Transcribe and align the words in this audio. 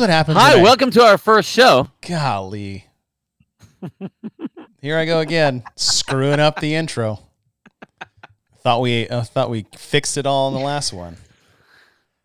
what 0.00 0.10
happens. 0.10 0.38
Hi, 0.38 0.58
I- 0.58 0.62
welcome 0.62 0.90
to 0.92 1.02
our 1.02 1.18
first 1.18 1.48
show. 1.50 1.88
Golly. 2.06 2.86
Here 4.82 4.98
I 4.98 5.04
go 5.04 5.20
again, 5.20 5.62
screwing 5.76 6.40
up 6.40 6.58
the 6.60 6.74
intro. 6.74 7.20
Thought 8.62 8.80
we 8.80 9.08
uh, 9.08 9.22
thought 9.22 9.48
we 9.50 9.66
fixed 9.76 10.16
it 10.18 10.26
all 10.26 10.48
in 10.48 10.54
the 10.54 10.60
last 10.60 10.92
one. 10.92 11.16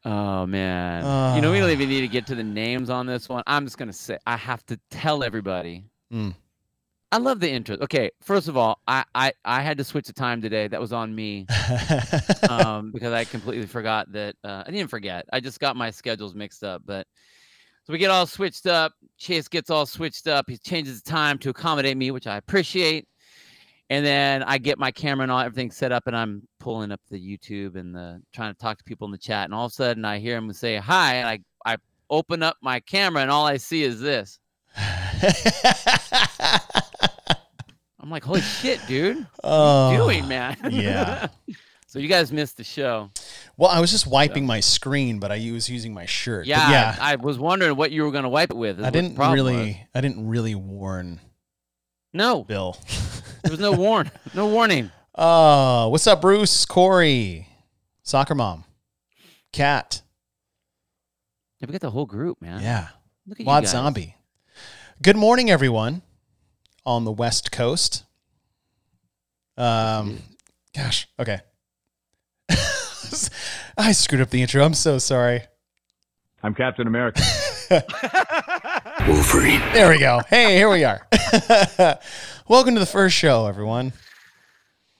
Oh 0.03 0.45
man, 0.45 1.35
you 1.35 1.41
know 1.41 1.51
we 1.51 1.57
Ah. 1.59 1.61
don't 1.61 1.71
even 1.71 1.89
need 1.89 2.01
to 2.01 2.07
get 2.07 2.27
to 2.27 2.35
the 2.35 2.43
names 2.43 2.89
on 2.89 3.05
this 3.05 3.27
one. 3.29 3.43
I'm 3.48 3.65
just 3.65 3.77
gonna 3.77 3.93
say 3.93 4.17
I 4.27 4.35
have 4.37 4.65
to 4.67 4.79
tell 4.91 5.23
everybody. 5.23 5.85
Mm. 6.13 6.35
I 7.12 7.17
love 7.17 7.39
the 7.39 7.49
intro. 7.49 7.77
Okay, 7.81 8.12
first 8.21 8.48
of 8.49 8.57
all, 8.57 8.79
I 8.87 9.05
I, 9.15 9.31
I 9.45 9.62
had 9.62 9.77
to 9.77 9.84
switch 9.85 10.07
the 10.07 10.13
time 10.13 10.41
today. 10.41 10.67
That 10.67 10.81
was 10.81 10.91
on 10.91 11.15
me 11.15 11.48
um, 12.49 12.91
because 12.91 13.13
I 13.13 13.23
completely 13.23 13.65
forgot 13.67 14.12
that. 14.12 14.35
Uh, 14.43 14.63
I 14.67 14.71
didn't 14.71 14.89
forget. 14.89 15.26
I 15.31 15.39
just 15.39 15.59
got 15.62 15.76
my 15.77 15.89
schedules 15.91 16.35
mixed 16.35 16.63
up. 16.63 16.81
But 16.85 17.07
so 17.85 17.93
we 17.93 17.99
get 17.99 18.09
all 18.09 18.25
switched 18.25 18.65
up. 18.65 18.93
Chase 19.17 19.47
gets 19.47 19.69
all 19.69 19.85
switched 19.85 20.27
up. 20.27 20.49
He 20.49 20.57
changes 20.57 21.01
the 21.01 21.09
time 21.09 21.37
to 21.39 21.49
accommodate 21.49 21.95
me, 21.95 22.09
which 22.09 22.25
I 22.25 22.37
appreciate. 22.37 23.07
And 23.91 24.03
then 24.03 24.41
I 24.41 24.57
get 24.57 24.79
my 24.79 24.89
camera 24.89 25.21
and 25.21 25.31
all 25.31 25.39
everything 25.39 25.69
set 25.69 25.91
up, 25.91 26.07
and 26.07 26.17
I'm 26.17 26.47
pulling 26.59 26.91
up 26.91 26.99
the 27.11 27.19
YouTube 27.19 27.75
and 27.75 27.93
the 27.93 28.19
trying 28.33 28.51
to 28.51 28.57
talk 28.57 28.79
to 28.79 28.83
people 28.83 29.05
in 29.05 29.11
the 29.11 29.19
chat. 29.19 29.45
And 29.45 29.53
all 29.53 29.65
of 29.65 29.71
a 29.71 29.75
sudden, 29.75 30.03
I 30.03 30.17
hear 30.17 30.35
him 30.35 30.51
say 30.51 30.77
hi, 30.77 31.15
and 31.15 31.27
I 31.27 31.39
I 31.63 31.77
open 32.09 32.41
up 32.41 32.57
my 32.61 32.79
camera, 32.79 33.21
and 33.21 33.29
all 33.29 33.45
I 33.45 33.57
see 33.57 33.83
is 33.83 33.99
this. 33.99 34.39
I'm 37.99 38.09
like, 38.09 38.23
holy 38.23 38.41
shit, 38.41 38.79
dude! 38.87 39.17
What 39.17 39.27
oh, 39.43 39.49
are 39.49 39.93
you 39.93 39.99
oh, 39.99 40.03
doing, 40.05 40.27
man? 40.27 40.57
yeah. 40.71 41.27
so 41.96 41.99
you 42.01 42.10
guys 42.10 42.29
missed 42.29 42.57
the 42.57 42.63
show. 42.65 43.10
Well, 43.55 43.70
I 43.70 43.79
was 43.79 43.90
just 43.90 44.05
wiping 44.05 44.46
my 44.46 44.60
screen, 44.60 45.18
but 45.18 45.32
I 45.32 45.49
was 45.54 45.70
using 45.70 45.93
my 45.93 46.05
shirt. 46.05 46.46
Yeah, 46.46 46.70
yeah. 46.70 46.98
I, 46.99 47.13
I 47.13 47.15
was 47.15 47.40
wondering 47.40 47.77
what 47.77 47.90
you 47.93 48.04
were 48.04 48.12
gonna 48.12 48.27
wipe 48.27 48.52
it 48.52 48.57
with. 48.57 48.84
I 48.84 48.90
didn't 48.90 49.15
really, 49.15 49.55
was. 49.55 49.76
I 49.96 50.02
didn't 50.02 50.27
really 50.27 50.55
warn 50.55 51.21
No, 52.12 52.43
Bill. 52.43 52.77
there 53.43 53.52
was 53.52 53.62
no 53.62 53.71
warn, 53.71 54.12
no 54.34 54.48
warning. 54.48 54.91
Oh, 55.18 55.87
what's 55.91 56.05
up, 56.05 56.20
Bruce, 56.20 56.65
Corey, 56.65 57.48
soccer 58.04 58.35
mom, 58.35 58.65
cat, 59.54 60.02
Yeah, 61.62 61.68
we 61.68 61.71
got 61.71 61.80
the 61.80 61.91
whole 61.91 62.05
group, 62.05 62.41
man. 62.41 62.62
yeah, 62.62 62.90
Look 63.26 63.37
at 63.40 63.46
you 63.46 63.46
Wad 63.46 63.63
guys. 63.63 63.71
Zombie. 63.71 64.18
Good 65.02 65.16
morning, 65.16 65.50
everyone, 65.50 66.02
on 66.85 67.06
the 67.06 67.12
West 67.13 67.53
Coast. 67.53 68.03
Um, 69.56 70.18
gosh, 70.75 71.07
okay. 71.18 71.40
I 73.78 73.91
screwed 73.91 74.22
up 74.22 74.29
the 74.29 74.41
intro. 74.41 74.63
I'm 74.63 74.73
so 74.73 74.97
sorry. 74.97 75.41
I'm 76.44 76.53
Captain 76.53 76.88
America. 76.88 77.22
Wolverine. 79.07 79.62
There 79.73 79.89
we 79.89 80.00
go. 80.00 80.22
Hey, 80.29 80.56
here 80.56 80.69
we 80.69 80.84
are. 80.84 81.07
Welcome 82.47 82.75
to 82.75 82.80
the 82.80 82.85
first 82.85 83.16
show, 83.16 83.47
everyone. 83.47 83.94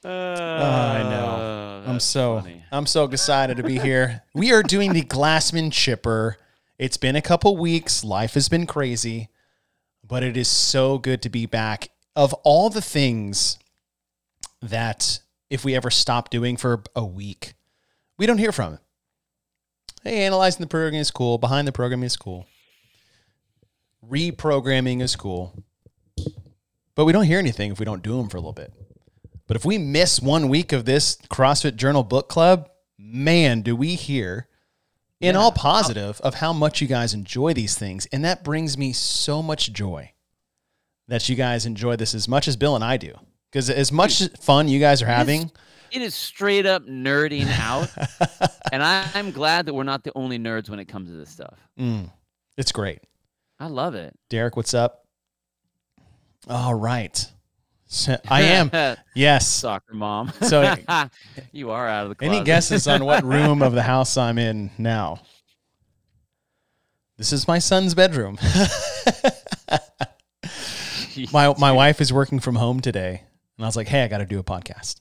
Uh, 0.04 0.10
I 0.10 1.04
know. 1.04 1.84
I'm 1.88 2.00
so 2.00 2.40
funny. 2.40 2.64
I'm 2.72 2.86
so 2.86 3.06
excited 3.06 3.58
to 3.58 3.64
be 3.64 3.80
here. 3.80 4.24
We 4.34 4.52
are 4.52 4.64
doing 4.64 4.94
the 4.94 5.04
Glassman 5.04 5.72
Chipper. 5.72 6.38
It's 6.78 6.98
been 6.98 7.16
a 7.16 7.22
couple 7.22 7.58
weeks. 7.58 8.04
Life 8.04 8.34
has 8.36 8.50
been 8.50 8.68
crazy, 8.68 9.30
but 10.04 10.24
it 10.24 10.38
is 10.38 10.48
so 10.48 10.98
good 10.98 11.22
to 11.24 11.30
be 11.30 11.46
back. 11.46 11.90
Of 12.16 12.34
all 12.44 12.70
the 12.70 12.82
things 12.82 13.58
that 14.62 15.20
if 15.50 15.66
we 15.66 15.76
ever 15.76 15.90
stop 15.90 16.30
doing 16.30 16.58
for 16.58 16.84
a 16.96 17.06
week, 17.06 17.55
we 18.18 18.26
don't 18.26 18.38
hear 18.38 18.52
from 18.52 18.74
it. 18.74 18.80
Hey, 20.04 20.26
analyzing 20.26 20.62
the 20.62 20.68
program 20.68 21.00
is 21.00 21.12
cool. 21.12 21.38
Behind 21.38 21.68
the 21.68 21.72
program 21.72 22.04
is 22.04 22.16
cool. 22.16 22.46
Reprogramming 24.08 25.02
is 25.02 25.16
cool. 25.16 25.64
But 26.94 27.06
we 27.06 27.12
don't 27.12 27.26
hear 27.26 27.40
anything 27.40 27.72
if 27.72 27.80
we 27.80 27.86
don't 27.86 28.04
do 28.04 28.18
them 28.18 28.30
for 28.30 28.38
a 28.38 28.40
little 28.40 28.54
bit. 28.54 28.72
But 29.48 29.58
if 29.58 29.66
we 29.66 29.78
miss 29.78 30.22
one 30.22 30.50
week 30.50 30.72
of 30.72 30.86
this 30.86 31.18
CrossFit 31.30 31.76
Journal 31.76 32.04
Book 32.04 32.30
Club, 32.30 32.70
man, 32.98 33.62
do 33.62 33.76
we 33.76 33.96
hear 33.96 34.48
in 35.20 35.36
all 35.36 35.52
positive 35.52 36.20
of 36.22 36.36
how 36.36 36.54
much 36.54 36.82
you 36.82 36.88
guys 36.88 37.14
enjoy 37.14 37.54
these 37.54 37.78
things. 37.78 38.06
And 38.08 38.24
that 38.26 38.44
brings 38.44 38.78
me 38.78 38.94
so 38.94 39.42
much 39.42 39.72
joy 39.74 40.12
that 41.08 41.30
you 41.30 41.36
guys 41.36 41.66
enjoy 41.66 41.96
this 41.96 42.14
as 42.14 42.28
much 42.28 42.48
as 42.48 42.56
Bill 42.56 42.76
and 42.76 42.84
I 42.84 42.98
do. 42.98 43.14
Because 43.52 43.70
as 43.70 43.92
much 43.92 44.28
fun 44.40 44.68
you 44.68 44.80
guys 44.80 45.02
are 45.02 45.08
having, 45.08 45.52
It 45.96 46.02
is 46.02 46.14
straight 46.14 46.66
up 46.66 46.86
nerding 46.86 47.48
out, 47.58 47.90
and 48.74 48.84
I, 48.84 49.10
I'm 49.14 49.32
glad 49.32 49.66
that 49.68 49.74
we're 49.74 49.84
not 49.84 50.04
the 50.04 50.12
only 50.14 50.38
nerds 50.38 50.70
when 50.70 50.78
it 50.78 50.90
comes 50.90 51.10
to 51.10 51.16
this 51.16 51.30
stuff. 51.30 51.58
mm, 51.80 52.12
it's 52.58 52.74
great. 52.74 53.00
I 53.62 53.68
love 53.68 53.96
it. 53.96 54.14
Derek, 54.30 54.58
what's 54.58 54.74
up? 54.74 55.06
All 56.50 56.74
right. 56.74 57.26
So- 57.88 58.18
I 58.28 58.42
am. 58.42 58.72
Yes. 59.16 59.48
soccer 59.48 59.94
mom. 59.94 60.34
So- 60.42 60.76
you 61.54 61.72
are 61.72 61.88
out 61.88 62.04
of 62.04 62.10
the 62.10 62.16
closet. 62.16 62.36
Any 62.36 62.44
guesses 62.44 62.88
on 62.90 63.06
what 63.06 63.24
room 63.24 63.62
of 63.62 63.72
the 63.72 63.84
house 63.84 64.18
I'm 64.18 64.38
in 64.38 64.72
now? 64.78 65.22
This 67.18 67.32
is 67.32 67.48
my 67.48 67.60
son's 67.60 67.94
bedroom. 67.96 68.38
my 71.32 71.54
my 71.58 71.72
wife 71.72 72.02
is 72.02 72.12
working 72.12 72.42
from 72.42 72.56
home 72.56 72.82
today, 72.82 73.22
and 73.58 73.66
I 73.66 73.68
was 73.70 73.78
like, 73.78 73.88
"Hey, 73.88 74.04
I 74.04 74.10
got 74.10 74.18
to 74.18 74.26
do 74.26 74.40
a 74.40 74.44
podcast." 74.44 75.00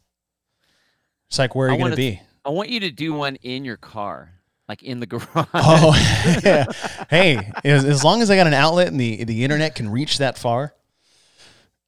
It's 1.34 1.39
like, 1.41 1.56
"Where 1.56 1.67
are 1.67 1.72
you 1.72 1.78
going 1.78 1.91
to 1.91 1.97
be?" 1.97 2.21
I 2.45 2.50
want 2.50 2.69
you 2.69 2.78
to 2.78 2.93
do 2.93 3.12
one 3.12 3.34
in 3.43 3.65
your 3.65 3.77
car, 3.77 4.31
like 4.69 4.84
in 4.84 5.00
the 5.00 5.06
garage. 5.09 5.49
Oh, 5.53 5.93
yeah. 6.45 6.67
hey, 7.11 7.50
as, 7.65 7.84
as 7.84 8.05
long 8.05 8.22
as 8.22 8.31
I 8.31 8.37
got 8.37 8.47
an 8.47 8.55
outlet 8.55 8.87
and 8.87 9.00
the 9.00 9.25
the 9.25 9.43
internet 9.43 9.75
can 9.75 9.89
reach 9.91 10.19
that 10.19 10.39
far, 10.39 10.75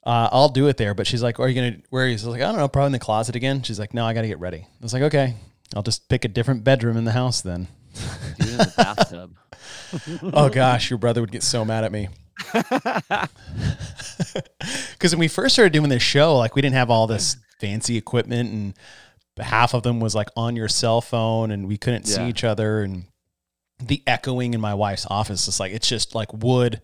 uh, 0.04 0.28
I'll 0.32 0.48
do 0.48 0.66
it 0.66 0.78
there. 0.78 0.94
But 0.94 1.06
she's 1.06 1.22
like, 1.22 1.38
"Are 1.38 1.48
you 1.48 1.54
gonna? 1.54 1.76
Where 1.90 2.06
are 2.06 2.08
you?" 2.08 2.18
So 2.18 2.26
I 2.26 2.30
was 2.30 2.38
like, 2.40 2.42
"I 2.42 2.50
don't 2.50 2.58
know, 2.58 2.66
probably 2.66 2.86
in 2.86 2.92
the 2.92 2.98
closet 2.98 3.36
again." 3.36 3.62
She's 3.62 3.78
like, 3.78 3.94
"No, 3.94 4.04
I 4.04 4.14
got 4.14 4.22
to 4.22 4.26
get 4.26 4.40
ready." 4.40 4.62
I 4.66 4.82
was 4.82 4.92
like, 4.92 5.04
"Okay, 5.04 5.36
I'll 5.76 5.84
just 5.84 6.08
pick 6.08 6.24
a 6.24 6.28
different 6.28 6.64
bedroom 6.64 6.96
in 6.96 7.04
the 7.04 7.12
house 7.12 7.40
then." 7.40 7.68
In 8.40 8.46
the 8.56 8.72
bathtub. 8.76 9.36
oh 10.34 10.48
gosh, 10.48 10.90
your 10.90 10.98
brother 10.98 11.20
would 11.20 11.30
get 11.30 11.44
so 11.44 11.64
mad 11.64 11.84
at 11.84 11.92
me. 11.92 12.08
Because 14.90 15.12
when 15.12 15.20
we 15.20 15.28
first 15.28 15.54
started 15.54 15.72
doing 15.72 15.88
this 15.88 16.02
show, 16.02 16.36
like 16.36 16.56
we 16.56 16.62
didn't 16.62 16.74
have 16.74 16.90
all 16.90 17.06
this 17.06 17.36
fancy 17.60 17.96
equipment, 17.96 18.50
and 18.50 18.74
half 19.44 19.74
of 19.74 19.82
them 19.82 20.00
was 20.00 20.14
like 20.14 20.28
on 20.36 20.56
your 20.56 20.68
cell 20.68 21.00
phone, 21.00 21.50
and 21.50 21.68
we 21.68 21.76
couldn't 21.76 22.04
see 22.04 22.24
each 22.28 22.42
other, 22.44 22.82
and 22.82 23.04
the 23.78 24.02
echoing 24.06 24.54
in 24.54 24.60
my 24.60 24.72
wife's 24.74 25.06
office 25.10 25.46
is 25.48 25.60
like 25.60 25.72
it's 25.72 25.88
just 25.88 26.14
like 26.14 26.32
wood 26.32 26.80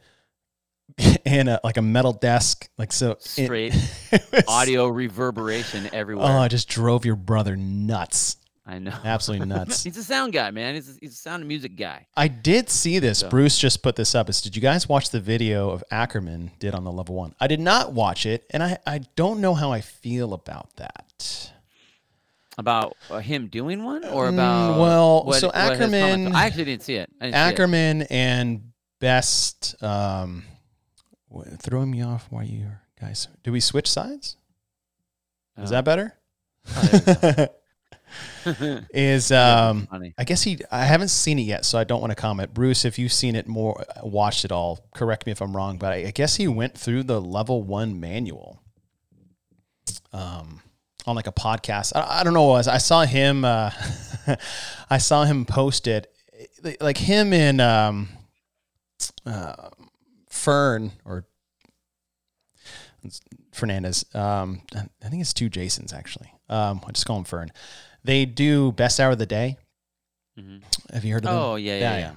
and 1.25 1.49
a, 1.49 1.61
like 1.65 1.79
a 1.79 1.83
metal 1.83 2.13
desk, 2.13 2.69
like 2.77 2.93
so. 2.93 3.17
Straight 3.21 3.75
it 4.13 4.23
was- 4.33 4.45
audio 4.47 4.89
reverberation 4.89 5.89
everywhere. 5.93 6.27
Oh, 6.29 6.43
it 6.43 6.51
just 6.51 6.69
drove 6.69 7.07
your 7.07 7.17
brother 7.17 7.57
nuts, 7.57 8.37
I 8.67 8.79
know. 8.79 8.93
absolutely 9.05 9.47
nuts. 9.55 9.85
He's 9.85 9.97
a 9.97 10.05
sound 10.05 10.35
guy, 10.35 10.51
man. 10.51 10.75
He's 10.75 10.91
a, 10.91 10.99
he's 11.01 11.13
a 11.13 11.17
sound 11.17 11.41
and 11.41 11.49
music 11.49 11.77
guy. 11.77 12.07
I 12.15 12.29
did 12.29 12.69
see 12.69 12.99
this. 12.99 13.21
So- 13.21 13.31
Bruce 13.31 13.59
just 13.59 13.83
put 13.83 13.97
this 13.97 14.15
up. 14.15 14.29
Is 14.29 14.43
did 14.43 14.55
you 14.55 14.61
guys 14.61 14.87
watch 14.87 15.09
the 15.11 15.21
video 15.21 15.71
of 15.71 15.83
Ackerman 15.91 16.51
did 16.59 16.75
on 16.75 16.85
the 16.85 16.93
level 16.93 17.15
one? 17.15 17.35
I 17.41 17.47
did 17.47 17.61
not 17.61 17.95
watch 17.95 18.27
it, 18.27 18.45
and 18.51 18.63
I, 18.63 18.77
I 18.87 18.99
don't 19.17 19.41
know 19.41 19.55
how 19.55 19.73
I 19.73 19.81
feel 19.81 20.35
about 20.35 20.77
that. 20.77 21.51
About 22.59 22.97
uh, 23.11 23.19
him 23.19 23.47
doing 23.49 23.83
one, 23.83 24.05
or 24.05 24.27
Mm, 24.29 24.35
about 24.35 24.79
well, 24.79 25.25
what- 25.25 25.41
so 25.41 25.47
what 25.49 25.57
Ackerman- 25.57 26.35
I 26.35 26.47
actually 26.47 26.65
didn't 26.67 26.83
see 26.83 26.97
it. 26.97 27.11
Didn't 27.19 27.33
see 27.33 27.39
it. 27.39 27.41
Ackerman 27.41 28.03
and 28.11 28.73
Best 29.01 29.83
um, 29.83 30.45
throwing 31.59 31.91
me 31.91 32.03
off. 32.03 32.27
Why 32.31 32.43
you 32.45 32.67
guys? 33.01 33.27
Do 33.43 33.51
we 33.53 33.59
switch 33.61 33.91
sides? 33.91 34.37
Is 35.59 35.71
Oh. 35.73 35.75
that 35.75 35.85
better? 35.85 36.15
Oh, 36.77 37.47
Is 38.95 39.33
um. 39.33 39.89
I 40.19 40.25
guess 40.25 40.43
he. 40.43 40.59
I 40.71 40.85
haven't 40.85 41.09
seen 41.09 41.39
it 41.39 41.43
yet, 41.43 41.65
so 41.65 41.79
I 41.79 41.85
don't 41.85 42.01
want 42.01 42.11
to 42.13 42.15
comment. 42.15 42.53
Bruce, 42.55 42.85
if 42.85 42.99
you've 42.99 43.13
seen 43.13 43.35
it 43.35 43.49
more, 43.49 43.83
watched 44.03 44.45
it 44.45 44.53
all, 44.53 44.87
correct 44.95 45.27
me 45.27 45.33
if 45.33 45.41
I'm 45.41 45.57
wrong, 45.57 45.79
but 45.79 45.93
I, 45.93 45.97
I 46.07 46.11
guess 46.13 46.37
he 46.37 46.47
went 46.47 46.77
through 46.79 47.03
the 47.05 47.21
level 47.21 47.63
one 47.63 47.99
manual, 47.99 48.63
um, 50.13 50.61
on 51.07 51.17
like 51.17 51.27
a 51.27 51.33
podcast. 51.33 51.93
I, 51.95 52.21
I 52.21 52.25
don't 52.25 52.35
know 52.35 52.43
what 52.45 52.55
it 52.55 52.59
was. 52.59 52.69
I 52.69 52.79
saw 52.79 53.05
him. 53.05 53.45
Uh, 53.45 53.71
I 54.91 54.99
saw 54.99 55.25
him 55.25 55.45
post 55.45 55.87
it, 55.87 56.13
like 56.81 56.99
him 56.99 57.33
and 57.33 57.61
um, 57.61 58.09
uh, 59.27 59.69
Fern 60.29 60.93
or 61.05 61.25
Fernandez. 63.53 64.05
Um, 64.15 64.63
I 64.75 65.09
think 65.09 65.21
it's 65.21 65.33
two 65.35 65.49
Jasons 65.49 65.93
actually. 65.93 66.33
Um, 66.49 66.81
I 66.87 66.93
just 66.93 67.07
call 67.07 67.19
him 67.19 67.25
Fern. 67.25 67.51
They 68.05 68.25
do 68.25 68.73
best 68.73 69.01
hour 69.01 69.11
of 69.13 69.19
the 69.19 69.27
day. 69.27 69.57
Mhm. 70.39 70.63
Have 70.93 71.05
you 71.05 71.13
heard 71.13 71.25
of 71.25 71.31
them? 71.31 71.39
Oh 71.39 71.57
yeah, 71.57 71.79
yeah, 71.79 71.99
yeah. 71.99 72.13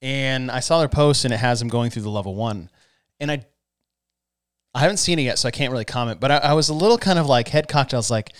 And 0.00 0.50
I 0.50 0.60
saw 0.60 0.78
their 0.78 0.88
post 0.88 1.24
and 1.24 1.34
it 1.34 1.38
has 1.38 1.58
them 1.58 1.68
going 1.68 1.90
through 1.90 2.02
the 2.02 2.10
level 2.10 2.34
one. 2.34 2.70
And 3.20 3.30
I 3.30 3.44
I 4.78 4.82
haven't 4.82 4.98
seen 4.98 5.18
it 5.18 5.22
yet, 5.22 5.40
so 5.40 5.48
I 5.48 5.50
can't 5.50 5.72
really 5.72 5.84
comment. 5.84 6.20
But 6.20 6.30
I, 6.30 6.36
I 6.36 6.52
was 6.52 6.68
a 6.68 6.74
little 6.74 6.98
kind 6.98 7.18
of 7.18 7.26
like 7.26 7.48
head 7.48 7.66
cocked. 7.66 7.92
I 7.92 7.96
was 7.96 8.12
like, 8.12 8.32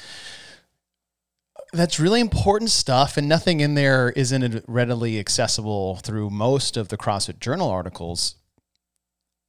that's 1.73 1.99
really 1.99 2.20
important 2.20 2.70
stuff, 2.70 3.17
and 3.17 3.29
nothing 3.29 3.58
in 3.58 3.75
there 3.75 4.11
isn't 4.11 4.64
readily 4.69 5.19
accessible 5.19 5.96
through 5.96 6.31
most 6.31 6.76
of 6.76 6.90
the 6.90 6.96
CrossFit 6.96 7.40
Journal 7.40 7.69
articles. 7.69 8.37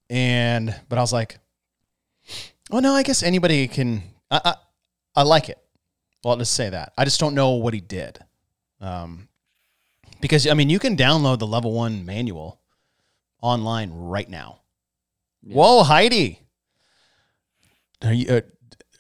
And 0.09 0.75
but 0.89 0.97
I 0.97 1.01
was 1.01 1.13
like, 1.13 1.38
oh 2.71 2.80
no, 2.80 2.94
I 2.94 3.03
guess 3.03 3.21
anybody 3.21 3.68
can. 3.68 4.01
I 4.31 4.41
I, 4.44 4.56
I 5.18 5.21
like 5.21 5.47
it. 5.47 5.59
Well, 6.24 6.38
let's 6.38 6.50
say 6.50 6.71
that. 6.71 6.94
I 6.97 7.06
just 7.06 7.19
don't 7.19 7.36
know 7.36 7.51
what 7.51 7.75
he 7.75 7.81
did. 7.81 8.18
Um, 8.81 9.27
because 10.21 10.47
I 10.47 10.56
mean, 10.56 10.71
you 10.71 10.80
can 10.80 10.97
download 10.97 11.38
the 11.38 11.45
level 11.45 11.71
one 11.71 12.03
manual 12.03 12.59
online 13.44 13.91
right 13.94 14.27
now. 14.27 14.62
Yeah. 15.44 15.56
Whoa, 15.56 15.83
Heidi. 15.83 16.39
Are 18.04 18.13
you? 18.13 18.28
Uh, 18.30 18.42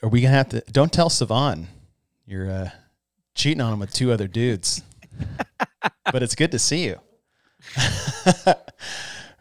are 0.03 0.09
we 0.09 0.21
gonna 0.21 0.33
have 0.33 0.49
to? 0.49 0.61
Don't 0.71 0.91
tell 0.91 1.09
Savan. 1.09 1.67
You're 2.25 2.49
uh, 2.49 2.69
cheating 3.33 3.61
on 3.61 3.73
him 3.73 3.79
with 3.79 3.93
two 3.93 4.11
other 4.11 4.27
dudes. 4.27 4.83
but 6.11 6.21
it's 6.21 6.35
good 6.35 6.51
to 6.51 6.59
see 6.59 6.85
you. 6.85 6.99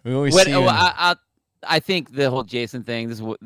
we 0.05 0.15
always 0.15 0.35
What, 0.35 0.47
see 0.47 0.55
oh, 0.55 0.61
you. 0.61 0.69
in- 0.69 0.75
I, 0.75 0.93
I, 0.97 1.15
I 1.67 1.81
think 1.81 2.13
the 2.13 2.31
whole 2.31 2.45
Jason 2.45 2.83
thing. 2.83 3.09
This 3.09 3.19
is 3.19 3.23
what 3.23 3.41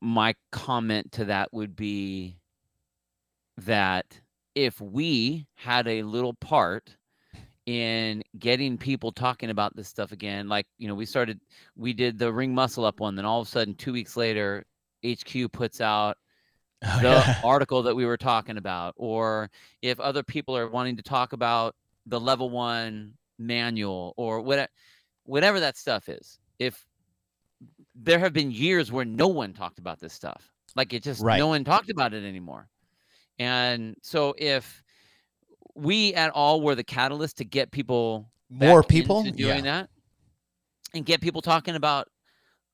my 0.00 0.34
comment 0.52 1.12
to 1.12 1.26
that 1.26 1.52
would 1.52 1.76
be 1.76 2.36
that 3.58 4.20
if 4.54 4.80
we 4.80 5.46
had 5.54 5.86
a 5.86 6.02
little 6.02 6.34
part 6.34 6.96
in 7.66 8.22
getting 8.38 8.78
people 8.78 9.12
talking 9.12 9.50
about 9.50 9.74
this 9.76 9.88
stuff 9.88 10.12
again, 10.12 10.48
like 10.48 10.66
you 10.78 10.88
know, 10.88 10.94
we 10.94 11.04
started, 11.06 11.40
we 11.76 11.92
did 11.92 12.18
the 12.18 12.32
ring 12.32 12.54
muscle 12.54 12.84
up 12.84 13.00
one, 13.00 13.16
then 13.16 13.24
all 13.24 13.40
of 13.40 13.48
a 13.48 13.50
sudden, 13.50 13.74
two 13.74 13.92
weeks 13.92 14.16
later, 14.16 14.64
HQ 15.04 15.52
puts 15.52 15.80
out 15.80 16.16
Oh, 16.84 16.98
the 17.00 17.08
yeah. 17.08 17.40
article 17.44 17.82
that 17.84 17.96
we 17.96 18.04
were 18.04 18.18
talking 18.18 18.58
about, 18.58 18.92
or 18.98 19.50
if 19.80 19.98
other 19.98 20.22
people 20.22 20.54
are 20.56 20.68
wanting 20.68 20.96
to 20.96 21.02
talk 21.02 21.32
about 21.32 21.74
the 22.04 22.20
level 22.20 22.50
one 22.50 23.14
manual 23.38 24.12
or 24.18 24.42
what, 24.42 24.68
whatever 25.24 25.58
that 25.60 25.76
stuff 25.78 26.08
is. 26.10 26.38
If 26.58 26.84
there 27.94 28.18
have 28.18 28.34
been 28.34 28.50
years 28.50 28.92
where 28.92 29.06
no 29.06 29.26
one 29.26 29.54
talked 29.54 29.78
about 29.78 29.98
this 30.00 30.12
stuff, 30.12 30.52
like 30.76 30.92
it 30.92 31.02
just 31.02 31.22
Right. 31.22 31.38
no 31.38 31.46
one 31.48 31.64
talked 31.64 31.88
about 31.88 32.12
it 32.12 32.24
anymore. 32.24 32.68
And 33.38 33.96
so 34.02 34.34
if 34.36 34.82
we 35.74 36.12
at 36.14 36.30
all 36.32 36.60
were 36.60 36.74
the 36.74 36.84
catalyst 36.84 37.38
to 37.38 37.44
get 37.44 37.70
people 37.70 38.30
More 38.50 38.82
people. 38.82 39.22
doing 39.22 39.36
yeah. 39.38 39.60
that 39.62 39.90
and 40.94 41.06
get 41.06 41.22
people 41.22 41.40
talking 41.40 41.74
about 41.74 42.08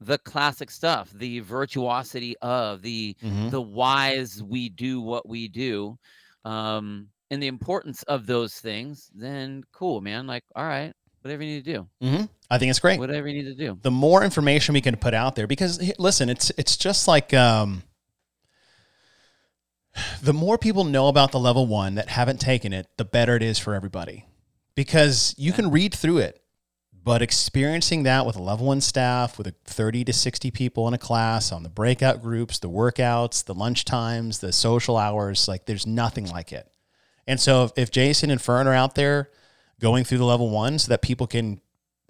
the 0.07 0.19
classic 0.19 0.71
stuff, 0.71 1.11
the 1.11 1.41
virtuosity 1.41 2.37
of 2.43 2.83
the 2.83 3.17
Mhm. 3.23 3.51
the 3.51 3.61
whys 3.63 4.43
we 4.43 4.69
do 4.69 5.01
what 5.01 5.29
we 5.29 5.49
do, 5.49 5.99
um, 6.45 7.09
and 7.31 7.43
the 7.43 7.47
importance 7.47 8.03
of 8.05 8.27
those 8.27 8.55
things, 8.55 9.11
then 9.15 9.63
cool, 9.73 10.01
man. 10.01 10.27
Like, 10.27 10.45
all 10.55 10.65
right, 10.67 10.93
whatever 11.23 11.43
you 11.43 11.55
need 11.55 11.65
to 11.65 11.73
do, 11.75 11.89
Mhm. 12.03 12.29
I 12.51 12.59
think 12.59 12.71
it's 12.71 12.81
great. 12.81 12.99
whatever 12.99 13.29
you 13.29 13.43
need 13.43 13.49
to 13.49 13.55
do. 13.55 13.79
the 13.83 13.91
more 13.91 14.23
information 14.25 14.75
we 14.75 14.81
can 14.81 14.97
put 14.97 15.15
out 15.15 15.37
there 15.37 15.47
because 15.47 15.81
listen 15.99 16.29
it's 16.29 16.51
it's 16.59 16.77
just 16.77 17.09
like 17.09 17.33
um 17.33 17.83
the 20.23 20.33
more 20.35 20.59
people 20.59 20.85
know 20.85 21.09
about 21.09 21.33
the 21.33 21.39
level 21.39 21.67
1 21.67 21.95
that 21.95 22.09
haven't 22.09 22.41
taken 22.41 22.73
it 22.73 22.89
the 22.97 23.05
better 23.05 23.37
it 23.37 23.43
is 23.43 23.59
for 23.59 23.75
everybody 23.75 24.27
because 24.75 25.35
you 25.39 25.53
can 25.53 25.71
read 25.71 25.95
through 25.95 26.19
it 26.19 26.42
but 27.05 27.21
experiencing 27.23 28.05
that 28.05 28.25
with 28.27 28.37
a 28.37 28.43
level 28.43 28.67
1 28.67 28.81
staff 28.81 29.39
with 29.39 29.47
a 29.47 29.55
30 29.65 30.05
to 30.05 30.13
60 30.13 30.51
people 30.51 30.87
in 30.89 30.95
a 30.95 30.99
class 30.99 31.51
on 31.53 31.63
the 31.63 31.69
breakout 31.69 32.23
groups 32.23 32.59
the 32.59 32.69
workouts 32.71 33.45
the 33.45 33.55
lunch 33.55 33.85
times 33.85 34.39
the 34.39 34.53
social 34.53 34.97
hours 34.97 35.49
like 35.49 35.67
there's 35.67 35.87
nothing 35.87 36.27
like 36.29 36.53
it 36.53 36.69
and 37.27 37.41
so 37.41 37.65
if, 37.65 37.73
if 37.77 37.91
Jason 37.91 38.31
and 38.31 38.41
Fern 38.41 38.67
are 38.67 38.75
out 38.75 38.95
there 38.95 39.31
going 39.81 40.05
through 40.05 40.19
the 40.19 40.25
level 40.25 40.51
1 40.51 40.79
so 40.81 40.89
that 40.89 41.03
people 41.03 41.27
can 41.27 41.61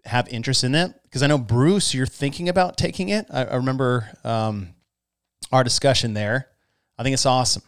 have 0.04 0.26
interest 0.28 0.64
in 0.64 0.74
it 0.74 0.92
because 1.04 1.22
I 1.22 1.26
know 1.26 1.38
Bruce, 1.38 1.94
you're 1.94 2.06
thinking 2.06 2.48
about 2.48 2.76
taking 2.76 3.10
it. 3.10 3.26
I, 3.30 3.44
I 3.44 3.56
remember 3.56 4.08
um, 4.24 4.70
our 5.52 5.62
discussion 5.62 6.14
there. 6.14 6.48
I 6.98 7.02
think 7.02 7.14
it's 7.14 7.26
awesome, 7.26 7.62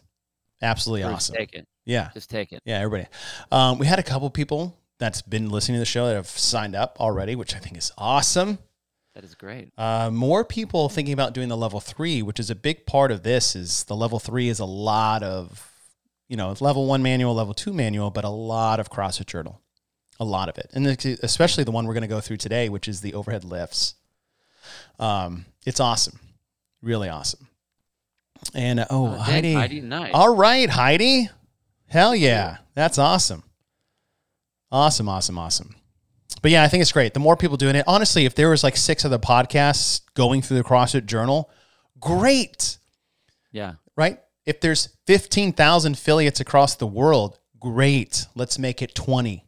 absolutely 0.62 1.04
Bruce, 1.04 1.14
awesome. 1.14 1.36
Take 1.36 1.52
it. 1.54 1.68
Yeah, 1.84 2.08
Just 2.14 2.30
take 2.30 2.52
it. 2.52 2.60
yeah, 2.64 2.78
everybody. 2.78 3.06
Um, 3.52 3.78
we 3.78 3.86
had 3.86 3.98
a 3.98 4.02
couple 4.02 4.28
people 4.30 4.74
that's 4.98 5.22
been 5.22 5.50
listening 5.50 5.76
to 5.76 5.80
the 5.80 5.86
show 5.86 6.06
that 6.06 6.14
have 6.14 6.26
signed 6.28 6.74
up 6.74 6.96
already, 7.00 7.34
which 7.34 7.54
I 7.54 7.58
think 7.58 7.76
is 7.76 7.92
awesome. 7.98 8.58
That 9.14 9.24
is 9.24 9.34
great. 9.34 9.70
Uh, 9.78 10.10
more 10.12 10.44
people 10.44 10.88
thinking 10.88 11.12
about 11.12 11.34
doing 11.34 11.48
the 11.48 11.56
level 11.56 11.78
three, 11.80 12.20
which 12.22 12.40
is 12.40 12.50
a 12.50 12.54
big 12.56 12.84
part 12.84 13.12
of 13.12 13.22
this. 13.22 13.54
Is 13.54 13.84
the 13.84 13.94
level 13.94 14.18
three 14.18 14.48
is 14.48 14.58
a 14.58 14.64
lot 14.64 15.22
of, 15.22 15.70
you 16.28 16.36
know, 16.36 16.54
level 16.60 16.86
one 16.86 17.02
manual, 17.02 17.34
level 17.34 17.54
two 17.54 17.72
manual, 17.72 18.10
but 18.10 18.24
a 18.24 18.28
lot 18.28 18.80
of 18.80 18.90
CrossFit 18.90 19.26
Journal, 19.26 19.60
a 20.18 20.24
lot 20.24 20.48
of 20.48 20.58
it, 20.58 20.70
and 20.74 20.86
especially 21.22 21.62
the 21.62 21.70
one 21.70 21.86
we're 21.86 21.94
going 21.94 22.02
to 22.02 22.08
go 22.08 22.20
through 22.20 22.38
today, 22.38 22.68
which 22.68 22.88
is 22.88 23.02
the 23.02 23.14
overhead 23.14 23.44
lifts. 23.44 23.94
Um, 24.98 25.44
it's 25.64 25.78
awesome, 25.78 26.18
really 26.82 27.08
awesome. 27.08 27.46
And 28.52 28.80
uh, 28.80 28.86
oh, 28.90 29.06
Uh, 29.08 29.18
Heidi, 29.18 29.54
Heidi, 29.54 29.80
nice. 29.80 30.10
all 30.12 30.34
right, 30.34 30.68
Heidi, 30.68 31.28
hell 31.86 32.16
yeah, 32.16 32.58
that's 32.74 32.98
awesome, 32.98 33.44
awesome, 34.74 35.08
awesome, 35.08 35.38
awesome. 35.38 35.74
But 36.42 36.50
yeah, 36.50 36.62
I 36.64 36.68
think 36.68 36.82
it's 36.82 36.92
great. 36.92 37.14
The 37.14 37.20
more 37.20 37.36
people 37.36 37.56
doing 37.56 37.76
it, 37.76 37.84
honestly, 37.86 38.24
if 38.26 38.34
there 38.34 38.50
was 38.50 38.62
like 38.64 38.76
six 38.76 39.04
other 39.04 39.18
podcasts 39.18 40.02
going 40.14 40.42
through 40.42 40.58
the 40.58 40.64
CrossFit 40.64 41.06
Journal, 41.06 41.48
great, 42.00 42.76
Yeah. 43.52 43.74
right? 43.96 44.20
If 44.44 44.60
there's 44.60 44.90
15,000 45.06 45.94
affiliates 45.94 46.40
across 46.40 46.74
the 46.74 46.86
world, 46.86 47.38
great. 47.58 48.26
Let's 48.34 48.58
make 48.58 48.82
it 48.82 48.94
20. 48.94 49.46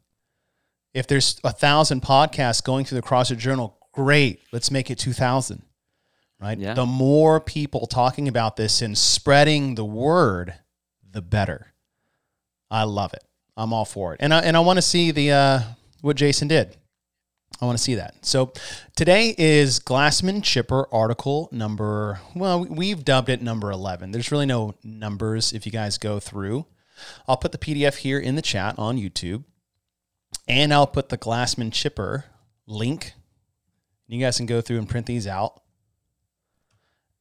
If 0.94 1.06
there's 1.06 1.38
a 1.44 1.52
thousand 1.52 2.00
podcasts 2.02 2.64
going 2.64 2.86
through 2.86 3.00
the 3.00 3.06
CrossFit 3.06 3.36
Journal, 3.36 3.76
great. 3.92 4.40
Let's 4.52 4.70
make 4.70 4.90
it 4.90 4.98
2,000, 4.98 5.62
right? 6.40 6.58
Yeah. 6.58 6.72
The 6.72 6.86
more 6.86 7.40
people 7.40 7.86
talking 7.86 8.28
about 8.28 8.56
this 8.56 8.80
and 8.80 8.96
spreading 8.96 9.74
the 9.74 9.84
word, 9.84 10.54
the 11.10 11.20
better. 11.20 11.74
I 12.70 12.84
love 12.84 13.12
it. 13.12 13.22
I'm 13.56 13.72
all 13.72 13.84
for 13.84 14.14
it. 14.14 14.20
And 14.20 14.34
I, 14.34 14.40
and 14.40 14.56
I 14.56 14.60
want 14.60 14.76
to 14.76 14.82
see 14.82 15.10
the, 15.10 15.32
uh, 15.32 15.60
what 16.00 16.16
Jason 16.16 16.48
did. 16.48 16.76
I 17.60 17.64
want 17.64 17.78
to 17.78 17.82
see 17.82 17.94
that. 17.94 18.14
So 18.24 18.52
today 18.96 19.34
is 19.38 19.80
Glassman 19.80 20.42
Chipper 20.42 20.86
article 20.92 21.48
number, 21.52 22.20
well, 22.34 22.64
we've 22.64 23.02
dubbed 23.04 23.30
it 23.30 23.40
number 23.40 23.70
11. 23.70 24.10
There's 24.10 24.30
really 24.30 24.46
no 24.46 24.74
numbers 24.84 25.54
if 25.54 25.64
you 25.64 25.72
guys 25.72 25.96
go 25.96 26.20
through. 26.20 26.66
I'll 27.26 27.38
put 27.38 27.52
the 27.52 27.58
PDF 27.58 27.96
here 27.96 28.18
in 28.18 28.36
the 28.36 28.42
chat 28.42 28.78
on 28.78 28.98
YouTube 28.98 29.44
and 30.46 30.72
I'll 30.72 30.86
put 30.86 31.08
the 31.08 31.18
Glassman 31.18 31.72
Chipper 31.72 32.26
link. 32.66 33.14
You 34.06 34.20
guys 34.20 34.36
can 34.36 34.46
go 34.46 34.60
through 34.60 34.78
and 34.78 34.88
print 34.88 35.06
these 35.06 35.26
out 35.26 35.62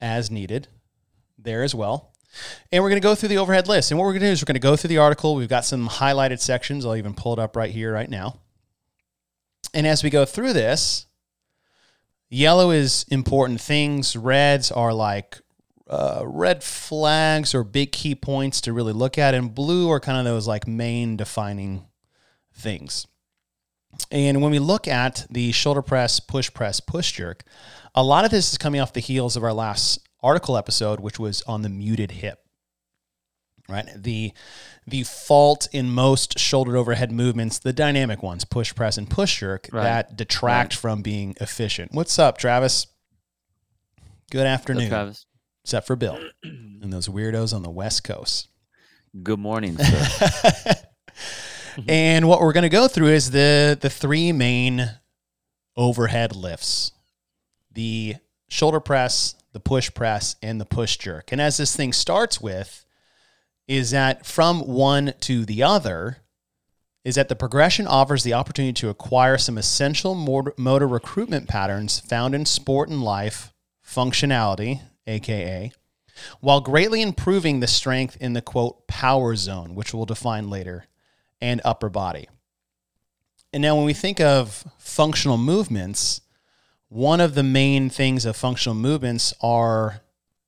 as 0.01 0.29
needed 0.29 0.67
there 1.37 1.63
as 1.63 1.73
well. 1.73 2.13
And 2.71 2.83
we're 2.83 2.89
going 2.89 3.01
to 3.01 3.05
go 3.05 3.15
through 3.15 3.29
the 3.29 3.37
overhead 3.37 3.67
list. 3.67 3.91
And 3.91 3.99
what 3.99 4.05
we're 4.05 4.13
going 4.13 4.21
to 4.21 4.27
do 4.27 4.31
is 4.31 4.41
we're 4.41 4.47
going 4.47 4.55
to 4.55 4.59
go 4.59 4.75
through 4.75 4.89
the 4.89 4.97
article. 4.97 5.35
We've 5.35 5.49
got 5.49 5.65
some 5.65 5.87
highlighted 5.87 6.39
sections. 6.39 6.85
I'll 6.85 6.95
even 6.95 7.13
pull 7.13 7.33
it 7.33 7.39
up 7.39 7.55
right 7.55 7.71
here, 7.71 7.93
right 7.93 8.09
now. 8.09 8.39
And 9.73 9.85
as 9.85 10.03
we 10.03 10.09
go 10.09 10.25
through 10.25 10.53
this, 10.53 11.07
yellow 12.29 12.71
is 12.71 13.05
important 13.09 13.61
things. 13.61 14.15
Reds 14.15 14.71
are 14.71 14.93
like 14.93 15.41
uh, 15.87 16.23
red 16.25 16.63
flags 16.63 17.53
or 17.53 17.63
big 17.63 17.91
key 17.91 18.15
points 18.15 18.61
to 18.61 18.73
really 18.73 18.93
look 18.93 19.17
at. 19.17 19.33
And 19.33 19.53
blue 19.53 19.89
are 19.91 19.99
kind 19.99 20.17
of 20.17 20.25
those 20.25 20.47
like 20.47 20.67
main 20.67 21.17
defining 21.17 21.85
things. 22.53 23.07
And 24.11 24.41
when 24.41 24.51
we 24.51 24.59
look 24.59 24.87
at 24.87 25.25
the 25.29 25.51
shoulder 25.51 25.81
press, 25.81 26.19
push 26.19 26.53
press, 26.53 26.79
push 26.79 27.13
jerk, 27.13 27.43
a 27.93 28.03
lot 28.03 28.25
of 28.25 28.31
this 28.31 28.51
is 28.51 28.57
coming 28.57 28.81
off 28.81 28.93
the 28.93 28.99
heels 28.99 29.35
of 29.37 29.43
our 29.43 29.53
last 29.53 29.99
article 30.21 30.57
episode, 30.57 30.99
which 30.99 31.19
was 31.19 31.41
on 31.43 31.61
the 31.61 31.69
muted 31.69 32.11
hip. 32.11 32.39
Right? 33.67 33.87
The 33.95 34.31
the 34.85 35.03
fault 35.03 35.67
in 35.71 35.89
most 35.89 36.37
shoulder 36.37 36.77
overhead 36.77 37.11
movements, 37.11 37.57
the 37.57 37.73
dynamic 37.73 38.21
ones, 38.21 38.45
push 38.45 38.75
press 38.75 38.97
and 38.97 39.09
push 39.09 39.39
jerk, 39.39 39.67
Right. 39.71 39.83
that 39.83 40.15
detract 40.15 40.75
from 40.75 41.01
being 41.01 41.35
efficient. 41.41 41.91
What's 41.91 42.19
up, 42.19 42.37
Travis? 42.37 42.85
Good 44.29 44.45
afternoon. 44.45 44.89
Travis. 44.89 45.25
Except 45.63 45.87
for 45.87 45.95
Bill 45.95 46.19
and 46.43 46.93
those 46.93 47.07
weirdos 47.07 47.53
on 47.55 47.63
the 47.63 47.71
West 47.71 48.03
Coast. 48.03 48.49
Good 49.23 49.39
morning, 49.39 49.77
sir. 49.77 50.73
and 51.87 52.27
what 52.27 52.41
we're 52.41 52.53
going 52.53 52.63
to 52.63 52.69
go 52.69 52.87
through 52.87 53.07
is 53.09 53.31
the 53.31 53.75
the 53.79 53.89
three 53.89 54.31
main 54.31 54.91
overhead 55.75 56.35
lifts 56.35 56.91
the 57.71 58.15
shoulder 58.47 58.79
press 58.79 59.35
the 59.53 59.59
push 59.59 59.93
press 59.93 60.35
and 60.41 60.59
the 60.59 60.65
push 60.65 60.97
jerk 60.97 61.31
and 61.31 61.41
as 61.41 61.57
this 61.57 61.75
thing 61.75 61.93
starts 61.93 62.41
with 62.41 62.85
is 63.67 63.91
that 63.91 64.25
from 64.25 64.59
one 64.67 65.13
to 65.19 65.45
the 65.45 65.63
other 65.63 66.17
is 67.03 67.15
that 67.15 67.29
the 67.29 67.35
progression 67.35 67.85
offers 67.85 68.23
the 68.23 68.33
opportunity 68.33 68.73
to 68.73 68.89
acquire 68.89 69.37
some 69.37 69.57
essential 69.57 70.15
motor, 70.15 70.87
recruitment 70.87 71.47
patterns 71.47 71.99
found 71.99 72.33
in 72.33 72.45
sport 72.45 72.89
and 72.89 73.03
life 73.03 73.53
functionality 73.85 74.81
aka 75.07 75.71
while 76.39 76.61
greatly 76.61 77.01
improving 77.01 77.59
the 77.59 77.67
strength 77.67 78.17
in 78.19 78.33
the 78.33 78.41
quote 78.41 78.87
power 78.87 79.35
zone, 79.35 79.75
which 79.75 79.93
we'll 79.93 80.05
define 80.05 80.49
later, 80.49 80.85
and 81.41 81.61
upper 81.63 81.89
body. 81.89 82.27
And 83.53 83.61
now, 83.61 83.75
when 83.75 83.85
we 83.85 83.93
think 83.93 84.19
of 84.19 84.65
functional 84.77 85.37
movements, 85.37 86.21
one 86.95 87.19
of 87.19 87.35
the 87.35 87.43
main 87.43 87.89
things 87.89 88.23
of 88.23 88.37
functional 88.37 88.73
movements 88.73 89.33
are 89.41 89.99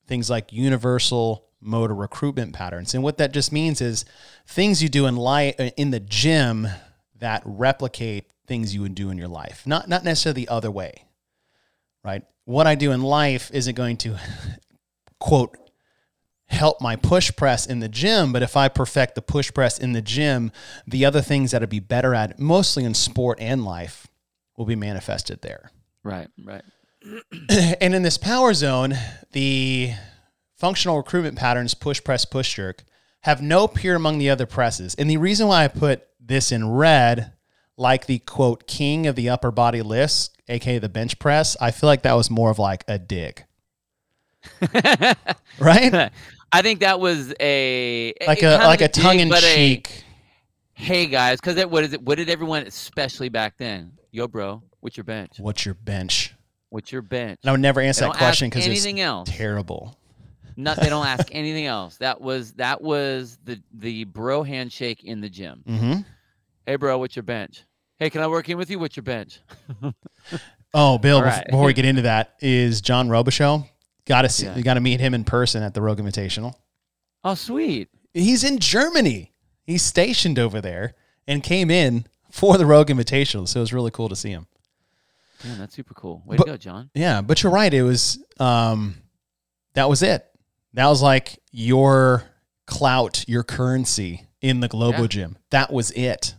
things 0.08 0.30
like 0.30 0.54
universal 0.54 1.44
motor 1.60 1.94
recruitment 1.94 2.54
patterns. 2.54 2.94
And 2.94 3.04
what 3.04 3.18
that 3.18 3.34
just 3.34 3.52
means 3.52 3.82
is 3.82 4.06
things 4.46 4.82
you 4.82 4.88
do 4.88 5.08
in 5.08 5.18
life 5.18 5.56
uh, 5.60 5.72
in 5.76 5.92
the 5.92 6.00
gym 6.00 6.66
that 7.20 7.42
replicate 7.44 8.32
things 8.46 8.74
you 8.74 8.82
would 8.82 8.96
do 8.96 9.10
in 9.10 9.18
your 9.18 9.28
life. 9.28 9.64
Not 9.68 9.90
not 9.90 10.06
necessarily 10.06 10.46
the 10.46 10.50
other 10.50 10.72
way. 10.72 11.04
Right? 12.02 12.24
What 12.46 12.66
I 12.66 12.76
do 12.76 12.94
in 12.94 13.02
life 13.02 13.52
isn't 13.54 13.76
going 13.76 13.98
to 13.98 14.18
quote 15.20 15.58
help 16.48 16.80
my 16.80 16.96
push 16.96 17.30
press 17.36 17.66
in 17.66 17.82
the 17.82 17.90
gym, 17.90 18.32
but 18.32 18.42
if 18.42 18.56
I 18.56 18.70
perfect 18.70 19.16
the 19.16 19.22
push 19.22 19.54
press 19.54 19.78
in 19.78 19.92
the 19.92 20.02
gym, 20.02 20.54
the 20.88 21.04
other 21.04 21.22
things 21.22 21.52
that 21.52 21.62
I'd 21.62 21.68
be 21.68 21.82
better 21.82 22.16
at, 22.16 22.40
mostly 22.40 22.86
in 22.86 22.94
sport 22.94 23.38
and 23.42 23.66
life, 23.66 24.08
will 24.56 24.66
be 24.66 24.78
manifested 24.78 25.42
there. 25.42 25.72
Right, 26.08 26.30
right. 26.42 26.62
and 27.82 27.94
in 27.94 28.02
this 28.02 28.18
power 28.18 28.54
zone, 28.54 28.94
the 29.34 29.92
functional 30.56 30.96
recruitment 30.96 31.38
patterns, 31.38 31.74
push, 31.74 32.02
press, 32.02 32.24
push, 32.24 32.56
jerk, 32.56 32.86
have 33.22 33.42
no 33.42 33.68
peer 33.68 33.96
among 33.96 34.18
the 34.18 34.30
other 34.30 34.46
presses. 34.46 34.96
And 34.96 35.10
the 35.10 35.18
reason 35.18 35.50
why 35.50 35.66
I 35.66 35.68
put 35.68 36.08
this 36.18 36.54
in 36.54 36.72
red, 36.72 37.34
like 37.76 38.06
the 38.06 38.20
quote, 38.20 38.68
king 38.68 39.06
of 39.06 39.18
the 39.18 39.28
upper 39.28 39.52
body 39.52 39.82
lifts, 39.82 40.30
aka 40.48 40.80
the 40.80 40.88
bench 40.88 41.20
press, 41.20 41.58
I 41.60 41.72
feel 41.72 41.88
like 41.88 42.04
that 42.04 42.14
was 42.14 42.30
more 42.30 42.52
of 42.52 42.58
like 42.58 42.86
a 42.88 42.98
dig. 42.98 43.44
right? 45.60 46.12
I 46.54 46.62
think 46.62 46.80
that 46.80 47.02
was 47.02 47.34
a 47.42 48.14
like 48.26 48.44
a 48.44 48.60
like 48.60 48.80
a 48.80 48.88
tongue 48.88 49.20
in 49.20 49.30
cheek. 49.34 50.06
Hey 50.74 51.08
guys, 51.08 51.42
because 51.42 51.66
what 51.66 51.84
is 51.84 51.92
it? 51.92 52.02
What 52.02 52.16
did 52.16 52.30
everyone, 52.30 52.64
especially 52.64 53.28
back 53.28 53.58
then? 53.58 53.92
Yo, 54.12 54.30
bro, 54.30 54.64
what's 54.88 54.98
your 54.98 55.04
bench? 55.04 55.40
What's 55.40 55.66
your 55.66 55.76
bench? 55.76 56.34
What's 56.70 56.92
your 56.92 57.02
bench? 57.02 57.40
And 57.44 57.50
I 57.50 57.52
would 57.52 57.60
never 57.60 57.82
answer 57.82 58.06
that 58.06 58.16
question 58.16 58.50
because 58.50 58.66
anything 58.66 59.00
else 59.00 59.30
terrible. 59.30 59.98
Not 60.56 60.78
they 60.78 60.90
don't 60.90 61.06
ask 61.06 61.28
anything 61.34 61.66
else. 61.66 61.98
That 61.98 62.22
was 62.22 62.54
that 62.54 62.82
was 62.82 63.38
the 63.44 63.62
the 63.74 64.06
bro 64.06 64.44
handshake 64.44 65.04
in 65.04 65.22
the 65.22 65.30
gym. 65.30 65.64
Mm-hmm. 65.68 65.94
Hey, 66.66 66.76
bro, 66.78 66.98
what's 66.98 67.16
your 67.16 67.24
bench? 67.24 67.64
Hey, 68.00 68.10
can 68.10 68.22
I 68.22 68.28
work 68.28 68.48
in 68.50 68.58
with 68.58 68.70
you? 68.70 68.80
What's 68.80 68.96
your 68.96 69.04
bench? 69.04 69.40
oh, 70.74 70.98
Bill. 70.98 71.22
Right. 71.22 71.46
Before 71.46 71.66
we 71.66 71.74
get 71.74 71.86
into 71.86 72.04
that, 72.04 72.36
is 72.40 72.82
John 72.82 73.10
Robichaux 73.10 73.68
Got 74.08 74.22
to 74.22 74.30
see, 74.30 74.46
yeah. 74.46 74.56
you 74.56 74.64
got 74.64 74.76
to 74.76 74.80
meet 74.80 75.02
him 75.02 75.14
in 75.14 75.26
person 75.26 75.62
at 75.64 75.74
the 75.74 75.82
Rogue 75.82 76.00
Invitational. 76.00 76.54
Oh, 77.26 77.36
sweet. 77.36 77.90
He's 78.14 78.44
in 78.44 78.58
Germany. 78.58 79.34
He's 79.64 79.84
stationed 79.84 80.40
over 80.40 80.62
there 80.62 80.96
and 81.28 81.44
came 81.44 81.70
in 81.70 82.06
for 82.32 82.58
the 82.58 82.66
Rogue 82.66 82.88
Invitational. 82.88 83.48
So 83.50 83.60
it 83.60 83.64
was 83.64 83.74
really 83.74 83.92
cool 83.92 84.08
to 84.08 84.16
see 84.16 84.30
him. 84.30 84.48
Yeah, 85.44 85.56
that's 85.58 85.76
super 85.76 85.94
cool. 85.94 86.24
Way 86.26 86.38
but, 86.38 86.46
to 86.46 86.52
go, 86.52 86.58
John. 86.58 86.90
Yeah, 86.94 87.22
but 87.22 87.44
you're 87.44 87.52
right. 87.52 87.74
It 87.74 87.84
was 87.84 88.24
um, 88.40 88.96
that 89.74 89.90
was 89.90 90.02
it. 90.02 90.26
That 90.74 90.88
was 90.88 91.02
like 91.02 91.40
your 91.52 92.24
clout, 92.66 93.26
your 93.28 93.44
currency 93.44 94.26
in 94.42 94.60
the 94.60 94.68
Globo 94.68 95.02
yeah. 95.02 95.08
Gym. 95.08 95.38
That 95.52 95.72
was 95.72 95.92
it. 95.92 96.36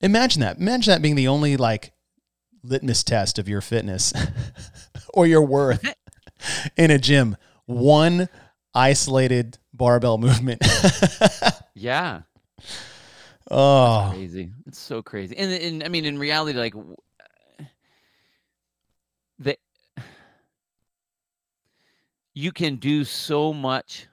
Imagine 0.00 0.40
that. 0.40 0.58
Imagine 0.58 0.92
that 0.92 1.02
being 1.02 1.14
the 1.14 1.28
only 1.28 1.56
like 1.56 1.92
litmus 2.62 3.04
test 3.04 3.38
of 3.38 3.48
your 3.48 3.60
fitness 3.60 4.12
or 5.14 5.26
your 5.26 5.42
worth. 5.42 5.84
in 6.76 6.90
a 6.90 6.98
gym. 6.98 7.36
One 7.66 8.28
isolated 8.74 9.58
barbell 9.72 10.18
movement. 10.18 10.62
yeah. 11.74 12.22
Oh, 13.50 14.04
That's 14.04 14.14
crazy! 14.14 14.52
It's 14.66 14.78
so 14.78 15.02
crazy, 15.02 15.36
and, 15.36 15.52
and 15.52 15.84
I 15.84 15.88
mean, 15.88 16.06
in 16.06 16.18
reality, 16.18 16.58
like 16.58 16.72
you 22.34 22.52
can 22.52 22.76
do 22.76 23.04
so 23.04 23.52
much 23.52 24.08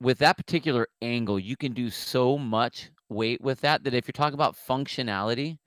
with 0.00 0.18
that 0.18 0.36
particular 0.36 0.86
angle. 1.02 1.38
You 1.38 1.56
can 1.56 1.72
do 1.72 1.90
so 1.90 2.38
much 2.38 2.90
weight 3.08 3.40
with 3.40 3.62
that 3.62 3.84
that 3.84 3.94
if 3.94 4.06
you're 4.06 4.12
talking 4.12 4.34
about 4.34 4.56
functionality, 4.56 5.58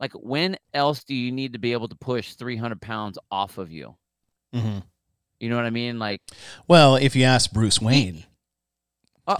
like 0.00 0.12
when 0.14 0.56
else 0.74 1.04
do 1.04 1.14
you 1.14 1.30
need 1.30 1.52
to 1.52 1.58
be 1.58 1.72
able 1.72 1.88
to 1.88 1.96
push 1.96 2.34
300 2.34 2.80
pounds 2.80 3.18
off 3.30 3.58
of 3.58 3.70
you? 3.70 3.96
Mm-hmm. 4.54 4.78
You 5.38 5.48
know 5.48 5.56
what 5.56 5.64
I 5.64 5.70
mean? 5.70 5.98
Like, 5.98 6.20
well, 6.68 6.96
if 6.96 7.16
you 7.16 7.24
ask 7.24 7.52
Bruce 7.52 7.80
Wayne. 7.80 8.24
Oh, 9.26 9.36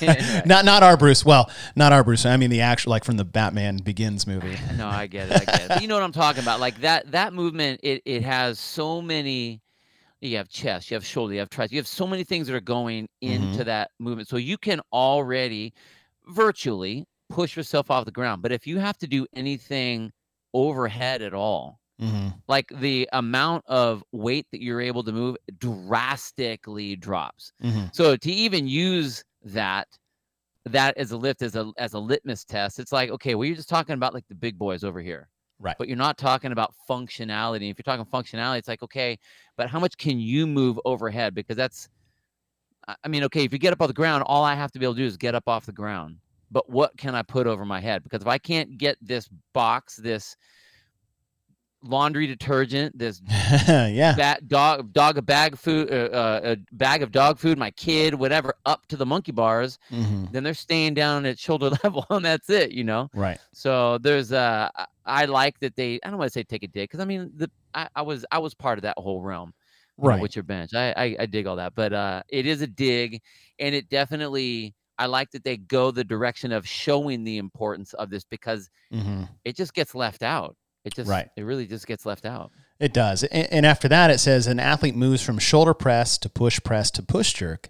not 0.46 0.64
not 0.64 0.82
our 0.82 0.96
Bruce. 0.96 1.24
Well, 1.24 1.50
not 1.74 1.92
our 1.92 2.04
Bruce. 2.04 2.24
I 2.24 2.36
mean 2.36 2.50
the 2.50 2.60
actual 2.60 2.90
like 2.90 3.04
from 3.04 3.16
the 3.16 3.24
Batman 3.24 3.78
Begins 3.78 4.26
movie. 4.26 4.56
no, 4.76 4.86
I 4.86 5.06
get 5.06 5.30
it. 5.30 5.42
I 5.42 5.44
get 5.44 5.70
it. 5.70 5.82
You 5.82 5.88
know 5.88 5.94
what 5.94 6.04
I'm 6.04 6.12
talking 6.12 6.42
about? 6.42 6.60
Like 6.60 6.80
that 6.82 7.10
that 7.10 7.32
movement. 7.32 7.80
It 7.82 8.02
it 8.04 8.22
has 8.22 8.58
so 8.58 9.02
many. 9.02 9.60
You 10.20 10.36
have 10.36 10.48
chest, 10.48 10.90
you 10.90 10.94
have 10.94 11.06
shoulder, 11.06 11.34
you 11.34 11.40
have 11.40 11.50
triceps, 11.50 11.72
you 11.72 11.78
have 11.78 11.86
so 11.86 12.06
many 12.06 12.24
things 12.24 12.48
that 12.48 12.56
are 12.56 12.60
going 12.60 13.08
into 13.20 13.46
mm-hmm. 13.46 13.62
that 13.64 13.90
movement. 13.98 14.28
So 14.28 14.36
you 14.36 14.58
can 14.58 14.80
already 14.92 15.72
virtually 16.26 17.06
push 17.30 17.56
yourself 17.56 17.90
off 17.90 18.04
the 18.04 18.10
ground. 18.10 18.42
But 18.42 18.52
if 18.52 18.66
you 18.66 18.78
have 18.78 18.98
to 18.98 19.06
do 19.06 19.26
anything 19.34 20.12
overhead 20.54 21.22
at 21.22 21.34
all, 21.34 21.78
Mm-hmm. 22.00 22.28
Like 22.46 22.68
the 22.80 23.08
amount 23.12 23.64
of 23.66 24.04
weight 24.12 24.46
that 24.52 24.62
you're 24.62 24.80
able 24.80 25.02
to 25.02 25.12
move 25.12 25.36
drastically 25.58 26.94
drops. 26.96 27.52
Mm-hmm. 27.62 27.86
So 27.92 28.16
to 28.16 28.30
even 28.30 28.68
use 28.68 29.24
that 29.42 29.88
that 30.64 30.96
as 30.96 31.12
a 31.12 31.16
lift 31.16 31.42
as 31.42 31.56
a 31.56 31.72
as 31.76 31.94
a 31.94 31.98
litmus 31.98 32.44
test, 32.44 32.78
it's 32.78 32.92
like 32.92 33.10
okay, 33.10 33.34
well 33.34 33.46
you're 33.46 33.56
just 33.56 33.68
talking 33.68 33.94
about 33.94 34.14
like 34.14 34.26
the 34.28 34.34
big 34.34 34.56
boys 34.56 34.84
over 34.84 35.00
here. 35.00 35.28
Right. 35.60 35.76
But 35.78 35.88
you're 35.88 35.96
not 35.96 36.18
talking 36.18 36.52
about 36.52 36.72
functionality. 36.88 37.70
If 37.70 37.78
you're 37.78 37.96
talking 37.96 38.04
functionality, 38.04 38.58
it's 38.58 38.68
like, 38.68 38.82
okay, 38.82 39.18
but 39.56 39.68
how 39.68 39.80
much 39.80 39.96
can 39.96 40.20
you 40.20 40.46
move 40.46 40.78
overhead? 40.84 41.34
Because 41.34 41.56
that's, 41.56 41.88
I 43.02 43.08
mean, 43.08 43.24
okay, 43.24 43.44
if 43.44 43.52
you 43.52 43.58
get 43.58 43.72
up 43.72 43.82
off 43.82 43.88
the 43.88 43.94
ground, 43.94 44.22
all 44.26 44.44
I 44.44 44.54
have 44.54 44.70
to 44.72 44.78
be 44.78 44.86
able 44.86 44.94
to 44.94 45.00
do 45.00 45.06
is 45.06 45.16
get 45.16 45.34
up 45.34 45.48
off 45.48 45.66
the 45.66 45.72
ground. 45.72 46.18
But 46.50 46.70
what 46.70 46.96
can 46.96 47.14
I 47.14 47.22
put 47.22 47.46
over 47.46 47.64
my 47.64 47.80
head? 47.80 48.02
Because 48.02 48.22
if 48.22 48.28
I 48.28 48.38
can't 48.38 48.78
get 48.78 48.96
this 49.02 49.28
box, 49.52 49.96
this 49.96 50.36
laundry 51.82 52.26
detergent, 52.26 52.98
this 52.98 53.20
yeah, 53.28 54.14
bat, 54.16 54.48
dog 54.48 54.92
dog 54.92 55.18
a 55.18 55.22
bag 55.22 55.54
of 55.54 55.60
food, 55.60 55.90
uh, 55.90 55.94
uh, 55.94 56.40
a 56.44 56.74
bag 56.74 57.02
of 57.02 57.12
dog 57.12 57.38
food, 57.38 57.58
my 57.58 57.70
kid, 57.72 58.14
whatever, 58.14 58.54
up 58.66 58.86
to 58.86 58.96
the 58.96 59.06
monkey 59.06 59.32
bars, 59.32 59.78
mm-hmm. 59.90 60.26
then 60.32 60.42
they're 60.42 60.54
staying 60.54 60.94
down 60.94 61.26
at 61.26 61.38
shoulder 61.38 61.70
level, 61.84 62.06
and 62.10 62.24
that's 62.24 62.50
it, 62.50 62.72
you 62.72 62.84
know. 62.84 63.08
Right. 63.14 63.38
So 63.52 63.98
there's 63.98 64.32
uh, 64.32 64.68
I 65.04 65.24
like 65.26 65.58
that 65.60 65.76
they. 65.76 66.00
I 66.04 66.10
don't 66.10 66.18
want 66.18 66.30
to 66.30 66.32
say 66.32 66.42
take 66.42 66.62
a 66.62 66.68
dig 66.68 66.88
because 66.88 67.00
I 67.00 67.04
mean 67.04 67.30
the 67.34 67.50
I, 67.74 67.88
I 67.94 68.02
was 68.02 68.24
I 68.30 68.38
was 68.38 68.54
part 68.54 68.78
of 68.78 68.82
that 68.82 68.98
whole 68.98 69.22
realm. 69.22 69.52
Right. 70.00 70.16
Know, 70.16 70.22
with 70.22 70.36
your 70.36 70.44
bench, 70.44 70.74
I, 70.74 70.92
I 70.96 71.16
I 71.20 71.26
dig 71.26 71.46
all 71.46 71.56
that, 71.56 71.74
but 71.74 71.92
uh, 71.92 72.22
it 72.28 72.46
is 72.46 72.62
a 72.62 72.66
dig, 72.66 73.20
and 73.58 73.74
it 73.74 73.88
definitely. 73.88 74.74
I 75.00 75.06
like 75.06 75.30
that 75.30 75.44
they 75.44 75.58
go 75.58 75.92
the 75.92 76.02
direction 76.02 76.50
of 76.50 76.66
showing 76.66 77.22
the 77.22 77.38
importance 77.38 77.92
of 77.94 78.10
this 78.10 78.24
because 78.24 78.68
mm-hmm. 78.92 79.22
it 79.44 79.54
just 79.54 79.72
gets 79.72 79.94
left 79.94 80.24
out. 80.24 80.56
It 80.88 80.94
just 80.94 81.10
right. 81.10 81.28
It 81.36 81.42
really 81.42 81.66
just 81.66 81.86
gets 81.86 82.06
left 82.06 82.24
out. 82.24 82.50
It 82.80 82.94
does. 82.94 83.24
And 83.24 83.66
after 83.66 83.88
that, 83.88 84.10
it 84.10 84.18
says 84.18 84.46
an 84.46 84.58
athlete 84.58 84.96
moves 84.96 85.22
from 85.22 85.38
shoulder 85.38 85.74
press 85.74 86.16
to 86.18 86.28
push 86.28 86.58
press 86.64 86.90
to 86.92 87.02
push 87.02 87.34
jerk. 87.34 87.68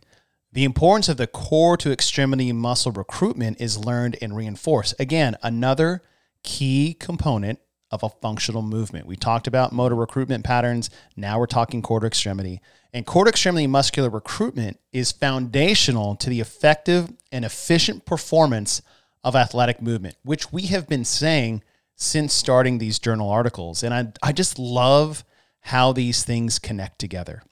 The 0.53 0.65
importance 0.65 1.09
of 1.09 1.17
the 1.17 1.27
core 1.27 1.77
to 1.79 1.91
extremity 1.91 2.53
muscle 2.53 2.93
recruitment 2.93 3.61
is 3.61 3.77
learned 3.77 4.17
and 4.23 4.37
reinforced. 4.37 4.95
Again, 4.99 5.37
another 5.43 6.03
key 6.45 6.95
component 6.95 7.59
of 7.91 8.03
a 8.03 8.09
functional 8.09 8.63
movement. 8.63 9.07
We 9.07 9.17
talked 9.17 9.47
about 9.47 9.73
motor 9.73 9.95
recruitment 9.95 10.45
patterns. 10.45 10.91
Now 11.17 11.39
we're 11.39 11.47
talking 11.47 11.83
core 11.83 12.01
to 12.01 12.07
extremity. 12.07 12.61
And 12.93 13.05
core 13.05 13.25
to 13.25 13.31
extremity 13.31 13.67
muscular 13.67 14.11
recruitment 14.11 14.79
is 14.93 15.11
foundational 15.11 16.15
to 16.17 16.31
the 16.31 16.41
effective 16.41 17.11
and 17.33 17.45
efficient 17.45 18.05
performance 18.05 18.81
of 19.25 19.35
athletic 19.35 19.83
movement, 19.83 20.17
which 20.23 20.53
we 20.53 20.63
have 20.67 20.87
been 20.87 21.05
saying 21.05 21.63
since 21.99 22.33
starting 22.33 22.79
these 22.79 22.99
journal 22.99 23.29
articles. 23.29 23.83
And 23.83 23.93
I, 23.93 24.13
I 24.23 24.33
just 24.33 24.59
love 24.59 25.25
how 25.63 25.93
these 25.93 26.23
things 26.23 26.61
connect 26.61 27.01
together 27.01 27.43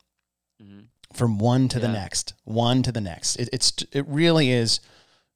mm-hmm. 0.62 0.84
from 1.12 1.38
one 1.38 1.68
to 1.68 1.78
yeah. 1.78 1.88
the 1.88 1.92
next, 1.92 2.32
one 2.44 2.82
to 2.84 2.92
the 2.92 3.00
next. 3.00 3.36
It, 3.36 3.50
it's, 3.52 3.74
it 3.92 4.06
really 4.06 4.52
is 4.52 4.80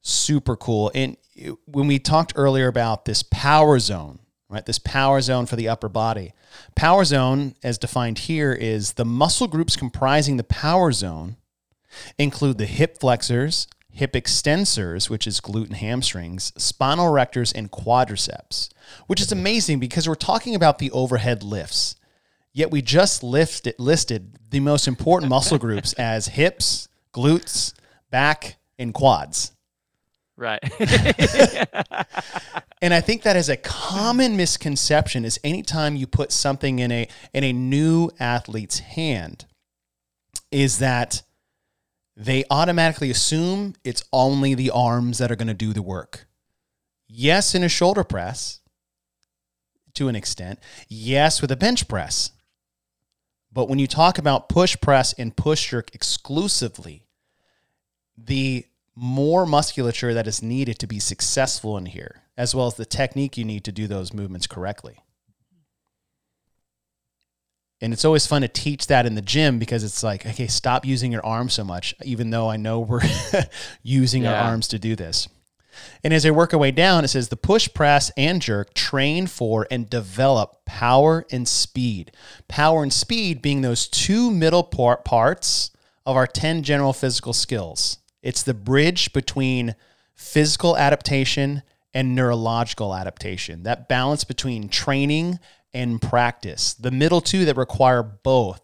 super 0.01 0.57
cool. 0.57 0.93
And 0.95 1.17
it, 1.35 1.57
when 1.67 1.89
we 1.89 1.99
talked 1.99 2.33
earlier 2.37 2.69
about 2.69 3.05
this 3.05 3.25
power 3.25 3.81
zone, 3.81 4.21
right? 4.49 4.65
This 4.65 4.79
power 4.79 5.21
zone 5.21 5.47
for 5.47 5.57
the 5.57 5.69
upper 5.69 5.89
body. 5.89 6.33
Power 6.77 7.05
zone, 7.05 7.57
as 7.65 7.79
defined 7.79 8.21
here, 8.21 8.53
is 8.53 8.93
the 8.93 9.05
muscle 9.05 9.49
groups 9.49 9.77
comprising 9.77 10.37
the 10.37 10.45
power 10.45 10.93
zone 10.93 11.37
include 12.17 12.59
the 12.59 12.67
hip 12.67 12.99
flexors, 12.99 13.67
hip 13.93 14.13
extensors, 14.13 15.11
which 15.11 15.27
is 15.27 15.41
glute 15.41 15.67
and 15.67 15.77
hamstrings, 15.77 16.53
spinal 16.57 17.11
erectors, 17.11 17.53
and 17.55 17.71
quadriceps, 17.71 18.71
which 19.07 19.21
is 19.21 19.33
amazing 19.33 19.79
because 19.79 20.09
we're 20.09 20.15
talking 20.15 20.55
about 20.55 20.79
the 20.79 20.91
overhead 20.91 21.43
lifts. 21.43 21.97
Yet 22.53 22.71
we 22.71 22.83
just 22.83 23.23
listed 23.23 23.75
listed 23.79 24.39
the 24.51 24.61
most 24.61 24.89
important 24.89 25.31
muscle 25.31 25.59
groups 25.67 25.93
as 25.95 26.29
hips, 26.29 26.89
glutes, 27.15 27.75
back, 28.11 28.57
and 28.79 28.93
quads. 28.93 29.53
Right. 30.37 30.61
And 32.83 32.95
I 32.95 33.01
think 33.01 33.23
that 33.23 33.37
is 33.37 33.49
a 33.49 33.57
common 33.57 34.37
misconception 34.37 35.25
is 35.25 35.39
anytime 35.45 35.97
you 35.97 36.07
put 36.07 36.33
something 36.33 36.79
in 36.79 36.91
a 36.91 37.09
in 37.35 37.45
a 37.45 37.53
new 37.53 38.11
athlete's 38.19 38.79
hand 38.79 39.45
is 40.51 40.79
that 40.79 41.23
they 42.17 42.45
automatically 42.51 43.11
assume 43.11 43.75
it's 43.85 44.05
only 44.13 44.55
the 44.55 44.71
arms 44.71 45.19
that 45.19 45.31
are 45.31 45.37
going 45.37 45.49
to 45.49 45.55
do 45.55 45.73
the 45.73 45.83
work. 45.83 46.27
Yes, 47.09 47.55
in 47.55 47.65
a 47.65 47.69
shoulder 47.69 48.05
press 48.05 48.61
to 49.95 50.09
an 50.09 50.17
extent. 50.17 50.59
Yes, 50.89 51.41
with 51.41 51.51
a 51.51 51.57
bench 51.57 51.89
press. 51.89 52.31
But 53.53 53.69
when 53.69 53.79
you 53.79 53.87
talk 53.87 54.19
about 54.19 54.49
push 54.49 54.77
press 54.81 55.13
and 55.15 55.37
push 55.37 55.71
jerk 55.71 55.95
exclusively, 55.95 57.07
the 58.17 58.67
more 58.95 59.47
musculature 59.47 60.15
that 60.15 60.27
is 60.27 60.43
needed 60.43 60.79
to 60.79 60.87
be 60.87 60.99
successful 60.99 61.77
in 61.77 61.87
here, 61.87 62.23
as 62.37 62.55
well 62.55 62.67
as 62.67 62.75
the 62.75 62.85
technique 62.85 63.37
you 63.37 63.45
need 63.45 63.65
to 63.65 63.73
do 63.73 63.87
those 63.87 64.13
movements 64.13 64.47
correctly. 64.47 64.99
And 67.81 67.93
it's 67.93 68.05
always 68.05 68.27
fun 68.27 68.43
to 68.43 68.49
teach 68.49 68.89
that 68.89 69.07
in 69.07 69.15
the 69.15 69.23
gym 69.23 69.59
because 69.59 69.85
it's 69.85 70.03
like, 70.03 70.27
okay, 70.27 70.47
stop 70.47 70.85
using 70.85 71.11
your 71.11 71.25
arms 71.25 71.55
so 71.55 71.65
much, 71.65 71.95
even 72.05 72.31
though 72.31 72.51
I 72.51 72.57
know 72.57 72.81
we're 72.81 73.01
using 73.83 74.27
our 74.27 74.35
arms 74.35 74.69
to 74.69 74.79
do 74.79 74.95
this. 74.95 75.29
And 76.05 76.13
as 76.13 76.27
I 76.27 76.31
work 76.31 76.53
our 76.53 76.61
way 76.61 76.73
down, 76.73 77.05
it 77.05 77.09
says 77.09 77.29
the 77.29 77.37
push, 77.37 77.69
press, 77.73 78.11
and 78.17 78.43
jerk 78.43 78.75
train 78.75 79.27
for 79.27 79.67
and 79.71 79.89
develop 79.89 80.65
power 80.65 81.25
and 81.31 81.49
speed. 81.49 82.13
Power 82.49 82.83
and 82.83 82.93
speed 82.93 83.41
being 83.41 83.63
those 83.63 83.89
two 83.89 84.31
middle 84.31 84.63
part 84.63 85.05
parts 85.05 85.71
of 86.05 86.17
our 86.17 86.27
10 86.27 86.63
general 86.63 86.93
physical 86.93 87.33
skills. 87.33 87.99
It's 88.23 88.43
the 88.43 88.55
bridge 88.55 89.13
between 89.13 89.75
physical 90.15 90.77
adaptation 90.77 91.63
and 91.95 92.15
neurological 92.15 92.95
adaptation, 92.95 93.63
that 93.65 93.89
balance 93.89 94.25
between 94.25 94.69
training 94.69 95.39
and 95.73 96.01
practice, 96.01 96.75
the 96.75 96.91
middle 96.91 97.21
two 97.21 97.45
that 97.45 97.57
require 97.57 98.03
both. 98.03 98.61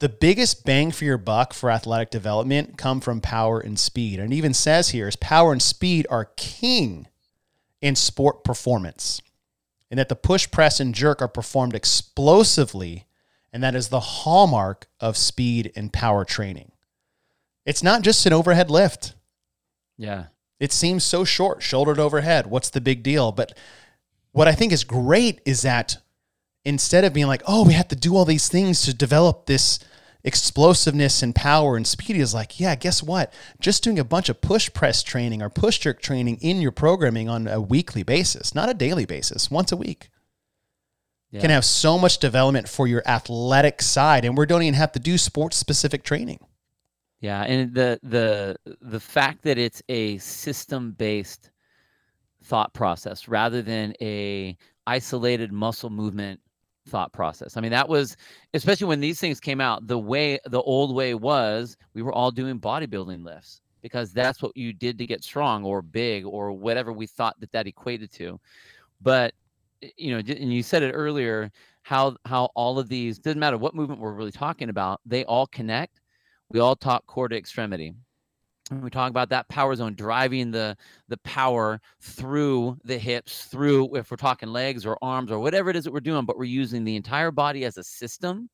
The 0.00 0.08
biggest 0.08 0.64
bang 0.64 0.90
for 0.90 1.04
your 1.04 1.18
buck 1.18 1.54
for 1.54 1.70
athletic 1.70 2.10
development 2.10 2.76
come 2.76 3.00
from 3.00 3.20
power 3.20 3.60
and 3.60 3.78
speed. 3.78 4.18
And 4.18 4.32
it 4.32 4.36
even 4.36 4.52
says 4.52 4.90
here 4.90 5.08
is 5.08 5.16
power 5.16 5.52
and 5.52 5.62
speed 5.62 6.06
are 6.10 6.30
king 6.36 7.06
in 7.80 7.94
sport 7.94 8.44
performance. 8.44 9.22
And 9.90 9.98
that 9.98 10.08
the 10.08 10.16
push, 10.16 10.50
press, 10.50 10.80
and 10.80 10.94
jerk 10.94 11.22
are 11.22 11.28
performed 11.28 11.74
explosively, 11.74 13.06
and 13.52 13.62
that 13.62 13.74
is 13.74 13.88
the 13.88 14.00
hallmark 14.00 14.88
of 14.98 15.16
speed 15.16 15.72
and 15.76 15.92
power 15.92 16.24
training. 16.24 16.72
It's 17.64 17.82
not 17.82 18.02
just 18.02 18.26
an 18.26 18.32
overhead 18.32 18.70
lift. 18.70 19.14
yeah. 19.96 20.26
It 20.60 20.72
seems 20.72 21.04
so 21.04 21.24
short, 21.24 21.62
shouldered 21.62 21.98
overhead. 21.98 22.46
What's 22.46 22.70
the 22.70 22.80
big 22.80 23.02
deal? 23.02 23.32
But 23.32 23.56
what 24.32 24.48
I 24.48 24.52
think 24.52 24.72
is 24.72 24.84
great 24.84 25.40
is 25.44 25.62
that 25.62 25.98
instead 26.64 27.04
of 27.04 27.12
being 27.12 27.26
like, 27.26 27.42
oh, 27.46 27.66
we 27.66 27.74
have 27.74 27.88
to 27.88 27.96
do 27.96 28.16
all 28.16 28.24
these 28.24 28.48
things 28.48 28.82
to 28.82 28.94
develop 28.94 29.46
this 29.46 29.78
explosiveness 30.24 31.22
and 31.22 31.34
power 31.34 31.76
and 31.76 31.86
speed, 31.86 32.16
is 32.16 32.32
like, 32.32 32.58
yeah, 32.58 32.74
guess 32.74 33.02
what? 33.02 33.32
Just 33.60 33.84
doing 33.84 33.98
a 33.98 34.04
bunch 34.04 34.28
of 34.28 34.40
push 34.40 34.72
press 34.72 35.02
training 35.02 35.42
or 35.42 35.50
push 35.50 35.78
jerk 35.78 36.00
training 36.00 36.38
in 36.40 36.62
your 36.62 36.72
programming 36.72 37.28
on 37.28 37.46
a 37.46 37.60
weekly 37.60 38.02
basis, 38.02 38.54
not 38.54 38.70
a 38.70 38.74
daily 38.74 39.04
basis, 39.04 39.50
once 39.50 39.70
a 39.70 39.76
week, 39.76 40.08
yeah. 41.30 41.40
can 41.40 41.50
have 41.50 41.64
so 41.64 41.98
much 41.98 42.18
development 42.18 42.68
for 42.68 42.86
your 42.86 43.02
athletic 43.06 43.82
side. 43.82 44.24
And 44.24 44.36
we 44.36 44.46
don't 44.46 44.62
even 44.62 44.74
have 44.74 44.92
to 44.92 44.98
do 44.98 45.18
sports 45.18 45.58
specific 45.58 46.02
training. 46.02 46.38
Yeah, 47.20 47.42
and 47.42 47.72
the 47.72 47.98
the 48.02 48.56
the 48.82 49.00
fact 49.00 49.42
that 49.44 49.56
it's 49.56 49.82
a 49.88 50.18
system 50.18 50.92
based 50.92 51.50
thought 52.42 52.74
process 52.74 53.28
rather 53.28 53.62
than 53.62 53.94
a 54.02 54.58
isolated 54.86 55.50
muscle 55.50 55.88
movement 55.88 56.38
thought 56.86 57.12
process. 57.12 57.56
I 57.56 57.60
mean, 57.60 57.70
that 57.70 57.88
was 57.88 58.16
especially 58.54 58.86
when 58.86 59.00
these 59.00 59.20
things 59.20 59.40
came 59.40 59.60
out. 59.60 59.86
The 59.86 59.98
way 59.98 60.38
the 60.46 60.62
old 60.62 60.94
way 60.94 61.14
was, 61.14 61.76
we 61.94 62.02
were 62.02 62.12
all 62.12 62.30
doing 62.30 62.60
bodybuilding 62.60 63.24
lifts 63.24 63.60
because 63.82 64.12
that's 64.12 64.42
what 64.42 64.56
you 64.56 64.72
did 64.72 64.98
to 64.98 65.06
get 65.06 65.24
strong 65.24 65.64
or 65.64 65.82
big 65.82 66.24
or 66.24 66.52
whatever 66.52 66.92
we 66.92 67.06
thought 67.06 67.38
that 67.40 67.52
that 67.52 67.66
equated 67.66 68.10
to. 68.12 68.40
But 69.00 69.34
you 69.96 70.12
know, 70.12 70.18
and 70.18 70.52
you 70.52 70.62
said 70.62 70.82
it 70.82 70.92
earlier 70.92 71.50
how 71.82 72.16
how 72.24 72.50
all 72.54 72.78
of 72.78 72.88
these 72.88 73.18
doesn't 73.18 73.40
matter 73.40 73.58
what 73.58 73.74
movement 73.74 74.00
we're 74.00 74.12
really 74.12 74.32
talking 74.32 74.70
about, 74.70 75.00
they 75.04 75.24
all 75.24 75.46
connect 75.46 76.00
we 76.50 76.60
all 76.60 76.76
talk 76.76 77.06
core 77.06 77.28
to 77.28 77.36
extremity 77.36 77.94
we 78.70 78.90
talk 78.90 79.10
about 79.10 79.28
that 79.28 79.48
power 79.48 79.74
zone 79.74 79.94
driving 79.94 80.50
the 80.50 80.76
the 81.08 81.18
power 81.18 81.80
through 82.00 82.78
the 82.84 82.98
hips 82.98 83.44
through 83.44 83.94
if 83.94 84.10
we're 84.10 84.16
talking 84.16 84.48
legs 84.48 84.86
or 84.86 84.98
arms 85.02 85.30
or 85.30 85.38
whatever 85.38 85.70
it 85.70 85.76
is 85.76 85.84
that 85.84 85.92
we're 85.92 86.00
doing 86.00 86.24
but 86.24 86.38
we're 86.38 86.44
using 86.44 86.84
the 86.84 86.96
entire 86.96 87.30
body 87.30 87.64
as 87.64 87.76
a 87.76 87.84
system 87.84 88.48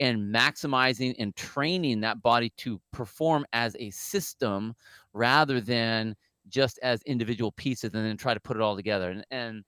and 0.00 0.34
maximizing 0.34 1.14
and 1.18 1.36
training 1.36 2.00
that 2.00 2.22
body 2.22 2.52
to 2.56 2.80
perform 2.92 3.44
as 3.52 3.76
a 3.78 3.90
system 3.90 4.74
rather 5.12 5.60
than 5.60 6.16
just 6.48 6.78
as 6.82 7.02
individual 7.02 7.52
pieces 7.52 7.92
and 7.94 8.04
then 8.04 8.16
try 8.16 8.34
to 8.34 8.40
put 8.40 8.56
it 8.56 8.62
all 8.62 8.74
together. 8.74 9.10
And, 9.10 9.24
and 9.30 9.64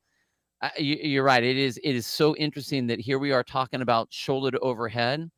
I, 0.63 0.71
you, 0.79 0.97
you're 0.97 1.25
right 1.25 1.43
it 1.43 1.57
is 1.57 1.79
it 1.83 1.95
is 1.95 2.07
so 2.07 2.35
interesting 2.37 2.87
that 2.87 3.01
here 3.01 3.19
we 3.19 3.33
are 3.33 3.45
talking 3.45 3.83
about 3.83 4.09
shoulder 4.11 4.51
to 4.53 4.59
overhead 4.61 5.31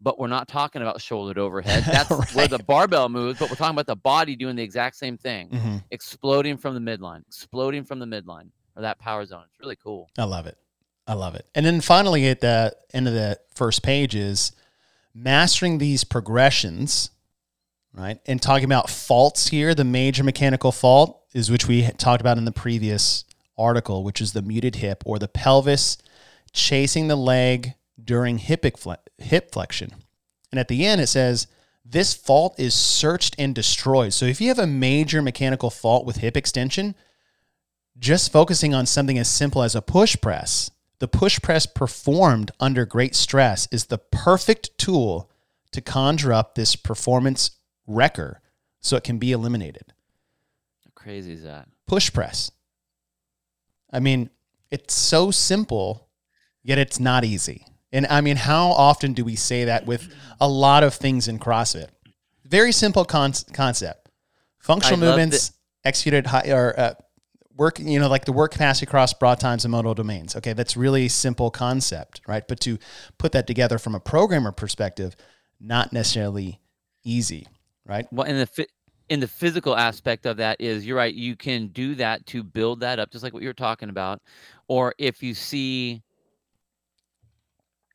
but 0.00 0.18
we're 0.18 0.26
not 0.28 0.46
talking 0.48 0.82
about 0.82 1.00
shoulder 1.00 1.32
to 1.34 1.40
overhead. 1.40 1.84
That's 1.86 2.34
where 2.34 2.48
the 2.48 2.58
barbell 2.58 3.08
moves, 3.08 3.38
but 3.38 3.48
we're 3.50 3.56
talking 3.56 3.74
about 3.74 3.86
the 3.86 3.96
body 3.96 4.36
doing 4.36 4.56
the 4.56 4.62
exact 4.62 4.96
same 4.96 5.16
thing, 5.16 5.48
Mhm. 5.50 5.84
exploding 5.90 6.56
from 6.58 6.74
the 6.74 6.80
midline, 6.96 7.22
exploding 7.26 7.84
from 7.84 7.98
the 7.98 8.06
midline 8.06 8.50
or 8.76 8.82
that 8.82 8.98
power 8.98 9.24
zone. 9.24 9.44
It's 9.50 9.58
really 9.60 9.76
cool. 9.76 10.10
I 10.18 10.24
love 10.24 10.46
it. 10.46 10.58
I 11.06 11.14
love 11.14 11.34
it. 11.34 11.46
And 11.54 11.64
then 11.64 11.80
finally, 11.80 12.26
at 12.28 12.40
the 12.40 12.76
end 12.92 13.06
of 13.08 13.14
the 13.14 13.38
first 13.54 13.82
page 13.82 14.14
is 14.14 14.52
mastering 15.14 15.78
these 15.78 16.04
progressions, 16.04 17.10
right? 17.94 18.18
And 18.26 18.42
talking 18.42 18.64
about 18.64 18.90
faults 18.90 19.48
here. 19.48 19.74
The 19.74 19.84
major 19.84 20.22
mechanical 20.24 20.72
fault 20.72 21.22
is 21.32 21.50
which 21.50 21.66
we 21.66 21.88
talked 21.92 22.20
about 22.20 22.38
in 22.38 22.44
the 22.44 22.52
previous 22.52 23.24
article, 23.56 24.04
which 24.04 24.20
is 24.20 24.32
the 24.34 24.42
muted 24.42 24.76
hip 24.76 25.02
or 25.06 25.18
the 25.18 25.28
pelvis 25.28 25.96
chasing 26.52 27.08
the 27.08 27.16
leg 27.16 27.74
during 28.02 28.38
hip, 28.38 28.64
fle- 28.78 28.94
hip 29.18 29.52
flexion. 29.52 29.90
And 30.50 30.58
at 30.60 30.68
the 30.68 30.86
end, 30.86 31.00
it 31.00 31.08
says, 31.08 31.46
this 31.84 32.14
fault 32.14 32.58
is 32.58 32.74
searched 32.74 33.36
and 33.38 33.54
destroyed. 33.54 34.12
So 34.12 34.26
if 34.26 34.40
you 34.40 34.48
have 34.48 34.58
a 34.58 34.66
major 34.66 35.22
mechanical 35.22 35.70
fault 35.70 36.04
with 36.04 36.16
hip 36.16 36.36
extension, 36.36 36.94
just 37.98 38.32
focusing 38.32 38.74
on 38.74 38.86
something 38.86 39.18
as 39.18 39.28
simple 39.28 39.62
as 39.62 39.74
a 39.74 39.82
push 39.82 40.16
press, 40.20 40.70
the 40.98 41.08
push 41.08 41.40
press 41.40 41.66
performed 41.66 42.50
under 42.58 42.84
great 42.84 43.14
stress 43.14 43.68
is 43.70 43.86
the 43.86 43.98
perfect 43.98 44.76
tool 44.78 45.30
to 45.72 45.80
conjure 45.80 46.32
up 46.32 46.54
this 46.54 46.74
performance 46.74 47.52
wrecker 47.86 48.40
so 48.80 48.96
it 48.96 49.04
can 49.04 49.18
be 49.18 49.32
eliminated. 49.32 49.92
How 50.84 50.90
crazy 50.94 51.34
is 51.34 51.42
that? 51.44 51.68
Push 51.86 52.12
press. 52.12 52.50
I 53.92 54.00
mean, 54.00 54.30
it's 54.70 54.94
so 54.94 55.30
simple, 55.30 56.08
yet 56.62 56.78
it's 56.78 56.98
not 56.98 57.24
easy. 57.24 57.66
And 57.96 58.06
I 58.10 58.20
mean, 58.20 58.36
how 58.36 58.72
often 58.72 59.14
do 59.14 59.24
we 59.24 59.36
say 59.36 59.64
that 59.64 59.86
with 59.86 60.14
a 60.38 60.46
lot 60.46 60.84
of 60.84 60.92
things 60.92 61.28
in 61.28 61.38
CrossFit? 61.38 61.88
Very 62.44 62.70
simple 62.70 63.06
con- 63.06 63.32
concept. 63.54 64.10
Functional 64.58 65.02
I 65.02 65.06
movements 65.06 65.52
executed 65.82 66.26
high 66.26 66.50
or 66.50 66.78
uh, 66.78 66.94
work, 67.56 67.78
you 67.78 67.98
know, 67.98 68.08
like 68.08 68.26
the 68.26 68.32
work 68.32 68.52
capacity 68.52 68.84
across 68.84 69.14
broad 69.14 69.40
times 69.40 69.64
and 69.64 69.72
modal 69.72 69.94
domains. 69.94 70.36
Okay, 70.36 70.52
that's 70.52 70.76
really 70.76 71.08
simple 71.08 71.50
concept, 71.50 72.20
right? 72.28 72.46
But 72.46 72.60
to 72.60 72.78
put 73.16 73.32
that 73.32 73.46
together 73.46 73.78
from 73.78 73.94
a 73.94 74.00
programmer 74.00 74.52
perspective, 74.52 75.16
not 75.58 75.90
necessarily 75.94 76.60
easy, 77.02 77.46
right? 77.86 78.06
Well, 78.12 78.26
in 78.26 78.36
the 78.36 78.46
fi- 78.46 78.66
in 79.08 79.20
the 79.20 79.28
physical 79.28 79.74
aspect 79.74 80.26
of 80.26 80.36
that 80.36 80.60
is 80.60 80.84
you're 80.84 80.98
right. 80.98 81.14
You 81.14 81.34
can 81.34 81.68
do 81.68 81.94
that 81.94 82.26
to 82.26 82.42
build 82.42 82.80
that 82.80 82.98
up, 82.98 83.10
just 83.10 83.24
like 83.24 83.32
what 83.32 83.42
you 83.42 83.48
were 83.48 83.54
talking 83.54 83.88
about. 83.88 84.20
Or 84.68 84.94
if 84.98 85.22
you 85.22 85.32
see 85.32 86.02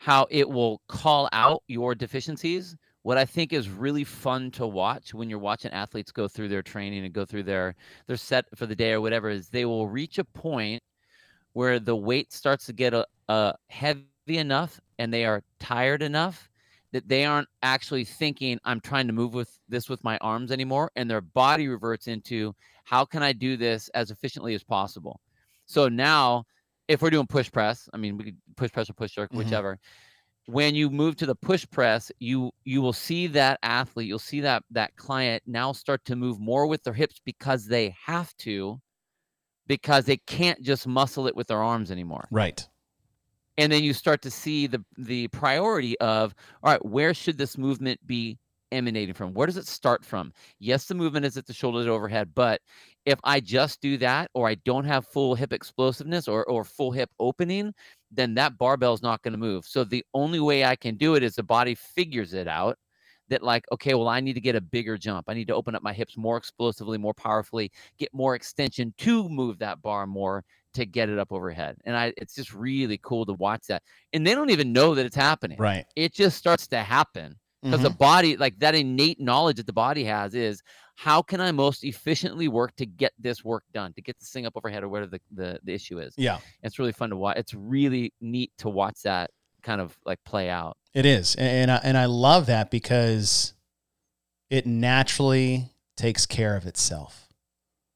how 0.01 0.25
it 0.31 0.49
will 0.49 0.81
call 0.87 1.29
out 1.31 1.61
your 1.67 1.93
deficiencies, 1.93 2.75
what 3.03 3.19
I 3.19 3.25
think 3.25 3.53
is 3.53 3.69
really 3.69 4.03
fun 4.03 4.49
to 4.51 4.65
watch 4.65 5.13
when 5.13 5.29
you're 5.29 5.37
watching 5.37 5.69
athletes 5.71 6.11
go 6.11 6.27
through 6.27 6.47
their 6.47 6.63
training 6.63 7.05
and 7.05 7.13
go 7.13 7.23
through 7.23 7.43
their 7.43 7.75
their 8.07 8.17
set 8.17 8.45
for 8.55 8.65
the 8.65 8.75
day 8.75 8.93
or 8.93 9.01
whatever 9.01 9.29
is 9.29 9.49
they 9.49 9.63
will 9.63 9.87
reach 9.87 10.17
a 10.17 10.23
point 10.23 10.81
where 11.53 11.79
the 11.79 11.95
weight 11.95 12.33
starts 12.33 12.65
to 12.65 12.73
get 12.73 12.95
a, 12.95 13.05
a 13.29 13.53
heavy 13.69 14.07
enough 14.27 14.81
and 14.97 15.13
they 15.13 15.23
are 15.23 15.43
tired 15.59 16.01
enough 16.01 16.49
that 16.93 17.07
they 17.07 17.23
aren't 17.23 17.47
actually 17.61 18.03
thinking 18.03 18.59
I'm 18.63 18.81
trying 18.81 19.05
to 19.05 19.13
move 19.13 19.35
with 19.35 19.59
this 19.69 19.87
with 19.87 20.03
my 20.03 20.17
arms 20.17 20.51
anymore 20.51 20.89
and 20.95 21.07
their 21.11 21.21
body 21.21 21.67
reverts 21.67 22.07
into 22.07 22.55
how 22.85 23.05
can 23.05 23.21
I 23.21 23.33
do 23.33 23.55
this 23.55 23.87
as 23.89 24.09
efficiently 24.09 24.55
as 24.55 24.63
possible. 24.63 25.21
So 25.67 25.89
now 25.89 26.45
if 26.91 27.01
we're 27.01 27.09
doing 27.11 27.27
push 27.27 27.51
press, 27.51 27.89
I 27.93 27.97
mean 27.97 28.17
we 28.17 28.25
could 28.25 28.37
push 28.57 28.71
press 28.71 28.89
or 28.89 28.93
push 28.93 29.13
jerk, 29.13 29.31
Mhm. 29.31 29.37
whichever. 29.37 29.79
when 30.47 30.75
you 30.75 30.89
move 30.89 31.15
to 31.17 31.25
the 31.27 31.35
push 31.35 31.65
press, 31.71 32.11
you 32.19 32.51
you 32.65 32.81
will 32.81 32.93
see 32.93 33.27
that 33.27 33.59
athlete, 33.63 34.07
you'll 34.07 34.19
see 34.19 34.41
that 34.41 34.63
that 34.71 34.95
client 34.97 35.43
now 35.47 35.71
start 35.73 36.05
to 36.05 36.15
move 36.15 36.39
more 36.39 36.67
with 36.67 36.83
their 36.83 36.93
hips 36.95 37.21
because 37.25 37.67
they 37.67 37.95
have 38.05 38.35
to, 38.37 38.81
because 39.67 40.05
they 40.05 40.17
can't 40.17 40.61
just 40.61 40.87
muscle 40.87 41.27
it 41.27 41.35
with 41.35 41.47
their 41.47 41.63
arms 41.63 41.91
anymore. 41.91 42.31
Right. 42.31 42.67
And 43.57 43.71
then 43.71 43.83
you 43.83 43.93
start 43.93 44.21
to 44.23 44.31
see 44.31 44.67
the 44.67 44.83
the 44.97 45.27
priority 45.29 45.99
of 45.99 46.33
all 46.63 46.71
right, 46.71 46.85
where 46.85 47.13
should 47.13 47.37
this 47.37 47.57
movement 47.57 48.05
be 48.07 48.39
emanating 48.71 49.13
from? 49.13 49.33
Where 49.33 49.47
does 49.47 49.57
it 49.57 49.67
start 49.67 50.05
from? 50.05 50.33
Yes, 50.59 50.85
the 50.87 50.95
movement 50.95 51.25
is 51.25 51.37
at 51.37 51.45
the 51.45 51.53
shoulders 51.53 51.87
overhead, 51.87 52.33
but 52.33 52.61
if 53.05 53.19
I 53.23 53.39
just 53.39 53.81
do 53.81 53.97
that 53.97 54.29
or 54.33 54.47
I 54.47 54.55
don't 54.55 54.85
have 54.85 55.07
full 55.07 55.35
hip 55.35 55.53
explosiveness 55.53 56.27
or, 56.27 56.45
or 56.45 56.63
full 56.63 56.91
hip 56.91 57.09
opening, 57.19 57.73
then 58.11 58.35
that 58.35 58.57
barbell 58.57 58.93
is 58.93 59.01
not 59.01 59.21
going 59.23 59.33
to 59.33 59.39
move. 59.39 59.65
So 59.65 59.83
the 59.83 60.05
only 60.13 60.39
way 60.39 60.65
I 60.65 60.75
can 60.75 60.95
do 60.95 61.15
it 61.15 61.23
is 61.23 61.35
the 61.35 61.43
body 61.43 61.75
figures 61.75 62.33
it 62.33 62.47
out 62.47 62.77
that 63.29 63.41
like 63.41 63.63
okay 63.71 63.93
well 63.93 64.09
i 64.09 64.19
need 64.19 64.33
to 64.33 64.41
get 64.41 64.55
a 64.55 64.61
bigger 64.61 64.97
jump. 64.97 65.25
I 65.29 65.33
need 65.33 65.47
to 65.47 65.55
open 65.55 65.73
up 65.73 65.81
my 65.81 65.93
hips 65.93 66.17
more 66.17 66.37
explosively 66.37 66.97
more 66.97 67.13
powerfully 67.13 67.71
get 67.97 68.13
more 68.13 68.35
extension 68.35 68.93
to 68.97 69.29
move 69.29 69.57
that 69.59 69.81
bar 69.81 70.05
more 70.05 70.43
to 70.73 70.85
get 70.85 71.09
it 71.09 71.17
up 71.17 71.31
overhead. 71.31 71.77
And 71.85 71.95
i 71.95 72.13
it's 72.17 72.35
just 72.35 72.53
really 72.53 72.99
cool 73.01 73.25
to 73.25 73.33
watch 73.33 73.67
that. 73.67 73.83
And 74.13 74.27
they 74.27 74.35
don't 74.35 74.49
even 74.51 74.73
know 74.73 74.95
that 74.95 75.05
it's 75.05 75.15
happening. 75.15 75.57
Right. 75.57 75.85
it 75.95 76.13
just 76.13 76.37
starts 76.37 76.67
to 76.67 76.79
happen 76.79 77.37
because 77.61 77.79
Mhm. 77.79 77.83
the 77.83 77.89
body 77.91 78.37
like 78.37 78.57
that 78.59 78.75
innate 78.75 79.19
knowledge 79.19 79.57
that 79.57 79.67
the 79.67 79.73
body 79.73 80.03
has 80.03 80.33
is 80.35 80.61
how 80.95 81.21
can 81.21 81.39
i 81.41 81.51
most 81.51 81.83
efficiently 81.83 82.47
work 82.47 82.75
to 82.75 82.85
get 82.85 83.13
this 83.19 83.43
work 83.43 83.63
done 83.73 83.93
to 83.93 84.01
get 84.01 84.17
this 84.19 84.29
thing 84.29 84.45
up 84.45 84.53
overhead 84.55 84.83
or 84.83 84.89
whatever 84.89 85.11
the, 85.11 85.21
the, 85.31 85.59
the 85.63 85.73
issue 85.73 85.99
is 85.99 86.13
Yeah. 86.17 86.39
it's 86.63 86.79
really 86.79 86.91
fun 86.91 87.09
to 87.11 87.15
watch 87.15 87.37
it's 87.37 87.53
really 87.53 88.13
neat 88.21 88.51
to 88.59 88.69
watch 88.69 89.01
that 89.03 89.29
kind 89.63 89.79
of 89.81 89.97
like 90.05 90.19
play 90.25 90.49
out 90.49 90.75
It 90.93 91.05
is, 91.05 91.35
and 91.35 91.47
and 91.47 91.71
I, 91.71 91.79
and 91.83 91.97
I 91.97 92.05
love 92.05 92.47
that 92.47 92.71
because 92.71 93.53
it 94.49 94.65
naturally 94.65 95.69
takes 95.95 96.25
care 96.25 96.55
of 96.57 96.65
itself. 96.65 97.29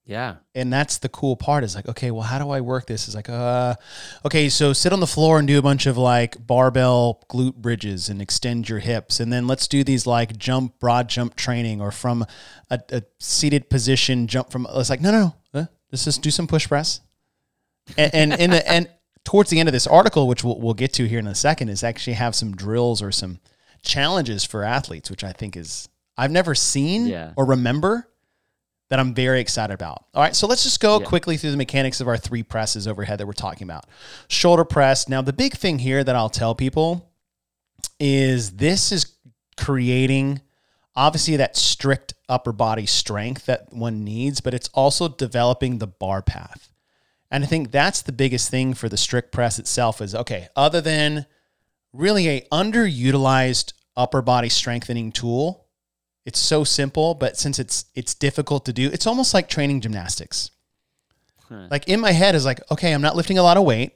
Yeah 0.06 0.36
And 0.54 0.72
that's 0.72 1.00
the 1.00 1.10
cool 1.10 1.36
part 1.36 1.64
is 1.64 1.76
like, 1.76 1.88
okay, 1.88 2.12
well, 2.12 2.22
how 2.22 2.38
do 2.40 2.50
I 2.52 2.62
work 2.62 2.86
this? 2.86 3.08
Is 3.08 3.16
like, 3.16 3.28
uh, 3.30 3.76
okay, 4.24 4.50
so 4.50 4.72
sit 4.74 4.94
on 4.94 5.00
the 5.00 5.08
floor 5.08 5.40
and 5.40 5.48
do 5.48 5.58
a 5.58 5.62
bunch 5.62 5.86
of 5.88 5.98
like 5.98 6.46
barbell 6.46 7.24
glute 7.30 7.56
bridges 7.56 8.08
and 8.10 8.22
extend 8.22 8.70
your 8.70 8.80
hips. 8.80 9.20
And 9.20 9.34
then 9.34 9.48
let's 9.48 9.68
do 9.68 9.84
these 9.84 10.06
like 10.06 10.38
jump, 10.38 10.80
broad 10.80 11.10
jump 11.10 11.36
training 11.36 11.82
or 11.82 11.92
from 11.92 12.26
a, 12.70 12.80
a 12.92 13.02
seated 13.20 13.70
position, 13.70 14.28
jump 14.28 14.52
from, 14.52 14.68
it's 14.76 14.90
like, 14.90 15.02
no, 15.02 15.12
no, 15.12 15.34
no, 15.54 15.62
uh, 15.62 15.66
let's 15.92 16.06
just 16.06 16.22
do 16.22 16.30
some 16.32 16.46
push 16.48 16.68
press. 16.68 17.02
And, 17.98 18.14
and 18.14 18.34
in 18.42 18.50
the, 18.52 18.72
and 18.72 18.90
towards 19.24 19.50
the 19.50 19.60
end 19.60 19.68
of 19.70 19.74
this 19.74 19.88
article, 19.88 20.28
which 20.28 20.44
we'll, 20.44 20.60
we'll 20.60 20.74
get 20.76 20.94
to 20.94 21.08
here 21.08 21.20
in 21.20 21.28
a 21.28 21.36
second, 21.36 21.70
is 21.70 21.84
actually 21.84 22.14
have 22.14 22.36
some 22.36 22.56
drills 22.56 23.02
or 23.02 23.12
some 23.12 23.40
challenges 23.82 24.44
for 24.44 24.64
athletes, 24.64 25.10
which 25.10 25.24
I 25.24 25.32
think 25.32 25.56
is, 25.58 25.90
I've 26.18 26.32
never 26.32 26.56
seen 26.56 27.08
Yeah. 27.08 27.34
or 27.36 27.46
remember 27.46 28.08
that 28.90 29.00
I'm 29.00 29.14
very 29.14 29.40
excited 29.40 29.74
about. 29.74 30.06
All 30.14 30.22
right, 30.22 30.36
so 30.36 30.48
let's 30.48 30.64
just 30.64 30.80
go 30.80 31.00
Yeah. 31.00 31.06
quickly 31.06 31.38
through 31.38 31.52
the 31.52 31.58
mechanics 31.58 32.02
of 32.02 32.08
our 32.08 32.18
three 32.18 32.44
presses 32.44 32.88
overhead 32.88 33.20
that 33.20 33.26
we're 33.26 33.34
talking 33.34 33.64
about. 33.64 33.86
Shoulder 34.28 34.64
press. 34.66 35.10
Now, 35.10 35.22
the 35.22 35.34
big 35.34 35.54
thing 35.56 35.80
here 35.80 36.04
that 36.04 36.16
I'll 36.16 36.30
tell 36.30 36.54
people 36.54 37.12
is 38.00 38.52
this 38.52 38.92
is 38.92 39.08
creating 39.58 40.42
obviously 40.96 41.36
that 41.38 41.58
strict 41.58 42.14
upper 42.30 42.52
body 42.52 42.86
strength 42.86 43.46
that 43.48 43.72
one 43.74 44.04
needs, 44.04 44.40
but 44.40 44.54
it's 44.54 44.70
also 44.74 45.08
developing 45.08 45.80
the 45.80 45.88
bar 45.88 46.22
path. 46.22 46.70
And 47.32 47.44
I 47.44 47.48
think 47.48 47.72
that's 47.72 48.02
the 48.02 48.12
biggest 48.12 48.50
thing 48.50 48.74
for 48.74 48.88
the 48.88 48.98
strict 48.98 49.32
press 49.32 49.60
itself 49.60 50.00
is 50.02 50.16
okay, 50.16 50.48
other 50.56 50.80
than 50.80 51.26
really 51.92 52.30
a 52.30 52.42
underutilized 52.52 53.74
upper 53.98 54.22
body 54.22 54.48
strengthening 54.50 55.12
tool, 55.12 55.65
it's 56.26 56.40
so 56.40 56.64
simple, 56.64 57.14
but 57.14 57.38
since 57.38 57.60
it's 57.60 57.86
it's 57.94 58.14
difficult 58.14 58.66
to 58.66 58.74
do, 58.74 58.90
it's 58.92 59.08
almost 59.08 59.34
like 59.34 59.48
training 59.48 59.82
gymnastics. 59.82 60.52
Huh. 61.48 61.68
Like 61.70 61.88
in 61.88 62.00
my 62.00 62.12
head 62.12 62.36
is 62.36 62.46
like, 62.46 62.60
okay, 62.72 62.92
I'm 62.92 63.02
not 63.02 63.16
lifting 63.16 63.38
a 63.38 63.44
lot 63.44 63.58
of 63.58 63.64
weight, 63.64 63.94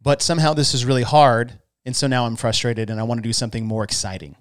but 0.00 0.22
somehow 0.22 0.54
this 0.54 0.72
is 0.72 0.84
really 0.84 1.02
hard, 1.02 1.60
and 1.84 1.94
so 1.94 2.06
now 2.06 2.24
I'm 2.24 2.36
frustrated 2.36 2.88
and 2.88 2.98
I 2.98 3.02
want 3.02 3.18
to 3.18 3.28
do 3.28 3.32
something 3.32 3.66
more 3.66 3.84
exciting. 3.84 4.36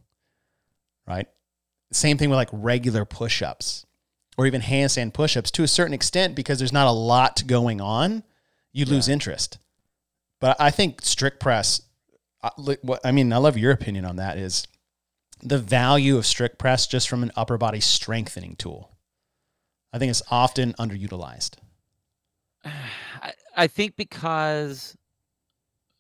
Right? 1.06 1.28
Same 1.92 2.18
thing 2.18 2.30
with 2.30 2.38
like 2.38 2.50
regular 2.54 3.04
push-ups 3.04 3.86
or 4.38 4.48
even 4.48 4.62
handstand 4.62 5.14
push-ups 5.14 5.52
to 5.52 5.64
a 5.64 5.68
certain 5.68 5.94
extent 5.94 6.36
because 6.36 6.58
there's 6.58 6.72
not 6.72 6.88
a 6.88 6.92
lot 6.92 7.44
going 7.46 7.82
on, 7.82 8.24
you 8.72 8.86
lose 8.86 9.10
interest. 9.10 9.58
But 10.40 10.56
I 10.60 10.72
think 10.72 11.02
strict 11.02 11.42
press 11.42 11.82
uh, 12.44 12.50
I, 12.58 12.78
what 12.82 13.02
I 13.04 13.12
mean, 13.12 13.32
I 13.34 13.38
love 13.38 13.58
your 13.58 13.72
opinion 13.72 14.06
on 14.06 14.16
that 14.18 14.38
is 14.38 14.68
the 15.44 15.58
value 15.58 16.18
of 16.18 16.26
strict 16.26 16.58
press 16.58 16.88
just 16.88 17.10
from 17.10 17.24
an 17.24 17.32
upper 17.36 17.58
body 17.58 17.80
strengthening 17.80 18.56
tool. 18.56 18.92
I 19.94 20.00
think 20.00 20.10
it's 20.10 20.24
often 20.30 20.74
underutilized. 20.74 21.56
I, 22.66 23.34
I 23.56 23.68
think 23.68 23.96
because 23.96 24.96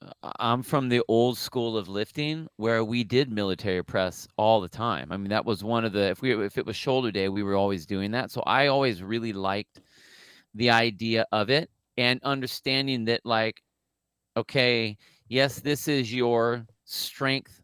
uh, 0.01 0.31
I'm 0.39 0.63
from 0.63 0.89
the 0.89 1.03
old 1.07 1.37
school 1.37 1.77
of 1.77 1.87
lifting 1.87 2.47
where 2.57 2.83
we 2.83 3.03
did 3.03 3.31
military 3.31 3.83
press 3.83 4.27
all 4.37 4.61
the 4.61 4.69
time. 4.69 5.11
I 5.11 5.17
mean, 5.17 5.29
that 5.29 5.45
was 5.45 5.63
one 5.63 5.85
of 5.85 5.93
the 5.93 6.09
if 6.09 6.21
we 6.21 6.33
if 6.45 6.57
it 6.57 6.65
was 6.65 6.75
shoulder 6.75 7.11
day, 7.11 7.29
we 7.29 7.43
were 7.43 7.55
always 7.55 7.85
doing 7.85 8.11
that. 8.11 8.31
So 8.31 8.41
I 8.41 8.67
always 8.67 9.03
really 9.03 9.33
liked 9.33 9.81
the 10.53 10.69
idea 10.69 11.25
of 11.31 11.49
it 11.49 11.69
and 11.97 12.19
understanding 12.23 13.05
that 13.05 13.25
like 13.25 13.61
okay, 14.37 14.97
yes, 15.27 15.59
this 15.59 15.87
is 15.87 16.13
your 16.13 16.65
strength 16.85 17.60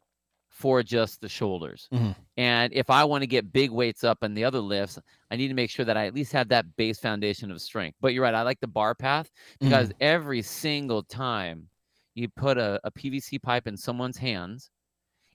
for 0.57 0.81
just 0.81 1.21
the 1.21 1.29
shoulders. 1.29 1.87
Mhm. 1.93 2.15
And 2.35 2.73
if 2.73 2.89
I 2.89 3.03
want 3.03 3.21
to 3.21 3.27
get 3.27 3.53
big 3.53 3.69
weights 3.69 4.03
up 4.03 4.23
in 4.23 4.33
the 4.33 4.43
other 4.43 4.59
lifts, 4.59 4.97
I 5.29 5.35
need 5.35 5.49
to 5.49 5.53
make 5.53 5.69
sure 5.69 5.85
that 5.85 5.95
I 5.97 6.07
at 6.07 6.15
least 6.15 6.31
have 6.33 6.47
that 6.49 6.75
base 6.77 6.97
foundation 6.99 7.51
of 7.51 7.61
strength. 7.61 7.95
But 8.01 8.13
you're 8.15 8.23
right, 8.23 8.33
I 8.33 8.41
like 8.41 8.59
the 8.59 8.67
bar 8.67 8.95
path 8.95 9.29
because 9.59 9.91
every 10.01 10.41
single 10.41 11.03
time 11.03 11.69
you 12.15 12.27
put 12.27 12.57
a, 12.57 12.79
a 12.83 12.89
PVC 12.89 13.37
pipe 13.39 13.67
in 13.67 13.77
someone's 13.77 14.17
hands 14.17 14.71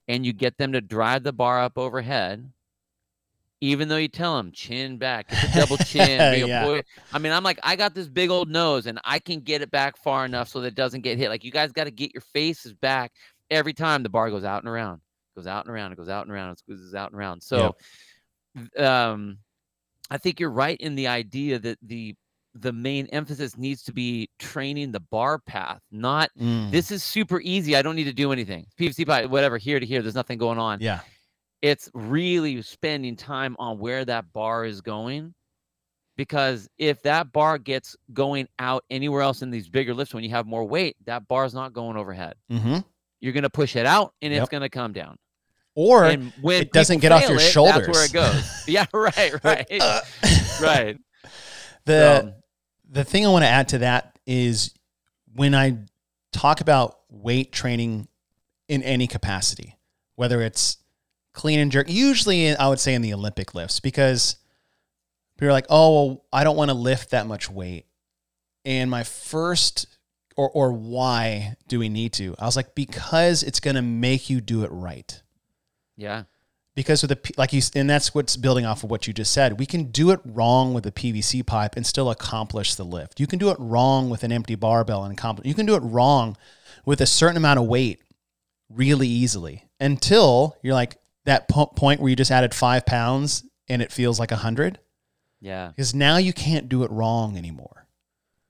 and 0.08 0.26
you 0.26 0.32
get 0.32 0.58
them 0.58 0.72
to 0.72 0.80
drive 0.80 1.22
the 1.22 1.32
bar 1.32 1.60
up 1.62 1.78
overhead, 1.78 2.50
even 3.60 3.86
though 3.86 3.96
you 3.96 4.08
tell 4.08 4.36
them 4.36 4.50
chin 4.50 4.98
back, 4.98 5.28
get 5.28 5.40
the 5.52 5.60
double 5.60 5.76
chin. 5.76 6.18
Yeah. 6.48 6.64
boy- 6.64 6.82
I 7.12 7.20
mean, 7.20 7.32
I'm 7.32 7.44
like, 7.44 7.60
I 7.62 7.76
got 7.76 7.94
this 7.94 8.08
big 8.08 8.28
old 8.30 8.48
nose 8.50 8.86
and 8.86 8.98
I 9.04 9.20
can 9.20 9.38
get 9.38 9.62
it 9.62 9.70
back 9.70 9.96
far 9.96 10.24
enough 10.24 10.48
so 10.48 10.60
that 10.62 10.66
it 10.68 10.74
doesn't 10.74 11.02
get 11.02 11.16
hit. 11.16 11.28
Like, 11.28 11.44
you 11.44 11.52
guys 11.52 11.70
got 11.70 11.84
to 11.84 11.92
get 11.92 12.12
your 12.12 12.22
faces 12.22 12.72
back 12.74 13.12
every 13.50 13.74
time 13.74 14.02
the 14.02 14.08
bar 14.08 14.30
goes 14.30 14.44
out 14.44 14.62
and 14.62 14.68
around, 14.72 15.00
goes 15.34 15.46
out 15.46 15.64
and 15.66 15.74
around, 15.74 15.92
it 15.92 15.96
goes 15.96 16.08
out 16.08 16.26
and 16.26 16.32
around, 16.32 16.52
it 16.52 16.62
goes 16.68 16.94
out 16.94 17.10
and 17.12 17.18
around. 17.18 17.42
So, 17.42 17.76
um, 18.78 19.38
I 20.10 20.18
think 20.18 20.40
you're 20.40 20.50
right 20.50 20.76
in 20.78 20.94
the 20.94 21.06
idea 21.08 21.58
that 21.58 21.78
the 21.82 22.14
the 22.54 22.72
main 22.72 23.06
emphasis 23.06 23.56
needs 23.56 23.82
to 23.84 23.94
be 23.94 24.28
training 24.38 24.92
the 24.92 25.00
bar 25.00 25.38
path, 25.38 25.80
not 25.90 26.28
Mm. 26.38 26.70
this 26.70 26.90
is 26.90 27.02
super 27.02 27.40
easy. 27.40 27.74
I 27.76 27.80
don't 27.80 27.96
need 27.96 28.04
to 28.04 28.12
do 28.12 28.30
anything. 28.30 28.66
PVC 28.78 29.06
pipe, 29.06 29.30
whatever, 29.30 29.56
here 29.56 29.80
to 29.80 29.86
here, 29.86 30.02
there's 30.02 30.14
nothing 30.14 30.36
going 30.38 30.58
on. 30.58 30.80
yeah. 30.80 31.00
It's 31.62 31.88
really 31.94 32.60
spending 32.60 33.16
time 33.16 33.56
on 33.58 33.78
where 33.78 34.04
that 34.04 34.32
bar 34.34 34.66
is 34.66 34.80
going. 34.82 35.32
Because 36.16 36.68
if 36.76 37.00
that 37.04 37.32
bar 37.32 37.56
gets 37.56 37.96
going 38.12 38.48
out 38.58 38.84
anywhere 38.90 39.22
else 39.22 39.40
in 39.40 39.50
these 39.50 39.70
bigger 39.70 39.94
lifts 39.94 40.12
when 40.12 40.22
you 40.22 40.30
have 40.30 40.44
more 40.44 40.64
weight, 40.64 40.96
that 41.06 41.26
bar 41.26 41.46
is 41.46 41.54
not 41.54 41.72
going 41.72 41.96
overhead. 41.96 42.34
hmm 42.50 42.78
You're 43.22 43.32
going 43.32 43.44
to 43.44 43.50
push 43.50 43.76
it 43.76 43.86
out 43.86 44.12
and 44.20 44.32
Yep. 44.32 44.42
it's 44.42 44.50
going 44.50 44.62
to 44.62 44.68
come 44.68 44.92
down. 44.92 45.16
Or 45.74 46.04
and 46.04 46.32
when 46.42 46.60
it 46.60 46.72
doesn't 46.72 46.98
get 46.98 47.12
off 47.12 47.22
your 47.22 47.38
it, 47.38 47.54
That's 47.54 47.88
where 47.88 48.04
it 48.04 48.12
goes. 48.12 48.64
yeah, 48.68 48.84
right, 48.92 49.32
right, 49.42 49.66
uh, 49.80 50.00
right. 50.60 50.98
the 51.86 52.20
So, 52.20 52.34
the 52.90 53.04
thing 53.04 53.24
I 53.24 53.30
want 53.30 53.44
to 53.44 53.48
add 53.48 53.68
to 53.68 53.78
that 53.78 54.18
is 54.26 54.74
when 55.34 55.54
I 55.54 55.78
talk 56.32 56.60
about 56.60 56.98
weight 57.08 57.52
training 57.52 58.08
in 58.68 58.82
any 58.82 59.06
capacity, 59.06 59.78
whether 60.16 60.42
it's 60.42 60.76
clean 61.32 61.58
and 61.58 61.72
jerk, 61.72 61.88
usually 61.88 62.54
I 62.54 62.68
would 62.68 62.80
say 62.80 62.92
in 62.92 63.00
the 63.00 63.14
Olympic 63.14 63.54
lifts 63.54 63.80
because 63.80 64.36
people 65.38 65.48
are 65.48 65.52
like, 65.52 65.66
oh, 65.70 66.06
well, 66.06 66.24
I 66.32 66.44
don't 66.44 66.56
want 66.56 66.70
to 66.70 66.76
lift 66.76 67.10
that 67.12 67.26
much 67.26 67.50
weight. 67.50 67.86
And 68.66 68.90
my 68.90 69.04
first, 69.04 69.86
or, 70.36 70.50
or 70.50 70.72
why 70.72 71.56
do 71.68 71.78
we 71.78 71.88
need 71.88 72.12
to? 72.14 72.34
I 72.38 72.46
was 72.46 72.56
like, 72.56 72.74
because 72.74 73.42
it's 73.42 73.60
going 73.60 73.76
to 73.76 73.82
make 73.82 74.30
you 74.30 74.40
do 74.40 74.64
it 74.64 74.70
right 74.72 75.22
yeah. 75.96 76.24
because 76.74 77.02
with 77.02 77.10
the 77.10 77.34
like 77.36 77.52
you 77.52 77.60
and 77.74 77.88
that's 77.88 78.14
what's 78.14 78.36
building 78.36 78.64
off 78.64 78.82
of 78.82 78.90
what 78.90 79.06
you 79.06 79.12
just 79.12 79.30
said 79.32 79.58
we 79.58 79.66
can 79.66 79.84
do 79.90 80.10
it 80.10 80.20
wrong 80.24 80.72
with 80.72 80.86
a 80.86 80.90
pvc 80.90 81.46
pipe 81.46 81.76
and 81.76 81.86
still 81.86 82.10
accomplish 82.10 82.74
the 82.74 82.84
lift 82.84 83.20
you 83.20 83.26
can 83.26 83.38
do 83.38 83.50
it 83.50 83.56
wrong 83.60 84.08
with 84.08 84.24
an 84.24 84.32
empty 84.32 84.54
barbell 84.54 85.04
and 85.04 85.12
accomplish 85.12 85.46
you 85.46 85.54
can 85.54 85.66
do 85.66 85.74
it 85.74 85.80
wrong 85.80 86.34
with 86.86 87.00
a 87.02 87.06
certain 87.06 87.36
amount 87.36 87.58
of 87.58 87.66
weight 87.66 88.00
really 88.70 89.06
easily 89.06 89.64
until 89.80 90.56
you're 90.62 90.74
like 90.74 90.96
that 91.26 91.46
po- 91.48 91.66
point 91.66 92.00
where 92.00 92.08
you 92.08 92.16
just 92.16 92.30
added 92.30 92.54
five 92.54 92.86
pounds 92.86 93.44
and 93.68 93.82
it 93.82 93.92
feels 93.92 94.18
like 94.18 94.32
a 94.32 94.36
hundred 94.36 94.78
Yeah. 95.40 95.68
because 95.68 95.94
now 95.94 96.16
you 96.16 96.32
can't 96.32 96.68
do 96.70 96.82
it 96.84 96.90
wrong 96.90 97.36
anymore 97.36 97.81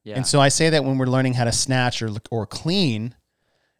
Yeah. 0.04 0.16
and 0.16 0.26
so 0.26 0.40
I 0.40 0.48
say 0.48 0.70
that 0.70 0.84
when 0.84 0.98
we're 0.98 1.06
learning 1.06 1.34
how 1.34 1.44
to 1.44 1.52
snatch 1.52 2.02
or 2.02 2.10
or 2.30 2.46
clean, 2.46 3.14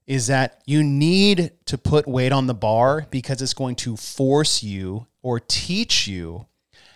is 0.07 0.27
that 0.27 0.63
you 0.67 0.83
need 0.83 1.53
to 1.67 1.79
put 1.79 2.07
weight 2.07 2.33
on 2.33 2.47
the 2.47 2.55
bar 2.55 3.07
because 3.11 3.41
it's 3.41 3.55
going 3.55 3.77
to 3.77 3.97
force 3.97 4.63
you 4.63 5.07
or 5.23 5.41
teach 5.41 6.07
you 6.07 6.47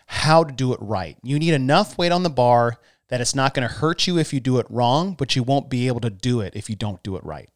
how 0.07 0.45
to 0.45 0.53
do 0.53 0.73
it 0.73 0.79
right. 0.81 1.17
You 1.23 1.39
need 1.39 1.55
enough 1.55 1.99
weight 1.99 2.13
on 2.13 2.23
the 2.23 2.31
bar 2.31 2.79
that 3.09 3.21
it's 3.21 3.35
not 3.35 3.55
going 3.55 3.67
to 3.67 3.75
hurt 3.75 4.07
you 4.07 4.19
if 4.19 4.33
you 4.33 4.41
do 4.41 4.59
it 4.59 4.67
wrong, 4.69 5.15
but 5.15 5.37
you 5.37 5.43
won't 5.43 5.71
be 5.71 5.87
able 5.87 6.01
to 6.01 6.11
do 6.11 6.41
it 6.41 6.55
if 6.57 6.69
you 6.69 6.77
don't 6.77 7.03
do 7.03 7.17
it 7.17 7.25
right. 7.25 7.49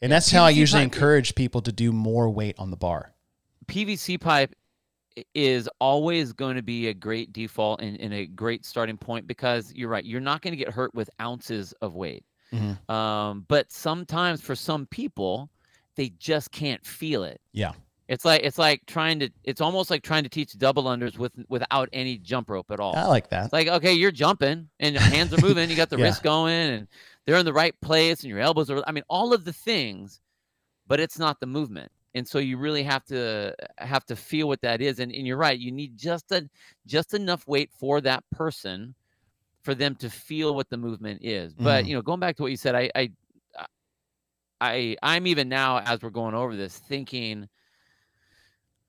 And 0.00 0.12
that's 0.12 0.30
how 0.30 0.44
I 0.44 0.50
usually 0.50 0.84
pipe- 0.84 0.94
encourage 0.94 1.34
people 1.34 1.62
to 1.62 1.72
do 1.72 1.92
more 1.92 2.28
weight 2.28 2.54
on 2.58 2.70
the 2.70 2.76
bar. 2.76 3.14
PVC 3.66 4.20
pipe 4.20 4.54
is 5.34 5.68
always 5.80 6.32
going 6.32 6.56
to 6.56 6.62
be 6.62 6.88
a 6.88 6.94
great 6.94 7.32
default 7.32 7.80
and, 7.80 7.98
and 8.00 8.12
a 8.12 8.26
great 8.26 8.64
starting 8.66 8.96
point 8.96 9.26
because 9.26 9.72
you're 9.74 9.88
right. 9.88 10.04
You're 10.04 10.20
not 10.20 10.42
going 10.42 10.52
to 10.52 10.56
get 10.56 10.70
hurt 10.72 10.94
with 10.94 11.08
ounces 11.20 11.72
of 11.80 11.94
weight. 11.94 12.24
Mhm. 12.52 12.88
Um, 12.90 13.44
but 13.48 13.72
sometimes 13.72 14.40
for 14.40 14.54
some 14.54 14.86
people, 14.86 15.50
they 15.96 16.10
just 16.18 16.52
can't 16.52 16.84
feel 16.86 17.24
it. 17.24 17.40
Yeah. 17.52 17.72
It's 18.08 18.24
like 18.24 18.42
it's 18.44 18.56
like 18.58 18.86
trying 18.86 19.18
to. 19.18 19.30
It's 19.42 19.60
almost 19.60 19.90
like 19.90 20.02
trying 20.04 20.22
to 20.22 20.28
teach 20.28 20.56
double 20.56 20.84
unders 20.84 21.18
with 21.18 21.32
without 21.48 21.88
any 21.92 22.18
jump 22.18 22.48
rope 22.50 22.70
at 22.70 22.78
all. 22.78 22.94
I 22.94 23.06
like 23.06 23.30
that. 23.30 23.46
It's 23.46 23.52
like, 23.52 23.66
okay, 23.66 23.94
you're 23.94 24.12
jumping 24.12 24.68
and 24.78 24.94
your 24.94 25.02
hands 25.02 25.32
are 25.34 25.40
moving, 25.40 25.68
you 25.70 25.74
got 25.74 25.90
the 25.90 25.98
Yeah. 25.98 26.04
wrist 26.04 26.22
going 26.22 26.52
and 26.70 26.88
they're 27.24 27.36
in 27.36 27.44
the 27.44 27.52
right 27.52 27.74
place 27.80 28.20
and 28.20 28.30
your 28.30 28.38
elbows 28.38 28.70
are 28.70 28.84
I 28.86 28.92
mean, 28.92 29.02
all 29.08 29.32
of 29.32 29.44
the 29.44 29.52
things, 29.52 30.20
but 30.86 31.00
it's 31.00 31.18
not 31.18 31.40
the 31.40 31.46
movement. 31.46 31.90
And 32.16 32.28
so 32.28 32.38
you 32.40 32.58
really 32.58 32.84
have 32.84 33.04
to 33.06 33.54
have 33.78 34.06
to 34.06 34.16
feel 34.16 34.48
what 34.48 34.62
that 34.62 34.82
is. 34.82 35.00
And, 35.00 35.12
and 35.12 35.26
you're 35.26 35.38
right, 35.38 35.58
you 35.58 35.72
need 35.72 35.98
just 35.98 36.32
a 36.32 36.48
just 36.86 37.14
enough 37.14 37.46
weight 37.48 37.72
for 37.72 38.00
that 38.02 38.24
person 38.32 38.96
for 39.64 39.74
them 39.74 39.96
to 39.96 40.10
feel 40.10 40.54
what 40.54 40.70
the 40.70 40.78
movement 40.78 41.22
is. 41.24 41.54
But 41.54 41.86
Mhm. 41.86 41.86
you 41.86 41.94
know, 41.96 42.02
going 42.02 42.20
back 42.20 42.36
to 42.36 42.42
what 42.42 42.52
you 42.52 42.58
said, 42.58 42.74
I 42.76 42.90
I 42.96 43.12
I 44.60 44.96
I'm 45.02 45.26
even 45.26 45.48
now 45.48 45.78
as 45.78 46.02
we're 46.02 46.10
going 46.10 46.34
over 46.34 46.56
this 46.56 46.78
thinking 46.78 47.48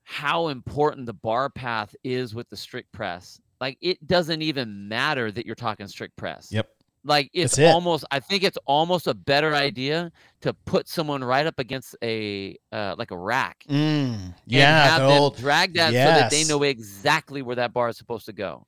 how 0.02 0.48
important 0.48 1.06
the 1.06 1.12
bar 1.14 1.50
path 1.50 1.94
is 2.02 2.34
with 2.34 2.48
the 2.48 2.56
strict 2.56 2.92
press. 2.92 3.40
Like 3.60 3.76
it 3.80 4.04
doesn't 4.06 4.42
even 4.42 4.88
matter 4.88 5.30
that 5.30 5.44
you're 5.46 5.54
talking 5.54 5.86
strict 5.88 6.16
press. 6.16 6.56
Yep. 6.56 6.77
Like 7.04 7.30
it's 7.32 7.58
it. 7.58 7.66
almost 7.66 8.04
I 8.10 8.20
think 8.20 8.42
it's 8.42 8.58
almost 8.66 9.06
a 9.06 9.14
better 9.14 9.54
idea 9.54 10.10
to 10.40 10.52
put 10.52 10.88
someone 10.88 11.22
right 11.22 11.46
up 11.46 11.58
against 11.58 11.96
a 12.02 12.56
uh, 12.72 12.94
like 12.98 13.10
a 13.10 13.16
rack. 13.16 13.64
Mm, 13.68 13.74
and 13.76 14.34
yeah, 14.46 14.88
have 14.88 15.02
the 15.02 15.08
them 15.08 15.22
old. 15.22 15.36
drag 15.36 15.74
that 15.74 15.88
so 15.88 15.92
that 15.92 16.30
they 16.30 16.44
know 16.44 16.62
exactly 16.62 17.42
where 17.42 17.56
that 17.56 17.72
bar 17.72 17.88
is 17.88 17.96
supposed 17.96 18.26
to 18.26 18.32
go. 18.32 18.66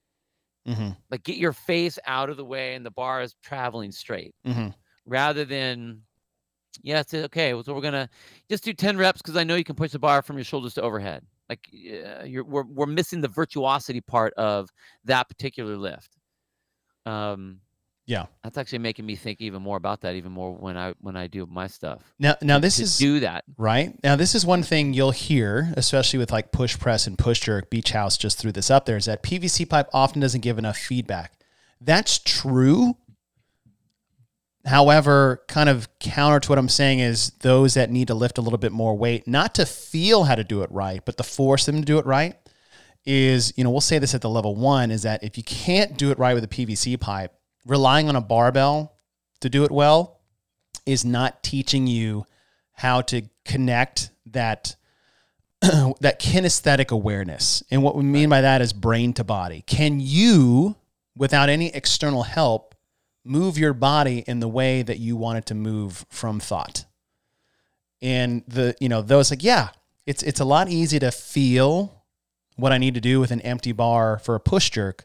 Mhm, 0.68 0.96
Like 1.10 1.22
get 1.24 1.36
your 1.36 1.52
face 1.52 1.98
out 2.06 2.30
of 2.30 2.36
the 2.36 2.44
way 2.44 2.74
and 2.74 2.84
the 2.84 2.90
bar 2.90 3.22
is 3.22 3.34
traveling 3.42 3.90
straight 3.92 4.34
mhm. 4.46 4.74
rather 5.06 5.44
than 5.44 6.02
yeah, 6.82 7.00
it's 7.00 7.12
okay. 7.14 7.50
So 7.62 7.74
we're 7.74 7.80
gonna 7.80 8.08
just 8.48 8.64
do 8.64 8.72
ten 8.72 8.96
reps 8.96 9.20
because 9.22 9.36
I 9.36 9.44
know 9.44 9.56
you 9.56 9.64
can 9.64 9.74
push 9.76 9.92
the 9.92 9.98
bar 9.98 10.22
from 10.22 10.36
your 10.36 10.44
shoulders 10.44 10.74
to 10.74 10.82
overhead. 10.82 11.24
Like 11.48 11.66
yeah, 11.72 12.22
you're 12.24 12.44
we're 12.44 12.64
we're 12.64 12.86
missing 12.86 13.20
the 13.20 13.28
virtuosity 13.28 14.00
part 14.00 14.32
of 14.34 14.70
that 15.04 15.28
particular 15.28 15.76
lift. 15.76 16.16
Um, 17.06 17.60
Yeah. 18.10 18.26
that's 18.42 18.58
actually 18.58 18.80
making 18.80 19.06
me 19.06 19.14
think 19.14 19.40
even 19.40 19.62
more 19.62 19.76
about 19.76 20.00
that, 20.00 20.16
even 20.16 20.32
more 20.32 20.52
when 20.52 20.76
I 20.76 20.94
when 21.00 21.16
I 21.16 21.28
do 21.28 21.46
my 21.46 21.68
stuff. 21.68 22.02
Now, 22.18 22.34
now 22.42 22.58
this 22.58 22.78
to 22.78 22.82
is 22.82 22.98
do 22.98 23.20
that. 23.20 23.44
right 23.56 23.94
now. 24.02 24.16
This 24.16 24.34
is 24.34 24.44
one 24.44 24.64
thing 24.64 24.92
you'll 24.94 25.12
hear, 25.12 25.72
especially 25.76 26.18
with 26.18 26.32
like 26.32 26.50
push 26.50 26.76
press 26.76 27.06
and 27.06 27.16
push 27.16 27.38
jerk. 27.38 27.70
Beach 27.70 27.92
House 27.92 28.16
just 28.18 28.36
threw 28.36 28.50
this 28.50 28.68
up 28.68 28.84
there. 28.84 28.96
Is 28.96 29.04
that 29.04 29.22
PVC 29.22 29.68
pipe 29.68 29.88
often 29.92 30.20
doesn't 30.20 30.40
give 30.40 30.58
enough 30.58 30.76
feedback. 30.76 31.34
That's 31.80 32.18
true. 32.18 32.96
However, 34.66 35.42
kind 35.46 35.68
of 35.68 35.88
counter 36.00 36.40
to 36.40 36.48
what 36.48 36.58
I'm 36.58 36.68
saying 36.68 36.98
is 36.98 37.30
those 37.40 37.74
that 37.74 37.90
need 37.90 38.08
to 38.08 38.14
lift 38.14 38.38
a 38.38 38.40
little 38.42 38.58
bit 38.58 38.72
more 38.72 38.98
weight, 38.98 39.28
not 39.28 39.54
to 39.54 39.64
feel 39.64 40.24
how 40.24 40.34
to 40.34 40.44
do 40.44 40.62
it 40.62 40.70
right, 40.72 41.00
but 41.04 41.16
to 41.16 41.22
force 41.22 41.64
them 41.64 41.76
to 41.76 41.84
do 41.84 41.98
it 41.98 42.06
right, 42.06 42.34
is, 43.06 43.54
you 43.56 43.64
know, 43.64 43.70
we'll 43.70 43.80
say 43.80 43.98
this 43.98 44.14
at 44.14 44.20
the 44.20 44.28
level 44.28 44.54
one 44.56 44.90
is 44.90 45.02
that 45.02 45.22
if 45.24 45.38
you 45.38 45.44
can't 45.44 45.96
do 45.96 46.10
it 46.10 46.18
right 46.18 46.34
with 46.34 46.44
a 46.44 46.48
PVC 46.48 47.00
pipe, 47.00 47.32
relying 47.66 48.08
on 48.08 48.16
a 48.16 48.20
barbell 48.20 48.96
to 49.40 49.48
do 49.48 49.64
it 49.64 49.70
well 49.70 50.20
is 50.86 51.04
not 51.04 51.42
teaching 51.42 51.86
you 51.86 52.24
how 52.72 53.02
to 53.02 53.22
connect 53.44 54.10
that 54.26 54.76
that 55.60 56.20
kinesthetic 56.20 56.90
awareness. 56.90 57.62
And 57.70 57.82
what 57.82 57.94
we 57.94 58.02
mean 58.02 58.30
by 58.30 58.40
that 58.40 58.62
is 58.62 58.72
brain 58.72 59.12
to 59.14 59.24
body. 59.24 59.62
Can 59.66 60.00
you, 60.00 60.76
without 61.14 61.50
any 61.50 61.68
external 61.74 62.22
help, 62.22 62.74
move 63.24 63.58
your 63.58 63.74
body 63.74 64.24
in 64.26 64.40
the 64.40 64.48
way 64.48 64.82
that 64.82 64.98
you 64.98 65.16
want 65.16 65.36
it 65.36 65.46
to 65.46 65.54
move 65.54 66.06
from 66.08 66.40
thought? 66.40 66.86
And 68.00 68.42
the, 68.48 68.74
you 68.80 68.88
know, 68.88 69.02
those 69.02 69.30
like, 69.30 69.44
yeah, 69.44 69.68
it's 70.06 70.22
it's 70.22 70.40
a 70.40 70.44
lot 70.46 70.70
easier 70.70 71.00
to 71.00 71.10
feel 71.10 72.04
what 72.56 72.72
I 72.72 72.78
need 72.78 72.94
to 72.94 73.00
do 73.00 73.20
with 73.20 73.30
an 73.30 73.42
empty 73.42 73.72
bar 73.72 74.18
for 74.18 74.34
a 74.34 74.40
push 74.40 74.70
jerk 74.70 75.04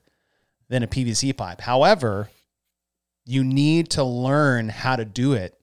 than 0.69 0.83
a 0.83 0.87
PVC 0.87 1.35
pipe. 1.35 1.61
However, 1.61 2.29
you 3.25 3.43
need 3.43 3.89
to 3.91 4.03
learn 4.03 4.69
how 4.69 4.95
to 4.95 5.05
do 5.05 5.33
it 5.33 5.57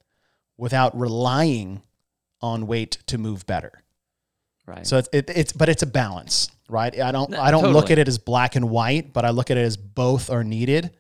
without 0.57 0.99
relying 0.99 1.83
on 2.41 2.67
weight 2.67 2.99
to 3.07 3.19
move 3.19 3.47
better. 3.47 3.83
Right. 4.67 4.87
So 4.87 4.99
it's 4.99 5.09
it, 5.13 5.31
it's 5.31 5.53
but 5.53 5.69
it's 5.69 5.83
a 5.83 5.87
balance, 5.87 6.49
right? 6.69 6.99
I 7.01 7.13
don't 7.13 7.31
No, 7.31 7.41
I 7.41 7.51
don't 7.51 7.73
look 7.73 7.91
at 7.91 7.99
it 7.99 8.09
as 8.09 8.19
black 8.19 8.55
and 8.57 8.71
white, 8.71 9.13
but 9.13 9.25
I 9.25 9.31
look 9.31 9.51
at 9.51 9.57
it 9.57 9.63
as 9.65 9.77
both 9.77 10.31
are 10.31 10.45
needed. 10.45 10.91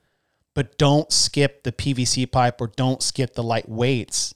But 0.54 0.76
don't 0.78 1.10
skip 1.10 1.62
the 1.62 1.72
PVC 1.72 2.30
pipe 2.30 2.60
or 2.60 2.66
don't 2.66 3.02
skip 3.02 3.34
the 3.34 3.42
light 3.42 3.68
weights 3.68 4.34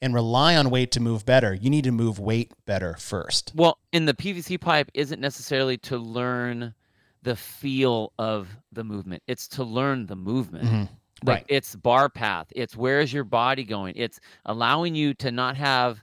and 0.00 0.14
rely 0.14 0.54
on 0.54 0.70
weight 0.70 0.92
to 0.92 1.00
move 1.00 1.26
better. 1.26 1.52
You 1.52 1.68
need 1.68 1.84
to 1.84 1.90
move 1.90 2.20
weight 2.20 2.52
better 2.64 2.94
first. 2.94 3.52
Well, 3.56 3.78
and 3.92 4.06
the 4.06 4.14
PVC 4.14 4.60
pipe 4.60 4.88
isn't 4.94 5.20
necessarily 5.20 5.76
to 5.78 5.98
learn 5.98 6.74
the 7.22 7.34
feel 7.34 8.12
of 8.18 8.48
the 8.70 8.84
movement. 8.84 9.24
It's 9.26 9.48
to 9.48 9.64
learn 9.64 10.06
the 10.06 10.14
movement. 10.14 10.64
Mhm. 10.64 10.88
Like 11.24 11.40
Right. 11.40 11.46
it's 11.48 11.74
bar 11.76 12.08
path. 12.08 12.46
It's 12.54 12.76
where 12.76 13.00
is 13.00 13.12
your 13.12 13.24
body 13.24 13.64
going? 13.64 13.94
It's 13.96 14.20
allowing 14.44 14.94
you 14.94 15.14
to 15.14 15.30
not 15.32 15.56
have 15.56 16.02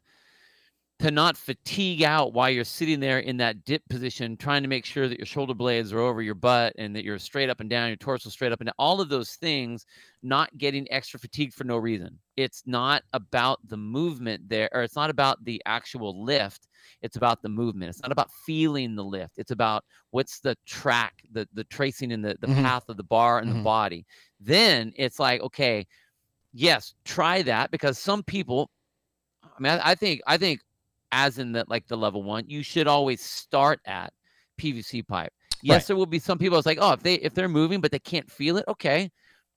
to 1.00 1.12
not 1.12 1.36
fatigue 1.38 2.04
out 2.04 2.34
while 2.34 2.50
you're 2.50 2.64
sitting 2.64 3.00
there 3.02 3.20
in 3.20 3.38
that 3.38 3.66
dip 3.66 3.84
position, 3.90 4.38
trying 4.38 4.62
to 4.64 4.70
make 4.70 4.86
sure 4.86 5.08
that 5.10 5.20
your 5.20 5.26
shoulder 5.26 5.54
blades 5.54 5.92
are 5.92 6.00
over 6.00 6.22
your 6.22 6.36
butt 6.36 6.74
and 6.78 6.96
that 6.96 7.04
you're 7.04 7.20
straight 7.20 7.50
up 7.50 7.60
and 7.60 7.70
down, 7.70 7.90
your 7.90 7.98
torso 7.98 8.30
straight 8.30 8.52
up 8.54 8.62
and 8.62 8.68
down. 8.68 8.74
All 8.80 9.02
of 9.02 9.10
those 9.10 9.36
things, 9.36 9.86
not 10.24 10.58
getting 10.58 10.90
extra 10.92 11.20
fatigued 11.20 11.54
for 11.54 11.66
no 11.66 11.78
reason. 11.78 12.20
It's 12.38 12.64
not 12.66 13.04
about 13.14 13.60
the 13.68 13.78
movement 13.78 14.50
there, 14.50 14.70
or 14.74 14.84
it's 14.84 14.96
not 14.96 15.10
about 15.10 15.44
the 15.46 15.62
actual 15.66 16.24
lift. 16.24 16.68
It's 17.02 17.16
about 17.16 17.42
the 17.42 17.50
movement. 17.50 17.90
It's 17.90 18.02
not 18.02 18.12
about 18.12 18.32
feeling 18.46 18.96
the 18.96 19.04
lift. 19.04 19.38
It's 19.38 19.52
about 19.52 19.86
what's 20.12 20.40
the 20.42 20.58
track, 20.66 21.24
the 21.32 21.48
the 21.54 21.64
tracing 21.66 22.12
in 22.12 22.22
the 22.22 22.38
the 22.42 22.48
Mhm. 22.48 22.64
path 22.64 22.90
of 22.90 22.98
the 22.98 23.04
bar 23.04 23.40
and 23.40 23.50
Mhm. 23.50 23.58
the 23.60 23.64
body. 23.64 24.06
Then 24.40 24.94
it's 24.98 25.20
like, 25.20 25.42
okay, 25.42 25.86
yes, 26.54 26.94
try 27.06 27.42
that 27.44 27.72
because 27.72 28.00
some 28.00 28.24
people 28.24 28.72
I 29.44 29.62
mean, 29.62 29.74
I, 29.74 29.92
I 29.92 29.96
think 29.96 30.22
I 30.28 30.38
think 30.38 30.62
as 31.12 31.40
in 31.40 31.52
the 31.54 31.66
like 31.68 31.88
the 31.88 31.98
level 31.98 32.24
one, 32.24 32.46
you 32.48 32.64
should 32.64 32.88
always 32.88 33.22
start 33.22 33.80
at 33.86 34.14
PVC 34.58 35.04
pipe. 35.08 35.34
Yes, 35.62 35.84
Right. 35.84 35.88
there 35.88 35.96
will 35.96 36.06
be 36.06 36.20
some 36.20 36.38
people. 36.38 36.58
It's 36.58 36.66
like, 36.66 36.78
oh, 36.82 36.94
if 36.94 37.02
they 37.04 37.16
if 37.16 37.34
they're 37.34 37.50
moving 37.50 37.82
but 37.82 37.92
they 37.92 38.00
can't 38.00 38.30
feel 38.32 38.58
it, 38.58 38.66
okay. 38.68 39.12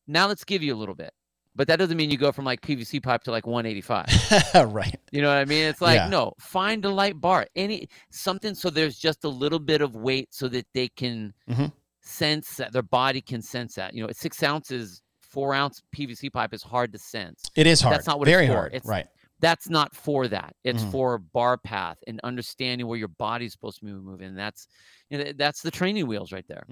Now 0.07 0.29
let's 0.29 0.45
give 0.45 0.63
you 0.63 0.75
a 0.75 0.77
little 0.79 0.95
bit, 0.95 1.13
but 1.59 1.67
that 1.69 1.77
doesn't 1.79 1.97
mean 1.99 2.11
you 2.11 2.17
go 2.17 2.33
from 2.33 2.47
like 2.47 2.63
PVC 2.63 3.03
pipe 3.03 3.23
to 3.25 3.31
like 3.31 3.47
185. 3.47 4.73
right. 4.73 4.95
You 5.13 5.21
know 5.21 5.29
what 5.29 5.37
I 5.39 5.45
mean? 5.45 5.65
It's 5.65 5.83
like 5.83 5.97
Yeah. 5.97 6.09
no, 6.09 6.33
find 6.39 6.83
a 6.87 6.89
light 6.91 7.21
bar, 7.21 7.47
any 7.57 7.89
something 8.11 8.55
so 8.55 8.71
there's 8.71 8.99
just 8.99 9.25
a 9.25 9.29
little 9.29 9.59
bit 9.59 9.83
of 9.83 9.95
weight 9.95 10.29
so 10.33 10.49
that 10.49 10.67
they 10.73 10.89
can 10.89 11.35
Mhm. 11.51 11.73
sense 12.01 12.57
that 12.57 12.73
their 12.73 12.83
body 12.83 13.21
can 13.21 13.43
sense 13.43 13.75
that. 13.75 13.93
You 13.93 14.07
know, 14.07 14.13
six 14.13 14.43
ounces, 14.43 15.03
four 15.21 15.53
ounce 15.53 15.83
PVC 15.95 16.31
pipe 16.33 16.55
is 16.55 16.63
hard 16.63 16.93
to 16.93 16.99
sense 16.99 17.43
It 17.55 17.67
is 17.67 17.81
hard. 17.83 17.95
That's 17.95 18.07
not 18.07 18.19
what 18.19 18.29
it's 18.29 18.35
Very 18.35 18.47
for. 18.47 18.55
hard. 18.55 18.75
It's- 18.75 18.89
right. 18.89 19.07
that's 19.41 19.69
not 19.69 19.95
for 19.95 20.27
that. 20.27 20.55
It's 20.65 20.83
Mhm. 20.83 20.91
for 20.91 21.19
bar 21.19 21.59
path 21.59 21.99
and 22.09 22.19
understanding 22.25 22.87
where 22.89 22.99
your 22.99 23.07
body's 23.09 23.53
supposed 23.53 23.79
to 23.81 23.85
be 23.85 23.93
moving. 23.93 24.29
And 24.29 24.39
that's 24.39 24.67
you 25.11 25.19
know, 25.19 25.33
that's 25.37 25.63
the 25.63 25.71
training 25.71 26.07
wheels 26.07 26.33
right 26.33 26.45
there. 26.49 26.65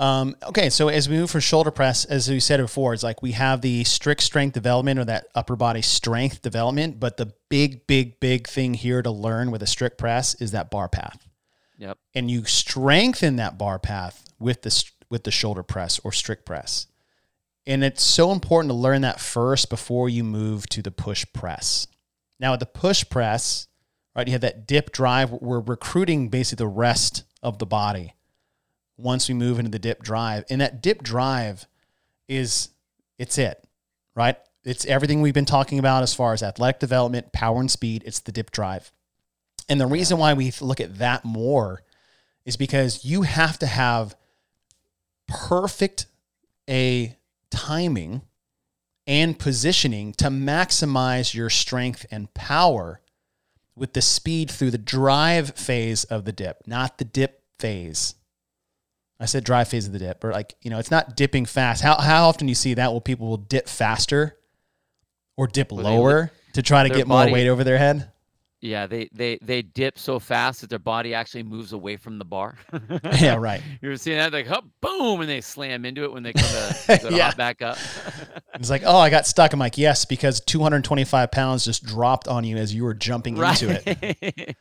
Um, 0.00 0.34
okay, 0.42 0.70
so 0.70 0.88
as 0.88 1.10
we 1.10 1.16
move 1.16 1.30
from 1.30 1.40
shoulder 1.40 1.70
press, 1.70 2.06
as 2.06 2.26
we 2.30 2.40
said 2.40 2.58
before, 2.58 2.94
it's 2.94 3.02
like 3.02 3.20
we 3.20 3.32
have 3.32 3.60
the 3.60 3.84
strict 3.84 4.22
strength 4.22 4.54
development 4.54 4.98
or 4.98 5.04
that 5.04 5.26
upper 5.34 5.56
body 5.56 5.82
strength 5.82 6.40
development, 6.40 6.98
but 6.98 7.18
the 7.18 7.34
big, 7.50 7.86
big, 7.86 8.18
big 8.18 8.48
thing 8.48 8.72
here 8.72 9.02
to 9.02 9.10
learn 9.10 9.50
with 9.50 9.62
a 9.62 9.66
strict 9.66 9.98
press 9.98 10.34
is 10.36 10.52
that 10.52 10.70
bar 10.70 10.88
path. 10.88 11.28
Yep. 11.76 11.98
And 12.14 12.30
you 12.30 12.46
strengthen 12.46 13.36
that 13.36 13.58
bar 13.58 13.78
path 13.78 14.24
with 14.38 14.62
the 14.62 14.84
with 15.10 15.24
the 15.24 15.30
shoulder 15.30 15.62
press 15.62 15.98
or 16.02 16.12
strict 16.12 16.46
press. 16.46 16.86
And 17.66 17.84
it's 17.84 18.02
so 18.02 18.32
important 18.32 18.70
to 18.70 18.76
learn 18.76 19.02
that 19.02 19.20
first 19.20 19.68
before 19.68 20.08
you 20.08 20.24
move 20.24 20.66
to 20.70 20.80
the 20.80 20.90
push 20.90 21.26
press. 21.34 21.86
Now, 22.38 22.52
with 22.52 22.60
the 22.60 22.66
push 22.66 23.04
press, 23.10 23.68
right, 24.16 24.26
you 24.26 24.32
have 24.32 24.40
that 24.40 24.66
dip 24.66 24.92
drive. 24.92 25.30
We're 25.30 25.60
recruiting 25.60 26.30
basically 26.30 26.64
the 26.64 26.68
rest 26.68 27.24
of 27.42 27.58
the 27.58 27.66
body 27.66 28.14
once 29.00 29.28
we 29.28 29.34
move 29.34 29.58
into 29.58 29.70
the 29.70 29.78
dip 29.78 30.02
drive. 30.02 30.44
And 30.50 30.60
that 30.60 30.82
dip 30.82 31.02
drive 31.02 31.66
is 32.28 32.70
it's 33.18 33.38
it, 33.38 33.64
right? 34.14 34.36
It's 34.64 34.84
everything 34.86 35.22
we've 35.22 35.34
been 35.34 35.44
talking 35.44 35.78
about 35.78 36.02
as 36.02 36.14
far 36.14 36.32
as 36.32 36.42
athletic 36.42 36.80
development, 36.80 37.32
power 37.32 37.60
and 37.60 37.70
speed. 37.70 38.02
It's 38.06 38.20
the 38.20 38.32
dip 38.32 38.50
drive. 38.50 38.92
And 39.68 39.80
the 39.80 39.86
reason 39.86 40.18
why 40.18 40.34
we 40.34 40.52
look 40.60 40.80
at 40.80 40.98
that 40.98 41.24
more 41.24 41.82
is 42.44 42.56
because 42.56 43.04
you 43.04 43.22
have 43.22 43.58
to 43.60 43.66
have 43.66 44.16
perfect 45.28 46.06
a 46.68 47.16
timing 47.50 48.22
and 49.06 49.38
positioning 49.38 50.12
to 50.14 50.26
maximize 50.26 51.34
your 51.34 51.50
strength 51.50 52.06
and 52.10 52.32
power 52.34 53.00
with 53.74 53.92
the 53.94 54.02
speed 54.02 54.50
through 54.50 54.70
the 54.70 54.78
drive 54.78 55.56
phase 55.56 56.04
of 56.04 56.24
the 56.24 56.32
dip, 56.32 56.62
not 56.66 56.98
the 56.98 57.04
dip 57.04 57.42
phase. 57.58 58.14
I 59.20 59.26
said 59.26 59.44
dry 59.44 59.64
phase 59.64 59.86
of 59.86 59.92
the 59.92 59.98
dip, 59.98 60.24
or 60.24 60.32
like, 60.32 60.54
you 60.62 60.70
know, 60.70 60.78
it's 60.78 60.90
not 60.90 61.14
dipping 61.14 61.44
fast. 61.44 61.82
How, 61.82 62.00
how 62.00 62.28
often 62.28 62.46
do 62.46 62.50
you 62.50 62.54
see 62.54 62.74
that? 62.74 62.90
Well, 62.90 63.02
people 63.02 63.28
will 63.28 63.36
dip 63.36 63.68
faster 63.68 64.38
or 65.36 65.46
dip 65.46 65.70
Well, 65.70 65.84
they 65.84 65.90
lower 65.90 66.30
to 66.54 66.62
try 66.62 66.82
to 66.82 66.88
get 66.88 67.06
more 67.06 67.30
weight 67.30 67.46
over 67.48 67.62
their 67.62 67.78
head? 67.78 68.10
Yeah, 68.62 68.86
they 68.86 69.08
they 69.12 69.38
they 69.40 69.62
dip 69.62 69.98
so 69.98 70.18
fast 70.18 70.60
that 70.60 70.68
their 70.68 70.78
body 70.78 71.14
actually 71.14 71.44
moves 71.44 71.72
away 71.72 71.96
from 71.96 72.18
the 72.18 72.26
bar. 72.26 72.58
yeah, 73.18 73.36
right. 73.36 73.62
You 73.80 73.88
ever 73.88 73.96
seen 73.96 74.16
that? 74.18 74.34
Like, 74.34 74.46
huh, 74.46 74.60
boom, 74.82 75.22
and 75.22 75.30
they 75.30 75.40
slam 75.40 75.86
into 75.86 76.04
it 76.04 76.12
when 76.12 76.22
they 76.22 76.34
come 76.34 76.50
to 76.50 76.98
to 77.08 77.14
Yeah. 77.14 77.28
hop 77.28 77.36
back 77.38 77.62
up. 77.62 77.78
It's 78.54 78.68
like, 78.68 78.82
oh, 78.84 78.98
I 78.98 79.08
got 79.08 79.26
stuck. 79.26 79.54
I'm 79.54 79.58
like, 79.58 79.78
yes, 79.78 80.04
because 80.04 80.40
225 80.40 81.30
pounds 81.30 81.64
just 81.64 81.84
dropped 81.86 82.28
on 82.28 82.44
you 82.44 82.58
as 82.58 82.74
you 82.74 82.84
were 82.84 82.92
jumping 82.92 83.34
into 83.38 83.80
it. 83.82 84.56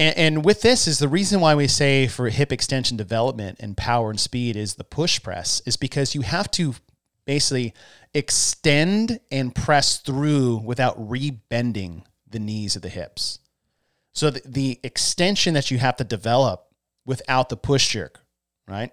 And, 0.00 0.16
and 0.16 0.44
with 0.46 0.62
this 0.62 0.88
is 0.88 0.98
the 0.98 1.08
reason 1.08 1.40
why 1.40 1.54
we 1.54 1.68
say 1.68 2.08
for 2.08 2.30
hip 2.30 2.50
extension 2.50 2.96
development 2.96 3.58
and 3.60 3.76
power 3.76 4.08
and 4.08 4.18
speed 4.18 4.56
is 4.56 4.74
the 4.74 4.82
push 4.82 5.22
press 5.22 5.60
is 5.66 5.76
because 5.76 6.14
you 6.14 6.22
have 6.22 6.50
to 6.52 6.74
basically 7.26 7.74
extend 8.14 9.20
and 9.30 9.54
press 9.54 9.98
through 9.98 10.56
without 10.64 10.98
rebending 10.98 12.02
the 12.26 12.38
knees 12.38 12.76
of 12.76 12.82
the 12.82 12.88
hips. 12.88 13.40
So 14.12 14.30
the, 14.30 14.40
the 14.46 14.80
extension 14.82 15.52
that 15.52 15.70
you 15.70 15.76
have 15.78 15.96
to 15.96 16.04
develop 16.04 16.66
without 17.04 17.50
the 17.50 17.56
push 17.58 17.88
jerk, 17.90 18.20
right? 18.66 18.92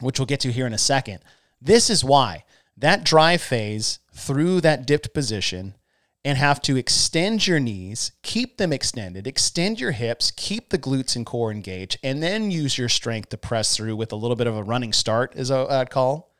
Which 0.00 0.18
we'll 0.18 0.26
get 0.26 0.40
to 0.40 0.50
here 0.50 0.66
in 0.66 0.74
a 0.74 0.78
second. 0.78 1.20
This 1.62 1.88
is 1.88 2.04
why 2.04 2.44
that 2.76 3.04
drive 3.04 3.40
phase 3.40 4.00
through 4.12 4.62
that 4.62 4.84
dipped 4.84 5.14
position 5.14 5.74
and 6.24 6.38
have 6.38 6.62
to 6.62 6.76
extend 6.76 7.46
your 7.46 7.60
knees, 7.60 8.12
keep 8.22 8.56
them 8.56 8.72
extended, 8.72 9.26
extend 9.26 9.78
your 9.78 9.92
hips, 9.92 10.30
keep 10.30 10.70
the 10.70 10.78
glutes 10.78 11.14
and 11.14 11.26
core 11.26 11.52
engaged, 11.52 11.98
and 12.02 12.22
then 12.22 12.50
use 12.50 12.78
your 12.78 12.88
strength 12.88 13.28
to 13.28 13.36
press 13.36 13.76
through 13.76 13.94
with 13.94 14.10
a 14.10 14.16
little 14.16 14.36
bit 14.36 14.46
of 14.46 14.56
a 14.56 14.62
running 14.62 14.92
start, 14.92 15.34
as 15.36 15.50
I- 15.50 15.80
I'd 15.80 15.90
call, 15.90 16.32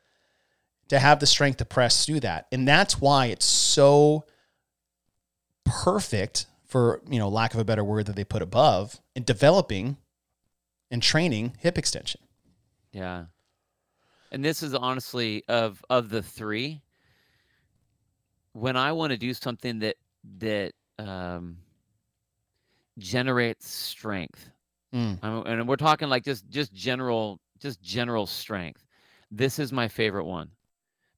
to 0.87 0.99
have 0.99 1.19
the 1.19 1.27
strength 1.27 1.57
to 1.57 1.65
press 1.65 2.05
through 2.05 2.21
that. 2.21 2.47
And 2.51 2.67
that's 2.67 2.99
why 2.99 3.27
it's 3.27 3.45
so 3.45 4.25
perfect 5.63 6.47
for, 6.67 7.01
you 7.07 7.19
know, 7.19 7.29
lack 7.29 7.53
of 7.53 7.59
a 7.59 7.65
better 7.65 7.83
word 7.83 8.07
that 8.07 8.15
they 8.15 8.23
put 8.23 8.41
above 8.41 8.99
in 9.15 9.23
developing 9.23 9.97
and 10.89 11.01
training 11.01 11.55
hip 11.59 11.77
extension. 11.77 12.21
Yeah. 12.91 13.25
And 14.31 14.43
this 14.43 14.63
is 14.63 14.73
honestly 14.73 15.43
of 15.47 15.83
of 15.89 16.09
the 16.09 16.21
three. 16.21 16.81
When 18.55 18.77
I 18.77 18.93
want 18.93 19.11
to 19.11 19.17
do 19.17 19.33
something 19.33 19.79
that 19.79 19.97
that 20.37 20.71
um, 20.97 21.57
generates 22.97 23.67
strength, 23.69 24.49
Mm. 24.93 25.19
I'm- 25.23 25.43
and 25.47 25.67
we're 25.67 25.75
talking 25.75 26.09
like 26.09 26.23
just 26.23 26.49
just 26.49 26.73
general 26.73 27.41
just 27.59 27.81
general 27.81 28.25
strength. 28.27 28.85
This 29.31 29.59
is 29.59 29.73
my 29.73 29.87
favorite 29.89 30.25
one 30.25 30.51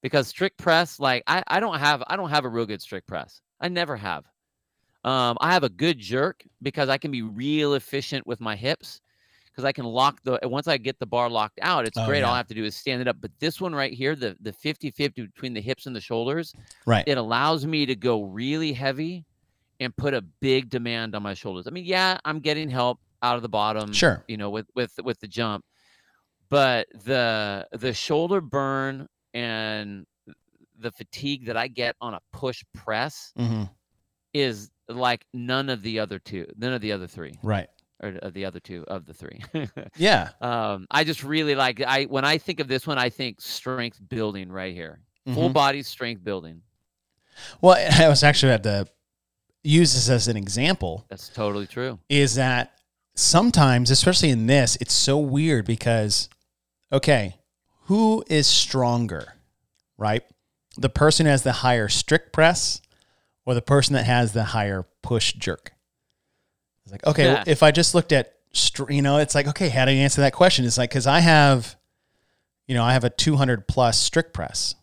because 0.01 0.27
strict 0.27 0.57
press, 0.57 0.99
like 0.99 1.23
I 1.27 1.43
I 1.47 1.59
don't 1.59 1.79
have 1.79 2.03
I 2.07 2.15
don't 2.17 2.29
have 2.31 2.45
a 2.45 2.49
real 2.49 2.65
good 2.65 2.81
strict 2.81 3.07
press. 3.07 3.41
I 3.61 3.69
never 3.69 3.97
have. 3.97 4.25
Um, 5.05 5.37
I 5.41 5.53
have 5.53 5.63
a 5.63 5.69
good 5.69 5.99
jerk 5.99 6.45
because 6.61 6.89
I 6.89 6.97
can 6.97 7.11
be 7.11 7.23
real 7.23 7.75
efficient 7.75 8.27
with 8.27 8.41
my 8.41 8.55
hips 8.55 9.01
because 9.57 9.65
I 9.67 9.71
can 9.71 9.85
lock 9.85 10.21
the 10.23 10.37
once 10.43 10.67
I 10.67 10.77
get 10.77 10.99
the 10.99 11.07
bar 11.07 11.31
locked 11.31 11.57
out, 11.63 11.87
it's 11.87 11.97
Oh, 11.97 12.05
great. 12.05 12.21
All. 12.23 12.31
I 12.31 12.37
have 12.37 12.45
to 12.47 12.53
do 12.53 12.63
is 12.63 12.75
stand 12.75 13.01
it 13.01 13.07
up. 13.07 13.17
But 13.19 13.31
this 13.39 13.59
one 13.59 13.73
right 13.73 13.91
here, 13.91 14.15
the 14.15 14.37
the 14.39 14.51
50-50 14.53 15.15
between 15.33 15.55
the 15.55 15.61
hips 15.61 15.87
and 15.87 15.95
the 15.95 15.99
shoulders, 16.01 16.53
Right. 16.85 17.03
it 17.07 17.17
allows 17.17 17.65
me 17.65 17.87
to 17.87 17.95
go 17.95 18.21
really 18.21 18.71
heavy 18.71 19.25
and 19.79 19.95
put 19.97 20.13
a 20.13 20.21
big 20.21 20.69
demand 20.69 21.15
on 21.15 21.23
my 21.23 21.33
shoulders. 21.33 21.65
I 21.65 21.71
mean, 21.71 21.85
yeah, 21.85 22.19
I'm 22.23 22.39
getting 22.39 22.69
help 22.69 22.99
out 23.23 23.35
of 23.35 23.41
the 23.41 23.49
bottom, 23.49 23.93
Sure. 23.93 24.23
you 24.27 24.37
know, 24.37 24.51
with 24.51 24.67
with 24.75 24.91
with 25.03 25.19
the 25.21 25.27
jump, 25.27 25.65
but 26.49 26.87
the 27.05 27.67
the 27.71 27.93
shoulder 27.93 28.41
burn 28.41 29.07
and 29.33 30.05
the 30.77 30.91
fatigue 30.91 31.47
that 31.47 31.57
I 31.57 31.67
get 31.67 31.95
on 31.99 32.13
a 32.13 32.19
push 32.31 32.63
press 32.75 33.33
hmm 33.35 33.63
is 34.33 34.69
like 34.87 35.25
none 35.33 35.67
of 35.69 35.81
the 35.81 35.97
other 35.99 36.19
two, 36.19 36.45
none 36.57 36.73
of 36.73 36.81
the 36.81 36.91
other 36.91 37.07
three, 37.07 37.33
Right. 37.41 37.67
Or 38.01 38.09
of 38.21 38.33
the 38.33 38.45
other 38.45 38.59
two 38.59 38.83
of 38.87 39.05
the 39.05 39.13
three. 39.13 39.41
Yeah. 39.97 40.29
um, 40.41 40.85
I 40.91 41.03
just 41.03 41.23
really 41.23 41.55
like 41.55 41.81
I 41.81 42.03
when 42.05 42.25
I 42.25 42.37
think 42.37 42.59
of 42.59 42.67
this 42.67 42.85
one, 42.87 42.97
I 42.97 43.09
think 43.09 43.41
strength 43.41 43.99
building 44.07 44.51
right 44.51 44.73
here, 44.73 44.99
full 45.33 45.49
Mhm. 45.49 45.53
body 45.53 45.83
strength 45.83 46.23
building. 46.23 46.61
Well, 47.61 47.75
I 48.03 48.07
was 48.07 48.23
actually 48.23 48.51
at 48.53 48.63
the 48.63 48.87
use 49.63 49.93
this 49.93 50.09
as 50.09 50.27
an 50.27 50.37
example. 50.37 51.05
That's 51.09 51.29
totally 51.29 51.67
true. 51.67 51.99
is 52.09 52.35
that 52.35 52.73
sometimes, 53.15 53.89
especially 53.91 54.29
in 54.29 54.47
this, 54.47 54.77
it's 54.79 54.93
so 54.93 55.17
weird 55.17 55.65
because, 55.65 56.29
okay, 56.91 57.35
who 57.85 58.23
is 58.27 58.45
stronger, 58.47 59.33
right? 59.97 60.23
The 60.77 60.89
person 60.89 61.25
who 61.25 61.31
has 61.31 61.41
the 61.43 61.51
higher 61.51 61.87
strict 61.89 62.31
press 62.31 62.81
or 63.45 63.55
the 63.55 63.61
person 63.61 63.93
that 63.95 64.05
has 64.05 64.33
the 64.33 64.43
higher 64.45 64.85
push 65.01 65.33
jerk? 65.33 65.73
It's 66.87 66.91
like, 66.93 67.05
okay, 67.05 67.25
Yeah. 67.25 67.43
if 67.45 67.63
I 67.63 67.71
just 67.71 67.93
looked 67.93 68.13
at, 68.13 68.33
you 68.87 69.01
know, 69.01 69.17
it's 69.17 69.35
like, 69.35 69.45
okay, 69.47 69.67
how 69.67 69.83
do 69.83 69.91
you 69.91 70.01
answer 70.01 70.21
that 70.21 70.31
question? 70.31 70.63
It's 70.63 70.77
like, 70.77 70.89
because 70.89 71.05
I 71.05 71.19
have, 71.19 71.75
you 72.65 72.75
know, 72.75 72.83
I 72.83 72.93
have 72.93 73.03
a 73.03 73.09
200 73.09 73.67
plus 73.67 73.99
strict 73.99 74.33
press 74.33 74.75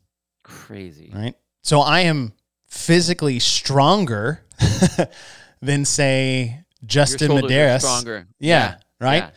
Crazy. 0.43 1.11
right? 1.15 1.35
So 1.63 1.81
I 1.81 2.01
am 2.01 2.35
physically 2.69 3.39
stronger 3.39 4.43
than 5.63 5.87
say 5.87 6.65
Justin 6.85 7.31
Medeiros. 7.31 7.81
stronger. 7.81 8.27
Yeah, 8.39 8.77
right? 9.01 9.23
yeah. 9.25 9.31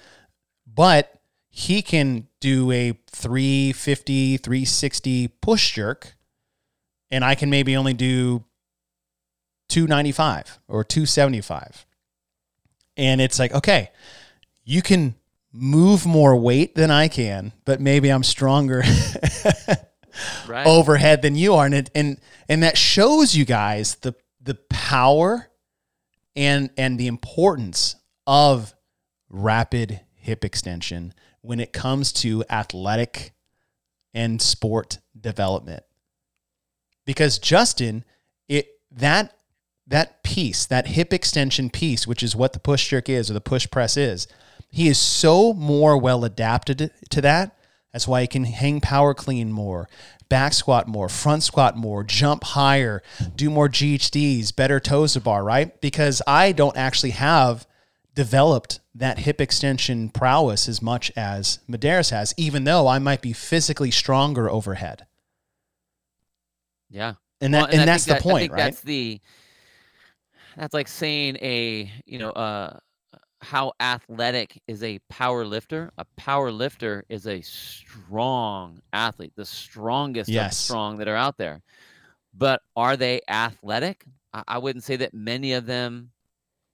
But 0.65 1.13
he 1.49 1.81
can 1.81 2.27
do 2.41 2.69
a 2.71 2.99
350, 3.11 4.37
360 4.37 5.27
push 5.41 5.73
jerk 5.73 6.15
and 7.09 7.23
I 7.23 7.33
can 7.35 7.49
maybe 7.49 7.77
only 7.77 7.93
do 7.93 8.43
295 9.69 10.59
or 10.67 10.83
275. 10.83 11.85
And 12.97 13.21
it's 13.21 13.39
like, 13.39 13.53
okay, 13.53 13.91
you 14.65 14.81
can 14.81 15.15
move 15.53 16.05
more 16.05 16.35
weight 16.35 16.75
than 16.75 16.91
I 16.91 17.07
can, 17.07 17.53
but 17.65 17.79
maybe 17.79 18.09
I'm 18.09 18.23
stronger 18.23 18.83
Right. 20.47 20.65
overhead 20.65 21.21
than 21.21 21.35
you 21.35 21.53
are, 21.53 21.65
and 21.65 21.75
it, 21.75 21.91
and 21.93 22.19
and 22.49 22.63
that 22.63 22.77
shows 22.77 23.35
you 23.35 23.45
guys 23.45 23.95
the 23.95 24.15
the 24.41 24.55
power 24.69 25.47
and 26.35 26.71
and 26.75 26.99
the 26.99 27.05
importance 27.07 27.95
of 28.25 28.73
rapid 29.29 30.01
hip 30.15 30.43
extension 30.43 31.13
when 31.41 31.59
it 31.59 31.71
comes 31.71 32.11
to 32.11 32.43
athletic 32.49 33.33
and 34.13 34.41
sport 34.41 34.97
development. 35.19 35.83
Because 37.05 37.37
Justin, 37.37 38.03
it 38.49 38.69
that 38.91 39.36
that 39.87 40.21
piece, 40.23 40.65
that 40.65 40.87
hip 40.87 41.13
extension 41.13 41.69
piece, 41.69 42.05
which 42.05 42.21
is 42.21 42.35
what 42.35 42.53
the 42.53 42.59
push 42.59 42.89
jerk 42.89 43.07
is 43.09 43.29
or 43.29 43.33
the 43.33 43.41
push 43.41 43.69
press 43.69 43.95
is, 43.97 44.27
he 44.69 44.87
is 44.87 44.97
so 44.97 45.53
more 45.53 45.97
well 45.97 46.25
adapted 46.25 46.91
to 47.09 47.21
that. 47.21 47.57
That's 47.93 48.07
why 48.07 48.21
he 48.21 48.27
can 48.27 48.43
hang 48.43 48.81
power 48.81 49.13
clean 49.13 49.51
more, 49.51 49.87
back 50.29 50.53
squat 50.53 50.87
more, 50.87 51.07
front 51.07 51.43
squat 51.43 51.77
more, 51.77 52.03
jump 52.03 52.43
higher, 52.43 53.01
do 53.35 53.49
more 53.49 53.69
GHDs, 53.69 54.53
better 54.55 54.79
toes 54.79 55.13
to 55.13 55.21
bar, 55.21 55.43
right? 55.43 55.79
Because 55.79 56.21
I 56.27 56.51
don't 56.51 56.75
actually 56.75 57.11
have 57.11 57.65
developed 58.13 58.81
that 58.93 59.19
hip 59.19 59.39
extension 59.39 60.09
prowess 60.09 60.67
as 60.67 60.81
much 60.81 61.11
as 61.15 61.59
Medeiros 61.69 62.09
has, 62.11 62.33
even 62.35 62.65
though 62.65 62.87
I 62.87 62.99
might 62.99 63.21
be 63.21 63.31
physically 63.31 63.91
stronger 63.91 64.49
overhead. 64.49 65.05
yeah. 66.89 67.13
And 67.39 67.53
that 67.53 67.63
Well, 67.63 67.69
and, 67.71 67.81
I 67.81 67.85
that's 67.85 68.05
the 68.05 68.13
that- 68.13 68.21
I 68.21 68.23
point, 68.23 68.41
think 68.43 68.53
right? 68.53 68.63
That's 68.63 68.81
the 68.81 69.21
that's 70.57 70.73
like 70.73 70.87
saying 70.87 71.37
a 71.41 71.91
you 72.05 72.19
know 72.19 72.31
uh 72.31 72.79
how 73.41 73.73
athletic 73.79 74.61
is 74.67 74.83
a 74.83 74.99
power 75.09 75.45
lifter. 75.45 75.91
A 75.99 76.05
power 76.17 76.51
lifter 76.51 77.05
is 77.09 77.27
a 77.27 77.41
strong 77.41 78.81
athlete, 78.93 79.33
the 79.35 79.45
strongest 79.45 80.37
of 80.37 80.51
strong 80.51 80.97
that 80.97 81.07
are 81.07 81.15
out 81.15 81.37
there. 81.37 81.61
But 82.33 82.61
are 82.75 82.97
they 82.97 83.21
athletic? 83.29 84.05
I, 84.33 84.43
I 84.47 84.57
wouldn't 84.59 84.83
say 84.85 84.95
that 84.97 85.13
many 85.13 85.53
of 85.53 85.65
them 85.67 86.11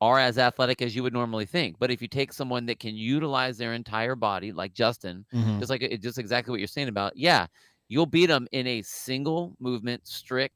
are 0.02 0.20
as 0.20 0.38
athletic 0.38 0.82
as 0.82 0.96
you 0.96 1.04
would 1.04 1.14
normally 1.14 1.46
think. 1.46 1.78
But 1.80 1.92
if 1.92 2.02
you 2.02 2.08
take 2.08 2.34
someone 2.34 2.66
that 2.68 2.80
can 2.80 2.96
utilize 2.96 3.58
their 3.58 3.74
entire 3.74 4.16
body, 4.16 4.52
like 4.52 4.74
Justin, 4.74 5.26
Mhm. 5.34 5.60
just 5.60 5.70
like 5.70 5.82
just 6.02 6.18
exactly 6.20 6.52
what 6.52 6.60
you're 6.60 6.68
saying 6.68 6.90
about, 6.90 7.18
yeah, 7.18 7.48
you'll 7.90 8.06
beat 8.06 8.28
them 8.28 8.48
in 8.52 8.68
a 8.68 8.82
single 8.84 9.56
movement, 9.60 10.08
strict 10.08 10.56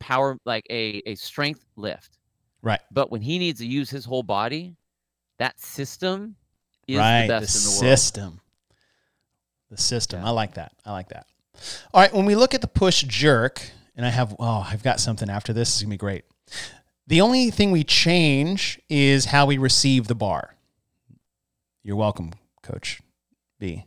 power 0.00 0.38
like 0.44 0.66
a 0.70 1.02
a 1.06 1.14
strength 1.16 1.66
lift. 1.76 2.17
Right. 2.62 2.80
But 2.90 3.10
when 3.10 3.22
he 3.22 3.38
needs 3.38 3.60
to 3.60 3.66
use 3.66 3.90
his 3.90 4.04
whole 4.04 4.22
body, 4.22 4.76
that 5.38 5.60
system 5.60 6.36
is 6.86 6.98
right. 6.98 7.22
the 7.22 7.28
best 7.28 7.54
the 7.54 7.58
in 7.58 7.64
the 7.64 7.70
world. 7.70 7.98
system. 7.98 8.40
The 9.70 9.76
system. 9.76 10.20
Yeah. 10.20 10.28
I 10.28 10.30
like 10.30 10.54
that. 10.54 10.72
I 10.84 10.92
like 10.92 11.08
that. 11.10 11.26
All 11.92 12.00
right. 12.00 12.12
When 12.12 12.24
we 12.24 12.34
look 12.34 12.54
at 12.54 12.60
the 12.60 12.68
push 12.68 13.02
jerk, 13.02 13.62
and 13.96 14.06
I 14.06 14.10
have, 14.10 14.34
oh, 14.38 14.66
I've 14.70 14.82
got 14.82 15.00
something 15.00 15.28
after 15.28 15.52
this. 15.52 15.68
This 15.68 15.76
is 15.76 15.82
going 15.82 15.90
to 15.90 15.94
be 15.94 15.98
great. 15.98 16.24
The 17.08 17.20
only 17.20 17.50
thing 17.50 17.72
we 17.72 17.84
change 17.84 18.80
is 18.88 19.26
how 19.26 19.46
we 19.46 19.58
receive 19.58 20.06
the 20.06 20.14
bar. 20.14 20.54
You're 21.82 21.96
welcome, 21.96 22.32
Coach 22.62 23.00
B. 23.58 23.86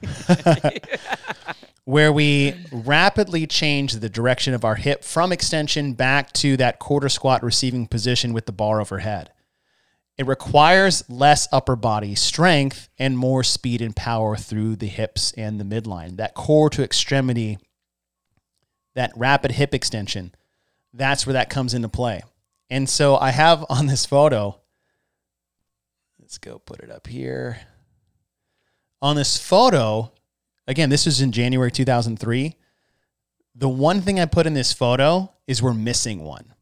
Where 1.84 2.12
we 2.12 2.54
rapidly 2.70 3.46
change 3.46 3.94
the 3.94 4.10
direction 4.10 4.52
of 4.52 4.64
our 4.64 4.74
hip 4.74 5.02
from 5.04 5.32
extension 5.32 5.94
back 5.94 6.32
to 6.34 6.56
that 6.58 6.78
quarter 6.78 7.08
squat 7.08 7.42
receiving 7.42 7.86
position 7.86 8.32
with 8.34 8.46
the 8.46 8.52
bar 8.52 8.80
overhead. 8.80 9.32
It 10.18 10.26
requires 10.26 11.08
less 11.08 11.46
upper 11.52 11.76
body 11.76 12.16
strength 12.16 12.88
and 12.98 13.16
more 13.16 13.44
speed 13.44 13.80
and 13.80 13.94
power 13.94 14.36
through 14.36 14.76
the 14.76 14.88
hips 14.88 15.32
and 15.36 15.60
the 15.60 15.64
midline. 15.64 16.16
That 16.16 16.34
core 16.34 16.68
to 16.70 16.82
extremity, 16.82 17.58
that 18.94 19.12
rapid 19.16 19.52
hip 19.52 19.72
extension, 19.72 20.34
that's 20.92 21.24
where 21.24 21.34
that 21.34 21.50
comes 21.50 21.72
into 21.72 21.88
play. 21.88 22.22
And 22.68 22.88
so 22.88 23.16
I 23.16 23.30
have 23.30 23.64
on 23.70 23.86
this 23.86 24.04
photo, 24.04 24.60
let's 26.18 26.38
go 26.38 26.58
put 26.58 26.80
it 26.80 26.90
up 26.90 27.06
here. 27.06 27.60
On 29.00 29.14
this 29.16 29.36
photo, 29.36 30.12
again, 30.66 30.90
this 30.90 31.06
was 31.06 31.20
in 31.20 31.32
January 31.32 31.70
2003. 31.70 32.54
The 33.54 33.68
one 33.68 34.00
thing 34.00 34.18
I 34.20 34.26
put 34.26 34.46
in 34.46 34.54
this 34.54 34.72
photo 34.72 35.32
is 35.46 35.62
we're 35.62 35.74
missing 35.74 36.24
one. 36.24 36.54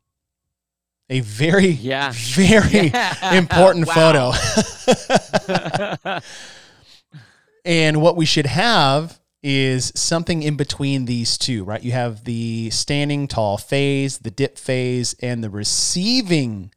A 1.09 1.21
very, 1.21 1.67
Yeah. 1.69 2.13
very 2.15 2.89
Yeah. 2.89 3.35
important 3.39 3.89
photo. 3.89 4.33
and 7.65 8.01
what 8.03 8.17
we 8.17 8.27
should 8.27 8.47
have 8.47 9.21
is 9.43 9.93
something 9.95 10.43
in 10.43 10.57
between 10.57 11.05
these 11.05 11.39
two, 11.39 11.63
right? 11.65 11.83
You 11.83 11.93
have 11.93 12.25
the 12.25 12.71
standing 12.71 13.29
tall 13.29 13.57
phase, 13.59 14.19
the 14.19 14.31
dip 14.31 14.59
phase, 14.59 15.15
and 15.23 15.45
the 15.45 15.51
receiving 15.51 16.73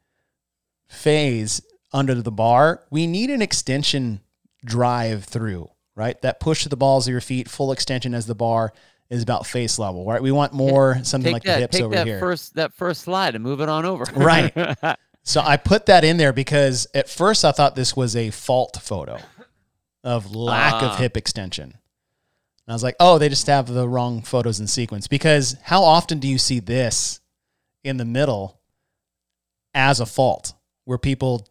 phase 0.87 1.61
under 1.91 2.15
the 2.15 2.31
bar. 2.31 2.83
We 2.91 3.07
need 3.07 3.29
an 3.31 3.41
extension 3.41 4.21
drive 4.65 5.23
through, 5.25 5.69
right? 5.95 6.19
That 6.21 6.39
push 6.39 6.63
to 6.63 6.69
the 6.69 6.77
balls 6.77 7.07
of 7.07 7.11
your 7.11 7.21
feet, 7.21 7.49
full 7.49 7.71
extension 7.71 8.13
as 8.13 8.25
the 8.25 8.35
bar 8.35 8.73
is 9.09 9.23
about 9.23 9.45
face 9.47 9.79
level, 9.79 10.05
right? 10.05 10.21
We 10.21 10.31
want 10.31 10.53
more 10.53 10.99
something 11.03 11.33
like 11.33 11.43
that, 11.43 11.55
the 11.55 11.61
hips 11.61 11.77
take 11.77 11.83
over 11.85 11.95
that 11.95 12.05
here. 12.07 12.19
first 12.19 12.55
that 12.55 12.73
first 12.73 13.01
slide 13.01 13.33
and 13.35 13.43
move 13.43 13.61
it 13.61 13.69
on 13.69 13.85
over. 13.85 14.05
Right. 14.15 14.53
So 15.23 15.41
I 15.41 15.57
put 15.57 15.85
that 15.87 16.03
in 16.03 16.17
there 16.17 16.33
because 16.33 16.87
at 16.95 17.07
first 17.09 17.43
I 17.45 17.51
thought 17.51 17.75
this 17.75 17.95
was 17.95 18.15
a 18.15 18.31
fault 18.31 18.79
photo 18.81 19.19
of 20.03 20.33
lack 20.33 20.75
Ah. 20.81 20.93
of 20.93 20.97
hip 20.99 21.17
extension. 21.17 21.65
And 21.65 21.73
I 22.69 22.73
was 22.73 22.81
like, 22.83 22.95
oh, 22.99 23.19
they 23.19 23.29
just 23.29 23.45
have 23.47 23.67
the 23.67 23.87
wrong 23.87 24.21
photos 24.23 24.59
in 24.59 24.65
sequence. 24.65 25.07
Because 25.07 25.55
how 25.61 25.83
often 25.83 26.19
do 26.19 26.27
you 26.27 26.37
see 26.39 26.59
this 26.59 27.19
in 27.83 27.97
the 27.97 28.05
middle 28.05 28.59
as 29.75 29.99
a 29.99 30.05
fault 30.05 30.53
where 30.85 30.97
people 30.97 31.45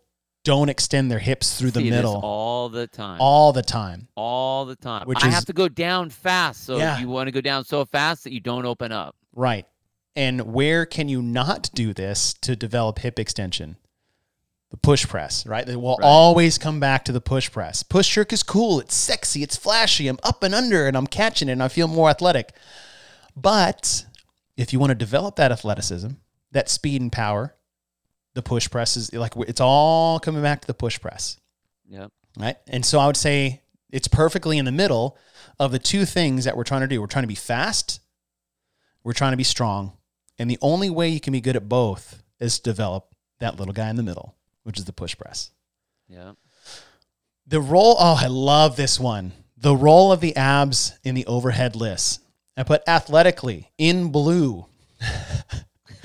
don't 0.45 0.69
extend 0.69 1.11
their 1.11 1.19
hips 1.19 1.59
through 1.59 1.73
the 1.73 1.81
See 1.81 1.91
middle 1.91 2.21
all 2.23 2.69
the 2.69 2.87
time. 2.87 3.21
all 3.21 3.53
the 3.53 3.63
time? 3.63 4.09
all 4.15 4.65
the 4.65 4.77
time. 4.77 5.07
Which 5.07 5.23
I 5.23 5.29
is- 5.29 5.35
have 5.35 5.45
to 5.47 5.53
go 5.53 5.69
down 5.69 6.11
fast, 6.11 6.65
so 6.65 6.77
Yeah. 6.79 6.99
you 6.99 7.09
want 7.09 7.27
to 7.29 7.33
go 7.33 7.41
down 7.41 7.65
so 7.65 7.85
fast 7.85 8.25
that 8.25 8.33
you 8.33 8.41
don't 8.41 8.65
open 8.65 8.93
up. 8.93 9.15
Right. 9.35 9.67
And 10.17 10.53
where 10.53 10.87
can 10.87 11.09
you 11.09 11.23
not 11.23 11.71
do 11.75 11.93
this 11.95 12.35
to 12.43 12.57
develop 12.57 12.99
hip 13.01 13.19
extension? 13.19 13.77
The 14.71 14.77
push 14.77 15.07
press, 15.07 15.47
right? 15.47 15.65
They 15.67 15.77
will 15.77 15.97
Right. 15.97 16.07
always 16.07 16.59
come 16.59 16.79
back 16.81 17.05
to 17.07 17.13
the 17.13 17.21
push 17.21 17.51
press. 17.51 17.83
Push 17.83 18.15
jerk 18.15 18.33
is 18.33 18.43
cool. 18.43 18.81
It's 18.81 18.95
sexy. 18.95 19.43
It's 19.43 19.57
flashy. 19.57 20.09
I'm 20.09 20.19
up 20.23 20.43
and 20.43 20.55
under 20.55 20.87
and 20.87 20.97
I'm 20.97 21.07
catching 21.07 21.49
it 21.49 21.53
and 21.53 21.63
I 21.63 21.69
feel 21.69 21.89
more 21.89 22.11
athletic. 22.11 22.55
But 23.37 24.05
if 24.57 24.73
you 24.73 24.79
want 24.79 24.91
to 24.91 24.95
develop 24.95 25.37
that 25.37 25.53
athleticism, 25.53 26.11
that 26.53 26.69
speed 26.69 27.01
and 27.01 27.13
power, 27.13 27.55
the 28.39 28.43
push 28.43 28.71
press 28.71 28.97
is 28.97 29.13
like 29.13 29.33
it's 29.49 29.61
all 29.61 30.21
coming 30.21 30.43
back 30.43 30.61
to 30.61 30.67
the 30.69 30.75
push 30.75 31.01
press 31.01 31.37
Yep. 31.91 32.13
right? 32.39 32.57
And 32.69 32.87
so 32.87 33.01
I 33.01 33.07
would 33.09 33.17
say 33.17 33.63
it's 33.91 34.07
perfectly 34.07 34.59
in 34.59 34.65
the 34.65 34.71
middle 34.73 35.19
of 35.59 35.73
the 35.73 35.81
two 35.81 36.05
things 36.05 36.45
that 36.45 36.57
we're 36.57 36.63
trying 36.63 36.83
to 36.83 36.87
do. 36.87 37.01
We're 37.01 37.09
trying 37.09 37.25
to 37.25 37.29
be 37.29 37.35
fast, 37.35 37.99
we're 39.03 39.13
trying 39.13 39.33
to 39.33 39.37
be 39.37 39.43
strong, 39.45 39.93
and 40.39 40.49
the 40.49 40.59
only 40.63 40.89
way 40.89 41.09
you 41.09 41.19
can 41.19 41.33
be 41.33 41.41
good 41.41 41.57
at 41.57 41.69
both 41.69 42.23
is 42.39 42.59
to 42.59 42.63
develop 42.71 43.09
that 43.41 43.59
little 43.59 43.75
guy 43.75 43.91
in 43.91 43.97
the 43.97 44.05
middle, 44.05 44.37
which 44.63 44.79
is 44.79 44.85
the 44.85 44.93
push 44.93 45.17
press. 45.19 45.51
Yeah. 46.09 46.33
The 47.47 47.61
role, 47.61 47.97
oh, 47.99 48.19
I 48.21 48.29
love 48.29 48.77
this 48.77 49.01
one. 49.01 49.33
The 49.57 49.75
role 49.75 50.13
of 50.13 50.21
the 50.21 50.37
abs 50.37 50.97
in 51.03 51.17
the 51.17 51.27
overhead 51.27 51.75
lifts. 51.75 52.21
I 52.57 52.63
put 52.63 52.83
athletically 52.87 53.73
in 53.79 54.13
blue. 54.13 54.67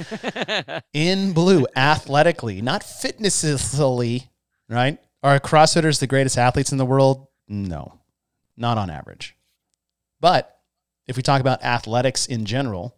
in 0.93 1.33
blue, 1.33 1.65
athletically, 1.75 2.61
not 2.61 2.83
fitnessly, 2.83 4.29
right? 4.69 4.97
Are 5.21 5.39
CrossFitters 5.39 5.99
the 5.99 6.07
greatest 6.07 6.37
athletes 6.37 6.71
in 6.71 6.77
the 6.77 6.85
world? 6.85 7.27
No, 7.47 7.99
not 8.57 8.77
on 8.77 8.89
average. 8.89 9.35
But 10.19 10.57
if 11.07 11.17
we 11.17 11.23
talk 11.23 11.41
about 11.41 11.63
athletics 11.63 12.25
in 12.25 12.45
general, 12.45 12.97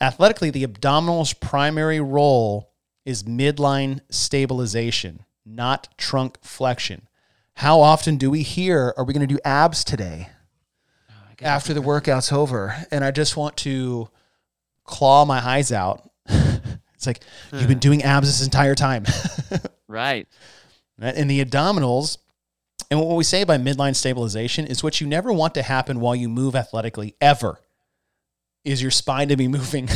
athletically, 0.00 0.50
the 0.50 0.64
abdominal's 0.64 1.32
primary 1.32 2.00
role 2.00 2.72
is 3.04 3.24
midline 3.24 4.00
stabilization, 4.10 5.24
not 5.44 5.88
trunk 5.98 6.38
flexion. 6.42 7.08
How 7.54 7.80
often 7.80 8.16
do 8.16 8.30
we 8.30 8.42
hear, 8.42 8.94
are 8.96 9.04
we 9.04 9.12
going 9.12 9.26
to 9.26 9.32
do 9.32 9.40
abs 9.44 9.84
today 9.84 10.30
ah, 11.08 11.12
guess- 11.36 11.46
after 11.46 11.74
the 11.74 11.82
workout's 11.82 12.32
over? 12.32 12.74
And 12.90 13.04
I 13.04 13.10
just 13.10 13.36
want 13.36 13.56
to 13.58 14.08
claw 14.84 15.24
my 15.24 15.38
eyes 15.44 15.70
out. 15.70 16.10
It's 17.06 17.18
like, 17.18 17.20
you've 17.52 17.62
hmm. 17.62 17.68
been 17.68 17.78
doing 17.78 18.02
abs 18.02 18.26
this 18.26 18.44
entire 18.44 18.74
time. 18.74 19.04
right. 19.88 20.26
right? 20.98 21.14
And 21.14 21.30
the 21.30 21.44
abdominals, 21.44 22.18
and 22.90 23.00
what 23.00 23.16
we 23.16 23.24
say 23.24 23.44
by 23.44 23.58
midline 23.58 23.96
stabilization 23.96 24.66
is 24.66 24.82
what 24.82 25.00
you 25.00 25.06
never 25.06 25.32
want 25.32 25.54
to 25.54 25.62
happen 25.62 26.00
while 26.00 26.14
you 26.14 26.28
move 26.28 26.54
athletically 26.54 27.14
ever 27.20 27.60
is 28.64 28.80
your 28.80 28.90
spine 28.90 29.28
to 29.28 29.36
be 29.36 29.48
moving 29.58 29.88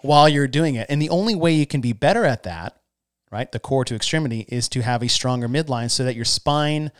while 0.00 0.28
you're 0.28 0.48
doing 0.48 0.74
it. 0.74 0.86
And 0.90 1.00
the 1.00 1.10
only 1.10 1.34
way 1.34 1.52
you 1.52 1.66
can 1.66 1.80
be 1.80 1.92
better 1.92 2.24
at 2.24 2.42
that, 2.42 2.78
right, 3.30 3.50
the 3.50 3.60
core 3.60 3.84
to 3.84 3.94
extremity, 3.94 4.44
is 4.48 4.68
to 4.70 4.82
have 4.82 5.02
a 5.02 5.08
stronger 5.08 5.48
midline 5.48 5.90
so 5.90 6.04
that 6.04 6.16
your 6.16 6.24
spine 6.24 6.90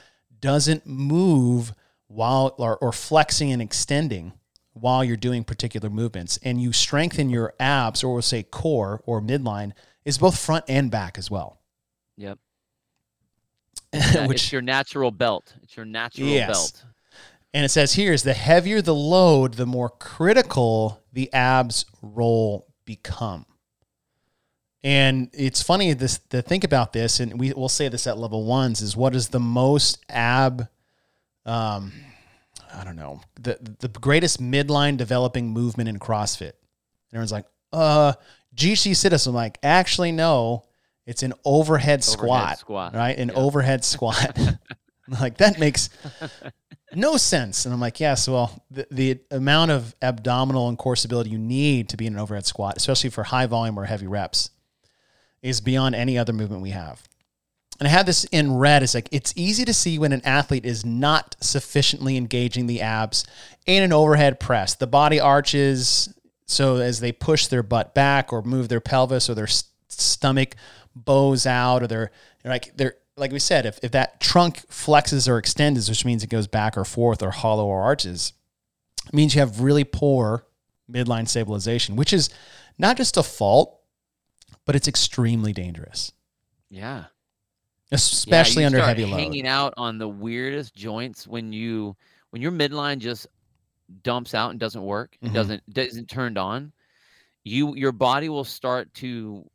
doesn't 0.40 0.86
move 0.86 1.72
while 2.06 2.54
or, 2.58 2.76
or 2.78 2.92
flexing 2.92 3.52
and 3.52 3.60
extending 3.60 4.32
while 4.80 5.04
you're 5.04 5.16
doing 5.16 5.44
particular 5.44 5.90
movements. 5.90 6.38
And 6.42 6.60
you 6.60 6.72
strengthen 6.72 7.30
your 7.30 7.54
abs, 7.60 8.02
or 8.02 8.12
we'll 8.14 8.22
say 8.22 8.42
core 8.42 9.02
or 9.06 9.20
midline, 9.20 9.72
is 10.04 10.18
both 10.18 10.38
front 10.38 10.64
and 10.68 10.90
back 10.90 11.18
as 11.18 11.30
well. 11.30 11.60
Yep. 12.16 12.38
Which 14.26 14.42
it's 14.42 14.52
your 14.52 14.62
natural 14.62 15.10
belt. 15.10 15.54
It's 15.62 15.76
your 15.76 15.86
natural 15.86 16.28
Yes. 16.28 16.48
belt. 16.48 16.84
And 17.54 17.64
it 17.64 17.70
says 17.70 17.94
here 17.94 18.12
is 18.12 18.22
the 18.22 18.34
heavier 18.34 18.82
the 18.82 18.94
load, 18.94 19.54
the 19.54 19.66
more 19.66 19.88
critical 19.88 21.02
the 21.12 21.32
abs 21.32 21.86
roll 22.02 22.66
become. 22.84 23.46
And 24.84 25.30
it's 25.32 25.62
funny 25.62 25.92
this 25.92 26.18
to 26.30 26.40
think 26.40 26.62
about 26.62 26.92
this, 26.92 27.18
and 27.18 27.38
we 27.40 27.52
will 27.52 27.68
say 27.68 27.88
this 27.88 28.06
at 28.06 28.16
level 28.16 28.44
ones 28.44 28.80
is 28.80 28.96
what 28.96 29.14
is 29.14 29.28
the 29.28 29.40
most 29.40 30.04
ab, 30.08 30.68
um, 31.44 31.92
I 32.78 32.84
don't 32.84 32.96
know, 32.96 33.20
the 33.40 33.58
the 33.80 33.88
greatest 33.88 34.40
midline 34.40 34.96
developing 34.96 35.50
movement 35.50 35.88
in 35.88 35.98
CrossFit. 35.98 36.52
And 36.52 37.14
everyone's 37.14 37.32
like, 37.32 37.46
uh, 37.72 38.12
GC 38.54 38.96
citizen. 38.96 39.30
I'm 39.30 39.34
like, 39.34 39.58
actually 39.62 40.12
no, 40.12 40.64
it's 41.06 41.22
an 41.22 41.32
overhead, 41.44 42.04
squat, 42.04 42.58
squat, 42.58 42.94
right? 42.94 43.18
An 43.18 43.28
yeah. 43.28 43.34
overhead 43.34 43.84
squat. 43.84 44.38
Like 45.20 45.38
that 45.38 45.58
makes 45.58 45.88
no 46.94 47.16
sense. 47.16 47.64
And 47.64 47.72
I'm 47.72 47.80
like, 47.80 48.00
yes, 48.00 48.28
well, 48.28 48.62
the, 48.70 48.86
the 48.90 49.20
amount 49.30 49.70
of 49.70 49.94
abdominal 50.02 50.68
and 50.68 50.76
core 50.76 50.96
stability 50.96 51.30
you 51.30 51.38
need 51.38 51.88
to 51.90 51.96
be 51.96 52.06
in 52.06 52.14
an 52.14 52.18
overhead 52.18 52.46
squat, 52.46 52.76
especially 52.76 53.10
for 53.10 53.24
high 53.24 53.46
volume 53.46 53.78
or 53.78 53.84
heavy 53.86 54.06
reps, 54.06 54.50
is 55.40 55.60
beyond 55.60 55.94
any 55.94 56.18
other 56.18 56.32
movement 56.32 56.62
we 56.62 56.70
have. 56.70 57.02
And 57.78 57.86
I 57.86 57.90
had 57.90 58.06
this 58.06 58.24
in 58.24 58.56
red. 58.56 58.82
It's 58.82 58.94
like 58.94 59.08
it's 59.12 59.32
easy 59.36 59.64
to 59.64 59.72
see 59.72 59.98
when 59.98 60.12
an 60.12 60.22
athlete 60.24 60.64
is 60.66 60.84
not 60.84 61.36
sufficiently 61.40 62.16
engaging 62.16 62.66
the 62.66 62.80
abs 62.80 63.24
in 63.66 63.82
an 63.84 63.92
overhead 63.92 64.40
press. 64.40 64.74
The 64.74 64.86
body 64.88 65.20
arches 65.20 66.12
so 66.46 66.76
as 66.76 67.00
they 67.00 67.12
push 67.12 67.46
their 67.46 67.62
butt 67.62 67.94
back 67.94 68.32
or 68.32 68.42
move 68.42 68.68
their 68.68 68.80
pelvis 68.80 69.28
or 69.30 69.34
their 69.34 69.46
s- 69.46 69.64
stomach 69.88 70.56
bows 70.96 71.46
out 71.46 71.82
or 71.82 71.86
they're 71.86 72.10
they're 72.42 72.52
like 72.52 72.76
they're 72.76 72.94
like 73.16 73.32
we 73.32 73.38
said, 73.40 73.66
if, 73.66 73.78
if 73.82 73.90
that 73.92 74.20
trunk 74.20 74.58
flexes 74.68 75.28
or 75.28 75.38
extends, 75.38 75.88
which 75.88 76.04
means 76.04 76.22
it 76.22 76.30
goes 76.30 76.46
back 76.46 76.76
or 76.78 76.84
forth 76.84 77.20
or 77.22 77.32
hollow 77.32 77.66
or 77.66 77.82
arches, 77.82 78.32
it 79.06 79.12
means 79.12 79.34
you 79.34 79.40
have 79.40 79.60
really 79.60 79.82
poor 79.84 80.44
midline 80.90 81.28
stabilization, 81.28 81.96
which 81.96 82.12
is 82.12 82.30
not 82.78 82.96
just 82.96 83.16
a 83.16 83.22
fault, 83.24 83.80
but 84.64 84.76
it's 84.76 84.86
extremely 84.88 85.52
dangerous, 85.52 86.12
Yeah. 86.70 87.04
Especially 87.93 88.62
yeah, 88.62 88.66
under 88.68 88.80
heavy 88.80 89.05
load. 89.05 89.18
hanging 89.18 89.47
out 89.47 89.72
on 89.76 89.99
the 89.99 90.09
weirdest 90.09 90.74
joints 90.74 91.26
when 91.26 91.53
you 91.53 91.97
when 92.30 92.43
your 92.43 92.53
midline 92.53 92.99
just 92.99 93.26
dumps 94.03 94.34
out 94.34 94.51
and 94.51 94.61
doesn't 94.61 94.82
work 94.82 95.16
and 95.22 95.30
Mhm. 95.30 95.34
doesn't 95.34 95.70
doesn't 95.72 96.09
turned 96.11 96.36
on 96.36 96.72
you 97.45 97.74
your 97.74 97.93
body 97.93 98.28
will 98.28 98.45
start 98.45 98.93
to 98.95 99.49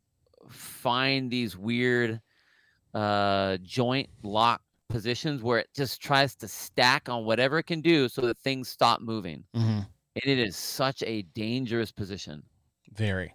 find 0.50 1.30
these 1.30 1.56
weird 1.56 2.20
uh 2.94 3.56
joint 3.62 4.08
lock 4.24 4.60
positions 4.88 5.42
where 5.42 5.58
it 5.60 5.68
just 5.74 6.00
tries 6.00 6.34
to 6.36 6.48
stack 6.48 7.08
on 7.08 7.24
whatever 7.24 7.58
it 7.58 7.64
can 7.64 7.80
do 7.80 8.08
so 8.08 8.20
that 8.22 8.38
things 8.38 8.68
stop 8.68 9.00
moving 9.00 9.44
Mhm. 9.54 9.86
and 10.16 10.24
it 10.24 10.38
is 10.38 10.56
such 10.56 11.02
a 11.04 11.22
dangerous 11.22 11.92
position 11.92 12.42
Very. 12.92 13.34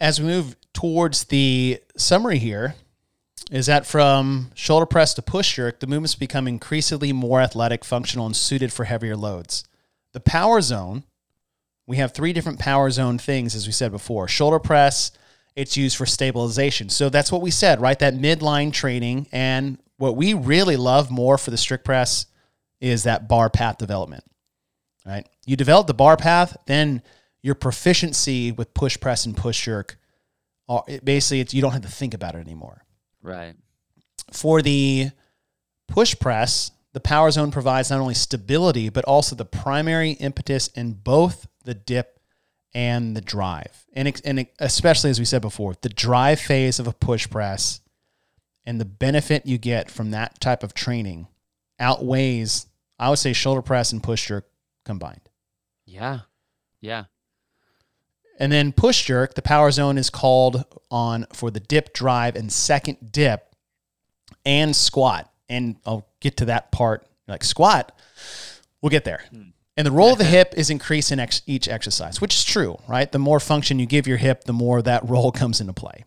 As 0.00 0.20
we 0.20 0.26
move 0.26 0.56
towards 0.72 1.24
the 1.24 1.82
summary 1.96 2.38
here, 2.38 2.76
is 3.50 3.66
that 3.66 3.86
from 3.86 4.50
shoulder 4.54 4.86
press 4.86 5.14
to 5.14 5.22
push 5.22 5.56
jerk, 5.56 5.80
the 5.80 5.86
movements 5.86 6.14
become 6.14 6.46
increasingly 6.46 7.12
more 7.12 7.40
athletic, 7.40 7.84
functional, 7.84 8.26
and 8.26 8.36
suited 8.36 8.72
for 8.72 8.84
heavier 8.84 9.16
loads. 9.16 9.64
The 10.12 10.20
power 10.20 10.60
zone, 10.60 11.04
we 11.86 11.96
have 11.96 12.12
three 12.12 12.32
different 12.32 12.58
power 12.58 12.90
zone 12.90 13.18
things, 13.18 13.54
as 13.54 13.66
we 13.66 13.72
said 13.72 13.90
before. 13.90 14.28
Shoulder 14.28 14.58
press, 14.58 15.12
it's 15.56 15.76
used 15.76 15.96
for 15.96 16.06
stabilization. 16.06 16.88
So 16.90 17.08
that's 17.08 17.32
what 17.32 17.42
we 17.42 17.50
said, 17.50 17.80
right? 17.80 17.98
That 17.98 18.14
midline 18.14 18.72
training. 18.72 19.28
And 19.32 19.78
what 19.96 20.14
we 20.14 20.34
really 20.34 20.76
love 20.76 21.10
more 21.10 21.38
for 21.38 21.50
the 21.50 21.56
strict 21.56 21.84
press 21.84 22.26
is 22.80 23.04
that 23.04 23.28
bar 23.28 23.50
path 23.50 23.78
development, 23.78 24.24
right? 25.06 25.26
You 25.46 25.56
develop 25.56 25.86
the 25.86 25.94
bar 25.94 26.16
path, 26.16 26.56
then 26.66 27.02
your 27.42 27.54
proficiency 27.54 28.52
with 28.52 28.74
push 28.74 29.00
press 29.00 29.24
and 29.24 29.36
push 29.36 29.64
jerk, 29.64 29.98
basically, 31.02 31.40
it's, 31.40 31.54
you 31.54 31.62
don't 31.62 31.72
have 31.72 31.82
to 31.82 31.88
think 31.88 32.14
about 32.14 32.34
it 32.34 32.38
anymore. 32.38 32.84
Right 33.22 33.54
For 34.32 34.62
the 34.62 35.10
push 35.86 36.18
press, 36.18 36.70
the 36.92 37.00
power 37.00 37.30
zone 37.30 37.50
provides 37.50 37.90
not 37.90 38.00
only 38.00 38.14
stability, 38.14 38.88
but 38.88 39.04
also 39.04 39.36
the 39.36 39.44
primary 39.44 40.12
impetus 40.12 40.68
in 40.68 40.92
both 40.92 41.46
the 41.64 41.74
dip 41.74 42.20
and 42.74 43.16
the 43.16 43.20
drive. 43.20 43.86
And, 43.92 44.20
and 44.24 44.46
especially, 44.58 45.10
as 45.10 45.18
we 45.18 45.24
said 45.24 45.42
before, 45.42 45.74
the 45.80 45.88
drive 45.88 46.40
phase 46.40 46.78
of 46.78 46.86
a 46.86 46.92
push 46.92 47.28
press 47.28 47.80
and 48.64 48.80
the 48.80 48.84
benefit 48.84 49.46
you 49.46 49.58
get 49.58 49.90
from 49.90 50.10
that 50.10 50.40
type 50.40 50.62
of 50.62 50.74
training 50.74 51.28
outweighs, 51.80 52.66
I 52.98 53.10
would 53.10 53.18
say, 53.18 53.32
shoulder 53.32 53.62
press 53.62 53.92
and 53.92 54.02
push 54.02 54.28
jerk 54.28 54.46
combined. 54.84 55.28
yeah 55.86 56.20
yeah 56.80 57.04
And 58.38 58.52
then 58.52 58.72
push 58.72 59.04
jerk, 59.04 59.34
the 59.34 59.42
power 59.42 59.70
zone 59.70 59.98
is 59.98 60.10
called 60.10 60.64
on 60.90 61.26
for 61.32 61.50
the 61.50 61.60
dip, 61.60 61.92
drive, 61.92 62.36
and 62.36 62.50
second 62.52 63.12
dip 63.12 63.54
and 64.46 64.74
squat. 64.74 65.30
And 65.48 65.76
I'll 65.84 66.06
get 66.20 66.36
to 66.38 66.44
that 66.46 66.70
part. 66.70 67.06
Like 67.26 67.44
squat, 67.44 67.92
we'll 68.80 68.90
get 68.90 69.04
there. 69.04 69.24
Hmm. 69.30 69.42
And 69.76 69.86
the 69.86 69.92
role 69.92 70.12
of 70.12 70.18
the 70.18 70.24
hip 70.24 70.54
is 70.56 70.70
increased 70.70 71.12
in 71.12 71.20
ex- 71.20 71.42
each 71.46 71.68
exercise, 71.68 72.20
which 72.20 72.34
is 72.34 72.44
true, 72.44 72.78
right? 72.88 73.10
The 73.10 73.18
more 73.18 73.38
function 73.38 73.78
you 73.78 73.86
give 73.86 74.06
your 74.08 74.16
hip, 74.16 74.44
the 74.44 74.52
more 74.52 74.82
that 74.82 75.08
role 75.08 75.30
comes 75.42 75.60
into 75.60 75.72
play. 75.72 76.04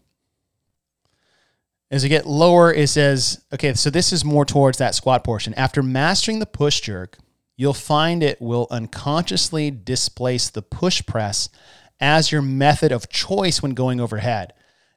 As 1.90 2.04
you 2.04 2.10
get 2.10 2.26
lower, 2.26 2.74
it 2.74 2.88
says, 2.88 3.42
okay, 3.54 3.74
so 3.74 3.90
this 3.90 4.14
is 4.14 4.24
more 4.24 4.46
towards 4.46 4.78
that 4.78 4.96
squat 4.96 5.24
portion. 5.24 5.54
After 5.56 5.84
mastering 5.84 6.40
the 6.40 6.46
push 6.46 6.80
jerk, 6.80 7.18
you'll 7.58 7.74
find 7.74 8.24
it 8.24 8.42
will 8.42 8.68
unconsciously 8.72 9.72
displace 9.72 10.50
the 10.50 10.62
push 10.62 11.06
press 11.06 11.50
as 12.02 12.32
your 12.32 12.42
method 12.42 12.92
of 12.92 13.08
choice 13.08 13.62
when 13.62 13.74
going 13.74 14.02
overhead. 14.02 14.54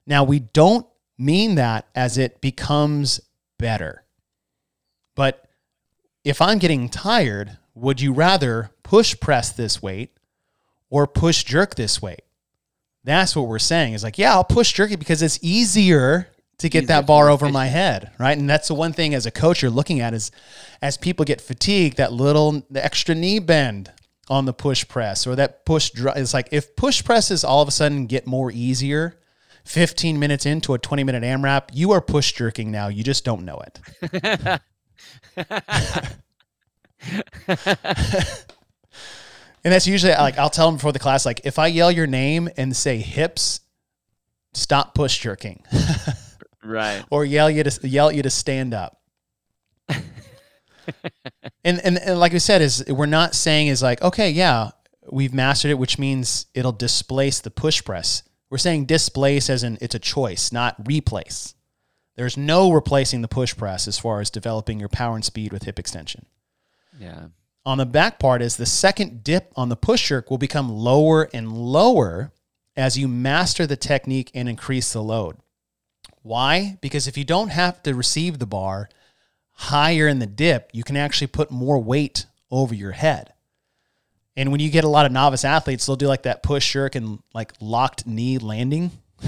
Now, 0.07 0.25
we 0.25 0.41
don't 0.41 0.87
mean 1.19 1.55
that 1.57 1.87
as 1.95 2.19
it 2.19 2.41
becomes 2.41 3.21
better. 3.59 4.05
But 5.15 5.47
if 6.25 6.41
I'm 6.41 6.59
getting 6.59 6.89
tired, 6.89 7.59
would 7.75 8.01
you 8.01 8.13
rather 8.13 8.71
push 8.83 9.19
press 9.21 9.53
this 9.53 9.83
weight 9.83 10.17
or 10.91 11.07
push 11.07 11.45
jerk 11.45 11.75
this 11.75 12.01
weight? 12.01 12.23
That's 13.05 13.37
what 13.37 13.47
we're 13.47 13.59
saying. 13.59 13.93
Is 13.93 14.03
like, 14.03 14.19
yeah, 14.19 14.33
I'll 14.33 14.45
push 14.45 14.73
jerk 14.73 14.91
it 14.91 14.99
because 14.99 15.21
it's 15.23 15.39
easier 15.43 16.29
to 16.59 16.69
get 16.69 16.85
Easier, 16.85 16.97
that 16.97 17.07
bar 17.07 17.29
over 17.29 17.49
my 17.49 17.67
head, 17.67 18.13
right? 18.19 18.37
And 18.37 18.49
that's 18.49 18.69
the 18.69 18.75
one 18.75 18.93
thing 18.93 19.13
as 19.13 19.27
a 19.27 19.31
coach 19.31 19.61
you're 19.61 19.71
looking 19.71 20.01
at 20.01 20.15
is 20.15 20.31
as 20.81 20.97
people 20.97 21.25
get 21.25 21.41
fatigued, 21.41 21.99
that 21.99 22.13
little 22.13 22.63
the 22.71 22.83
extra 22.83 23.15
knee 23.15 23.41
bend 23.41 23.93
on 24.29 24.47
the 24.47 24.53
push 24.53 24.87
press 24.89 25.27
or 25.27 25.37
that 25.37 25.67
push 25.67 25.91
dr- 25.91 26.17
it's 26.17 26.33
like 26.33 26.49
if 26.51 26.77
push 26.77 27.05
presses 27.05 27.45
all 27.45 27.61
of 27.61 27.69
a 27.69 27.71
sudden 27.71 28.07
get 28.07 28.27
more 28.27 28.51
easier 28.51 29.19
15 29.65 30.19
minutes 30.19 30.47
into 30.47 30.75
a 30.75 30.79
20 30.79 31.05
minute 31.05 31.23
AMRAP, 31.23 31.71
you 31.73 31.93
are 31.93 32.01
push 32.01 32.33
jerking 32.33 32.71
now. 32.71 32.89
You 32.89 33.03
just 33.03 33.25
don't 33.25 33.45
know 33.45 33.63
it. 33.63 34.61
And 39.65 39.73
that's 39.73 39.87
usually 39.87 40.13
like 40.13 40.39
I'll 40.39 40.51
tell 40.51 40.67
them 40.67 40.77
before 40.77 40.93
the 40.93 40.99
class, 40.99 41.25
like 41.25 41.41
if 41.45 41.59
I 41.59 41.69
yell 41.69 41.91
your 41.91 42.07
name 42.07 42.51
and 42.59 42.77
say 42.77 42.99
hips, 42.99 43.61
stop 44.53 44.95
push 44.95 45.19
jerking, 45.19 45.65
right 46.65 47.03
or 47.11 47.25
yell 47.25 47.51
you 47.51 47.65
to 47.65 47.89
yell 47.89 48.11
at 48.11 48.15
you 48.15 48.23
to 48.23 48.31
stand 48.31 48.75
up. 48.75 49.01
And, 51.65 51.81
and 51.81 51.99
and 51.99 52.19
like 52.19 52.33
we 52.33 52.39
said, 52.39 52.63
is 52.63 52.85
we're 52.89 53.07
not 53.07 53.35
saying 53.35 53.69
is 53.69 53.83
like 53.83 54.03
okay, 54.03 54.31
yeah, 54.31 54.71
we've 55.11 55.35
mastered 55.35 55.71
it, 55.71 55.79
which 55.79 55.99
means 55.99 56.47
it'll 56.55 56.73
displace 56.73 57.41
the 57.41 57.51
push 57.51 57.85
press. 57.85 58.23
We're 58.51 58.59
saying 58.59 58.87
displace 58.87 59.51
as 59.51 59.65
in 59.65 59.79
it's 59.81 59.95
a 59.95 59.99
choice, 59.99 60.53
not 60.53 60.77
replace. 60.87 61.55
There's 62.17 62.37
no 62.37 62.71
replacing 62.71 63.23
the 63.23 63.29
push 63.29 63.57
press 63.57 63.89
as 63.89 63.99
far 63.99 64.21
as 64.21 64.31
developing 64.31 64.79
your 64.79 64.89
power 64.89 65.17
and 65.17 65.25
speed 65.25 65.53
with 65.53 65.65
hip 65.65 65.79
extension 65.79 66.27
yeah 67.01 67.27
on 67.67 67.79
the 67.79 67.87
back 67.87 68.19
part 68.19 68.43
is 68.43 68.57
the 68.57 68.67
second 68.67 69.25
dip 69.25 69.53
on 69.57 69.69
the 69.69 69.77
push 69.77 70.09
jerk 70.09 70.31
will 70.31 70.39
become 70.39 70.69
lower 70.71 71.29
and 71.33 71.53
lower 71.53 72.33
as 72.77 72.99
you 72.99 73.09
master 73.09 73.67
the 73.67 73.77
technique 73.77 74.31
and 74.35 74.49
increase 74.49 74.93
the 74.93 75.03
load. 75.03 75.39
Why? 76.23 76.79
Because 76.81 77.07
if 77.07 77.17
you 77.17 77.25
don't 77.25 77.49
have 77.49 77.83
to 77.85 77.95
receive 77.95 78.39
the 78.39 78.47
bar 78.47 78.89
higher 79.55 80.07
in 80.09 80.19
the 80.19 80.27
dip, 80.27 80.71
you 80.73 80.85
can 80.85 80.97
actually 80.97 81.29
put 81.29 81.51
more 81.51 81.79
weight 81.79 82.27
over 82.51 82.75
your 82.75 82.93
head. 82.93 83.33
And 84.37 84.51
when 84.51 84.61
you 84.61 84.71
get 84.71 84.85
a 84.85 84.89
lot 84.89 85.07
of 85.07 85.13
novice 85.13 85.45
athletes, 85.45 85.87
they'll 85.87 85.97
do 85.97 86.09
like 86.09 86.25
that 86.25 86.43
push 86.43 86.73
jerk 86.73 86.95
and 86.97 87.21
like 87.33 87.53
locked 87.61 88.07
knee 88.07 88.39
landing. 88.39 88.91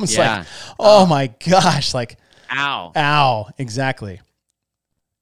it's 0.00 0.16
Yeah. 0.16 0.38
like, 0.38 0.46
oh 0.78 1.04
my 1.06 1.26
gosh, 1.46 1.92
like 1.94 2.16
ow 2.50 2.92
Ow, 2.96 3.48
exactly. 3.58 4.20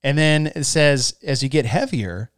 And 0.04 0.16
then 0.16 0.52
it 0.54 0.64
says 0.64 1.14
as 1.22 1.42
you 1.42 1.48
get 1.48 1.66
heavier, 1.66 2.30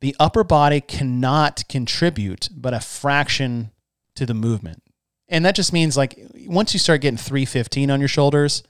the 0.00 0.14
upper 0.20 0.44
body 0.44 0.80
cannot 0.80 1.64
contribute 1.68 2.48
but 2.54 2.74
a 2.74 2.80
fraction 2.80 3.70
to 4.14 4.26
the 4.26 4.34
movement. 4.34 4.82
And 5.28 5.44
that 5.44 5.56
just 5.56 5.72
means 5.72 5.96
like 5.96 6.18
once 6.46 6.72
you 6.72 6.78
start 6.78 7.00
getting 7.00 7.16
315 7.18 7.90
on 7.90 7.98
your 8.00 8.08
shoulders, 8.08 8.62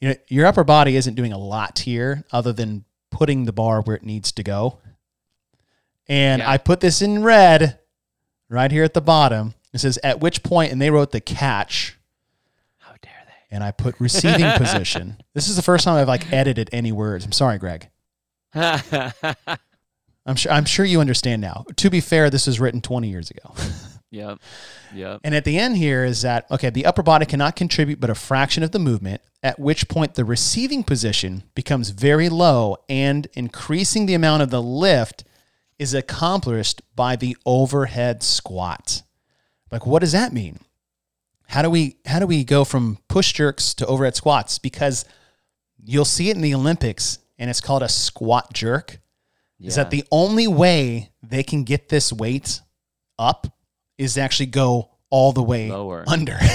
you 0.00 0.08
know, 0.10 0.14
your 0.28 0.46
upper 0.46 0.64
body 0.64 0.96
isn't 0.96 1.14
doing 1.14 1.32
a 1.32 1.38
lot 1.38 1.80
here 1.80 2.24
other 2.32 2.52
than 2.52 2.84
putting 3.10 3.44
the 3.44 3.52
bar 3.52 3.80
where 3.82 3.96
it 3.96 4.04
needs 4.04 4.30
to 4.32 4.42
go. 4.42 4.78
And 6.08 6.40
Yeah. 6.40 6.50
I 6.50 6.58
put 6.58 6.80
this 6.80 7.02
in 7.02 7.22
red 7.22 7.78
right 8.48 8.70
here 8.70 8.84
at 8.84 8.94
the 8.94 9.00
bottom. 9.00 9.54
It 9.72 9.78
says 9.80 9.98
at 10.02 10.20
which 10.20 10.42
point, 10.42 10.72
and 10.72 10.80
they 10.80 10.90
wrote 10.90 11.10
the 11.12 11.20
catch 11.20 11.98
how 12.78 12.92
dare 13.02 13.22
they 13.26 13.54
and 13.54 13.62
I 13.64 13.70
put 13.70 13.98
receiving 14.00 14.50
position. 14.56 15.18
This 15.34 15.48
is 15.48 15.56
the 15.56 15.62
first 15.62 15.84
time 15.84 15.96
I've 15.96 16.08
like 16.08 16.32
edited 16.32 16.70
any 16.72 16.92
words. 16.92 17.24
I'm 17.24 17.32
sorry, 17.32 17.58
Greg. 17.58 17.88
I'm 18.54 20.36
sure 20.36 20.52
I'm 20.52 20.64
sure 20.64 20.84
you 20.84 21.00
understand 21.00 21.42
now. 21.42 21.64
To 21.76 21.90
be 21.90 22.00
fair, 22.00 22.30
this 22.30 22.46
was 22.46 22.60
written 22.60 22.80
20 22.80 23.08
years 23.08 23.30
ago. 23.30 23.54
yep. 24.10 24.38
Yep. 24.94 25.20
And 25.24 25.34
at 25.34 25.44
the 25.44 25.58
end 25.58 25.76
here 25.76 26.04
is 26.04 26.22
that 26.22 26.50
okay, 26.50 26.70
the 26.70 26.86
upper 26.86 27.02
body 27.02 27.26
cannot 27.26 27.56
contribute 27.56 28.00
but 28.00 28.10
a 28.10 28.14
fraction 28.14 28.62
of 28.62 28.70
the 28.70 28.78
movement, 28.78 29.22
at 29.42 29.58
which 29.58 29.88
point 29.88 30.14
the 30.14 30.24
receiving 30.24 30.82
position 30.82 31.44
becomes 31.54 31.90
very 31.90 32.28
low 32.28 32.76
and 32.88 33.28
increasing 33.34 34.06
the 34.06 34.14
amount 34.14 34.42
of 34.42 34.50
the 34.50 34.62
lift 34.62 35.24
is 35.78 35.94
accomplished 35.94 36.82
by 36.96 37.16
the 37.16 37.36
overhead 37.46 38.22
squat. 38.22 39.02
Like 39.70 39.86
what 39.86 40.00
does 40.00 40.12
that 40.12 40.32
mean? 40.32 40.60
How 41.48 41.62
do 41.62 41.70
we 41.70 41.96
how 42.04 42.18
do 42.18 42.26
we 42.26 42.44
go 42.44 42.64
from 42.64 42.98
push 43.08 43.32
jerks 43.32 43.74
to 43.74 43.86
overhead 43.86 44.16
squats? 44.16 44.58
Because 44.58 45.04
you'll 45.82 46.04
see 46.04 46.30
it 46.30 46.36
in 46.36 46.42
the 46.42 46.54
Olympics 46.54 47.18
and 47.38 47.48
it's 47.48 47.60
called 47.60 47.82
a 47.82 47.88
squat 47.88 48.52
jerk. 48.52 49.00
Is 49.60 49.74
that 49.74 49.90
the 49.90 50.04
only 50.12 50.46
way 50.46 51.10
they 51.20 51.42
can 51.42 51.64
get 51.64 51.88
this 51.88 52.12
weight 52.12 52.60
up 53.18 53.57
is 53.98 54.14
to 54.14 54.20
actually 54.20 54.46
go 54.46 54.90
all 55.10 55.32
the 55.32 55.42
way 55.42 55.70
Lower. 55.70 56.04
under. 56.06 56.38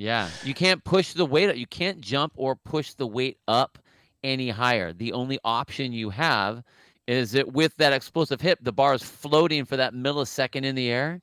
Yeah, 0.00 0.30
you 0.44 0.54
can't 0.54 0.82
push 0.82 1.12
the 1.12 1.26
weight 1.26 1.50
up. 1.50 1.56
You 1.56 1.66
can't 1.66 2.00
jump 2.00 2.32
or 2.36 2.56
push 2.56 2.94
the 2.94 3.06
weight 3.06 3.36
up 3.46 3.78
any 4.24 4.48
higher. 4.48 4.94
The 4.94 5.12
only 5.12 5.38
option 5.44 5.92
you 5.92 6.08
have 6.08 6.62
is 7.06 7.34
it 7.34 7.52
with 7.52 7.76
that 7.76 7.92
explosive 7.92 8.40
hip, 8.40 8.58
the 8.62 8.72
bar 8.72 8.94
is 8.94 9.02
floating 9.02 9.66
for 9.66 9.76
that 9.76 9.92
millisecond 9.92 10.64
in 10.64 10.74
the 10.74 10.88
air. 10.88 11.20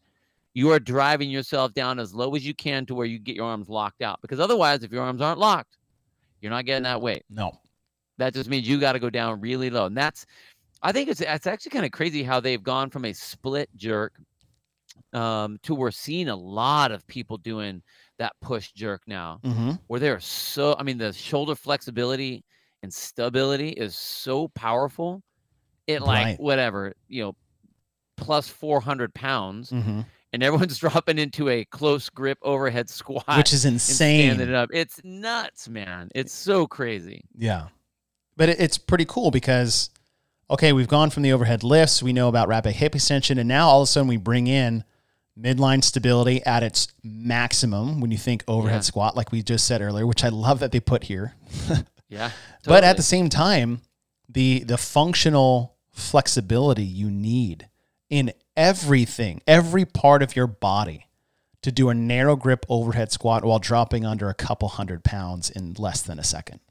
You 0.53 0.69
are 0.69 0.79
driving 0.79 1.31
yourself 1.31 1.73
down 1.73 1.97
as 1.97 2.13
low 2.13 2.35
as 2.35 2.45
you 2.45 2.53
can 2.53 2.85
to 2.85 2.93
where 2.93 3.07
you 3.07 3.17
get 3.17 3.35
your 3.35 3.45
arms 3.45 3.67
locked 3.67 4.03
out. 4.03 4.21
Because 4.21 4.39
otherwise, 4.39 4.83
if 4.83 4.91
your 4.91 5.01
arms 5.01 5.21
aren't 5.21 5.39
locked, 5.39 5.79
you're 6.39 6.51
not 6.51 6.65
getting 6.65 6.83
that 6.83 7.01
weight. 7.01 7.23
No. 7.31 7.53
That 8.19 8.35
just 8.35 8.47
means 8.47 8.69
you 8.69 8.79
got 8.79 8.91
to 8.91 8.99
go 8.99 9.09
down 9.09 9.41
really 9.41 9.71
low. 9.71 9.87
And 9.87 9.97
that's, 9.97 10.27
I 10.83 10.91
think 10.91 11.09
it's 11.09 11.21
it's 11.21 11.47
actually 11.47 11.71
kind 11.71 11.85
of 11.85 11.91
crazy 11.91 12.21
how 12.21 12.39
they've 12.39 12.61
gone 12.61 12.91
from 12.91 13.05
a 13.05 13.13
split 13.13 13.69
jerk 13.75 14.13
um, 15.13 15.57
to 15.63 15.73
we're 15.75 15.91
seeing 15.91 16.29
a 16.29 16.35
lot 16.35 16.91
of 16.91 17.05
people 17.07 17.37
doing 17.37 17.81
that 18.19 18.33
push 18.41 18.71
jerk 18.71 19.01
now, 19.07 19.39
Mm-hmm. 19.43 19.71
where 19.87 19.99
they're 19.99 20.19
so. 20.19 20.75
I 20.79 20.83
mean, 20.83 20.97
the 20.97 21.13
shoulder 21.13 21.55
flexibility 21.55 22.43
and 22.83 22.93
stability 22.93 23.69
is 23.69 23.95
so 23.95 24.47
powerful. 24.49 25.21
It 25.87 26.01
like 26.01 26.25
Right. 26.25 26.39
whatever 26.39 26.93
you 27.07 27.23
know, 27.23 27.35
plus 28.17 28.47
four 28.47 28.79
hundred 28.81 29.13
pounds, 29.13 29.71
Mm-hmm. 29.71 30.01
and 30.33 30.43
everyone's 30.43 30.77
dropping 30.79 31.17
into 31.19 31.49
a 31.49 31.63
close 31.65 32.09
grip 32.09 32.37
overhead 32.41 32.89
squat, 32.99 33.37
Which 33.37 33.53
is 33.53 33.61
standing 33.61 33.73
insane. 33.73 34.39
it 34.41 34.53
up. 34.53 34.69
It's 34.73 34.99
nuts, 35.03 35.69
man. 35.69 36.09
It's 36.15 36.33
so 36.33 36.67
crazy. 36.67 37.21
Yeah. 37.37 37.67
But 38.35 38.49
it's 38.49 38.77
pretty 38.77 39.05
cool 39.05 39.31
because, 39.31 39.89
okay, 40.49 40.73
we've 40.73 40.87
gone 40.87 41.09
from 41.09 41.23
the 41.23 41.31
overhead 41.33 41.63
lifts, 41.63 42.01
we 42.03 42.13
know 42.13 42.27
about 42.27 42.47
rapid 42.47 42.73
hip 42.73 42.95
extension, 42.95 43.37
and 43.37 43.47
now 43.47 43.67
all 43.67 43.81
of 43.81 43.85
a 43.85 43.87
sudden 43.87 44.07
we 44.07 44.17
bring 44.17 44.47
in 44.47 44.83
midline 45.39 45.83
stability 45.83 46.43
at 46.45 46.63
its 46.63 46.87
maximum 47.03 47.99
when 48.01 48.09
you 48.11 48.17
think 48.17 48.43
overhead 48.47 48.77
Yeah. 48.77 48.81
squat, 48.81 49.15
like 49.15 49.31
we 49.31 49.43
just 49.43 49.67
said 49.67 49.81
earlier, 49.81 50.07
which 50.07 50.23
I 50.23 50.29
love 50.29 50.59
that 50.59 50.71
they 50.71 50.79
put 50.79 51.03
here. 51.05 51.33
Yeah. 52.09 52.31
But 52.63 52.85
at 52.85 52.95
the 52.95 53.03
same 53.03 53.27
time, 53.27 53.81
the 54.29 54.63
the 54.63 54.77
functional 54.77 55.75
flexibility 55.91 56.85
you 56.85 57.11
need 57.11 57.67
in 58.09 58.31
everything, 58.55 59.41
every 59.45 59.83
part 59.83 60.23
of 60.23 60.33
your 60.33 60.47
body 60.47 61.07
to 61.63 61.69
do 61.69 61.89
a 61.89 61.93
narrow 61.93 62.37
grip 62.37 62.65
overhead 62.69 63.11
squat 63.11 63.43
while 63.43 63.59
dropping 63.59 64.05
under 64.05 64.29
a 64.29 64.33
couple 64.33 64.69
hundred 64.69 65.03
pounds 65.03 65.49
in 65.49 65.73
less 65.77 66.01
than 66.01 66.17
a 66.17 66.23
second. 66.23 66.61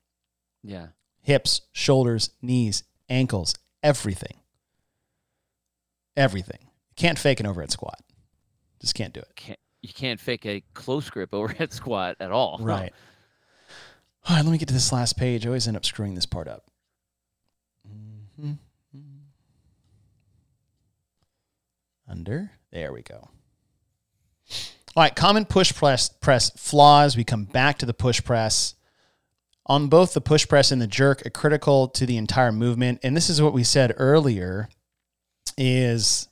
yeah. 0.63 0.87
Hips, 1.21 1.61
shoulders, 1.73 2.31
knees, 2.41 2.85
ankles, 3.11 3.55
everything. 3.83 4.39
Everything. 6.17 6.61
You 6.63 6.95
can't 6.97 7.19
fake 7.19 7.41
an 7.41 7.47
overhead 7.47 7.71
squat. 7.71 8.01
Just 8.81 8.95
can't 8.95 9.13
do 9.13 9.21
it. 9.21 9.29
can't 9.37 9.59
you 9.83 9.93
can't 9.93 10.21
fake 10.21 10.45
a 10.47 10.63
close 10.75 11.09
grip 11.11 11.31
overhead 11.33 11.73
squat 11.73 12.17
at 12.21 12.33
all. 12.33 12.59
Right. 12.63 12.93
All 14.29 14.35
right, 14.35 14.45
let 14.45 14.51
me 14.51 14.59
get 14.59 14.67
to 14.69 14.75
this 14.75 14.93
last 14.93 15.17
page. 15.17 15.47
I 15.47 15.51
always 15.51 15.69
end 15.69 15.77
up 15.77 15.85
screwing 15.85 16.17
this 16.17 16.27
part 16.27 16.49
up. 16.49 16.65
Mm-hmm. 17.89 18.55
Under. 22.09 22.51
There 22.73 22.93
we 22.93 23.03
go. 23.03 23.29
All 24.97 25.03
right, 25.03 25.15
common 25.15 25.45
push 25.45 25.75
press 25.75 26.09
press 26.09 26.51
flaws. 26.57 27.17
We 27.17 27.23
come 27.23 27.45
back 27.45 27.79
to 27.79 27.87
the 27.87 27.95
push 27.95 28.25
press. 28.25 28.75
On 29.67 29.89
both 29.89 30.15
the 30.15 30.21
push 30.21 30.47
press 30.47 30.71
and 30.71 30.81
the 30.81 30.87
jerk, 30.87 31.27
are 31.27 31.31
critical 31.31 31.89
to 31.89 32.07
the 32.07 32.17
entire 32.17 32.53
movement. 32.53 33.01
And 33.03 33.17
this 33.17 33.29
is 33.29 33.43
what 33.43 33.53
we 33.53 33.65
said 33.65 33.95
earlier 33.97 34.69
is 35.59 36.29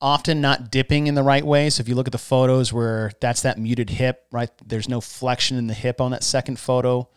often 0.00 0.40
not 0.40 0.70
dipping 0.70 1.06
in 1.06 1.14
the 1.14 1.22
right 1.22 1.44
way. 1.44 1.68
So 1.68 1.82
if 1.82 1.88
you 1.88 1.94
look 1.94 2.08
at 2.08 2.12
the 2.12 2.18
photos 2.18 2.72
where 2.72 3.12
that's 3.20 3.42
that 3.42 3.58
muted 3.58 3.90
hip, 3.90 4.24
right? 4.32 4.50
There's 4.64 4.88
no 4.88 5.00
flexion 5.00 5.58
in 5.58 5.66
the 5.66 5.74
hip 5.74 6.00
on 6.00 6.12
that 6.12 6.24
second 6.24 6.58
photo. 6.58 7.08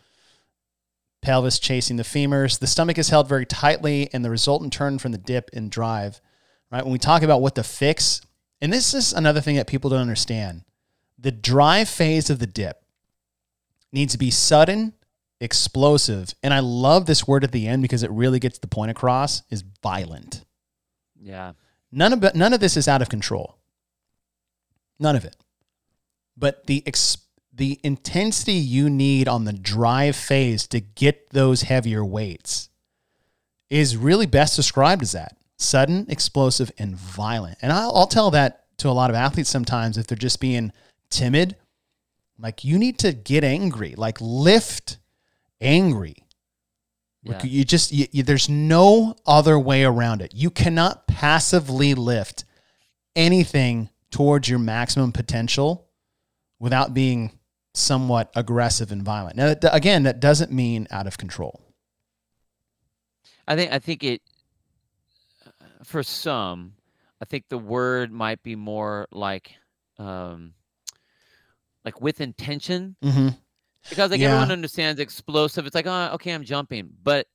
Pelvis 1.22 1.58
chasing 1.58 1.96
the 1.96 2.02
femurs. 2.02 2.58
The 2.58 2.66
stomach 2.66 2.98
is 2.98 3.08
held 3.08 3.26
very 3.26 3.46
tightly, 3.46 4.10
and 4.12 4.22
the 4.22 4.30
resultant 4.30 4.74
turn 4.74 4.98
from 4.98 5.12
the 5.12 5.18
dip 5.18 5.48
and 5.54 5.70
drive, 5.70 6.20
right? 6.70 6.84
When 6.84 6.92
we 6.92 6.98
talk 6.98 7.22
about 7.22 7.40
what 7.40 7.54
to 7.54 7.62
fix, 7.62 8.20
and 8.60 8.70
this 8.70 8.92
is 8.92 9.14
another 9.14 9.40
thing 9.40 9.56
that 9.56 9.66
people 9.66 9.88
don't 9.88 10.00
understand 10.00 10.64
the 11.18 11.32
drive 11.32 11.88
phase 11.88 12.28
of 12.28 12.38
the 12.38 12.46
dip 12.46 12.84
needs 13.90 14.12
to 14.12 14.18
be 14.18 14.30
sudden, 14.30 14.92
explosive, 15.40 16.34
and 16.42 16.54
I 16.54 16.60
love 16.60 17.06
this 17.06 17.26
word 17.26 17.44
at 17.44 17.52
the 17.52 17.66
end 17.66 17.82
because 17.82 18.02
it 18.02 18.10
really 18.10 18.38
gets 18.38 18.58
the 18.58 18.66
point 18.66 18.90
across 18.90 19.42
is 19.50 19.64
violent. 19.82 20.44
Yeah. 21.20 21.52
None 21.92 22.12
of 22.12 22.34
none 22.34 22.52
of 22.52 22.60
this 22.60 22.76
is 22.76 22.88
out 22.88 23.02
of 23.02 23.08
control. 23.08 23.58
None 24.98 25.16
of 25.16 25.24
it. 25.24 25.36
But 26.36 26.66
the 26.66 26.82
ex, 26.86 27.18
the 27.52 27.78
intensity 27.84 28.54
you 28.54 28.90
need 28.90 29.28
on 29.28 29.44
the 29.44 29.52
drive 29.52 30.16
phase 30.16 30.66
to 30.68 30.80
get 30.80 31.30
those 31.30 31.62
heavier 31.62 32.04
weights 32.04 32.68
is 33.70 33.96
really 33.96 34.26
best 34.26 34.56
described 34.56 35.02
as 35.02 35.12
that 35.12 35.36
sudden, 35.56 36.06
explosive, 36.08 36.70
and 36.78 36.96
violent. 36.96 37.58
And 37.62 37.72
I'll, 37.72 37.94
I'll 37.94 38.06
tell 38.06 38.30
that 38.32 38.64
to 38.78 38.88
a 38.88 38.92
lot 38.92 39.10
of 39.10 39.16
athletes 39.16 39.50
sometimes 39.50 39.96
if 39.96 40.06
they're 40.06 40.16
just 40.16 40.40
being 40.40 40.72
timid. 41.10 41.56
Like 42.38 42.64
you 42.64 42.78
need 42.78 42.98
to 43.00 43.12
get 43.12 43.44
angry, 43.44 43.94
like 43.96 44.18
lift 44.20 44.98
angry. 45.64 46.16
Yeah. 47.22 47.42
You 47.42 47.64
just 47.64 47.90
you, 47.90 48.06
you, 48.12 48.22
there's 48.22 48.50
no 48.50 49.16
other 49.26 49.58
way 49.58 49.82
around 49.82 50.20
it. 50.20 50.32
You 50.34 50.50
cannot 50.50 51.06
passively 51.06 51.94
lift 51.94 52.44
anything 53.16 53.88
towards 54.10 54.48
your 54.48 54.58
maximum 54.58 55.10
potential 55.10 55.88
without 56.60 56.92
being 56.92 57.38
somewhat 57.72 58.30
aggressive 58.36 58.92
and 58.92 59.02
violent. 59.02 59.36
Now, 59.36 59.54
again, 59.72 60.02
that 60.04 60.20
doesn't 60.20 60.52
mean 60.52 60.86
out 60.90 61.06
of 61.06 61.16
control. 61.16 61.60
I 63.48 63.56
think 63.56 63.72
I 63.72 63.78
think 63.78 64.04
it 64.04 64.22
for 65.82 66.02
some, 66.02 66.74
I 67.20 67.24
think 67.24 67.48
the 67.48 67.58
word 67.58 68.12
might 68.12 68.42
be 68.42 68.56
more 68.56 69.06
like 69.10 69.54
um 69.98 70.54
like 71.84 72.00
with 72.00 72.20
intention 72.20 72.96
Mm-hmm. 73.02 73.28
Because 73.88 74.10
like 74.10 74.20
Yeah. 74.20 74.28
everyone 74.28 74.52
understands 74.52 75.00
explosive. 75.00 75.66
It's 75.66 75.74
like, 75.74 75.86
oh, 75.86 76.10
okay, 76.14 76.32
I'm 76.32 76.44
jumping, 76.44 76.90
but 77.02 77.26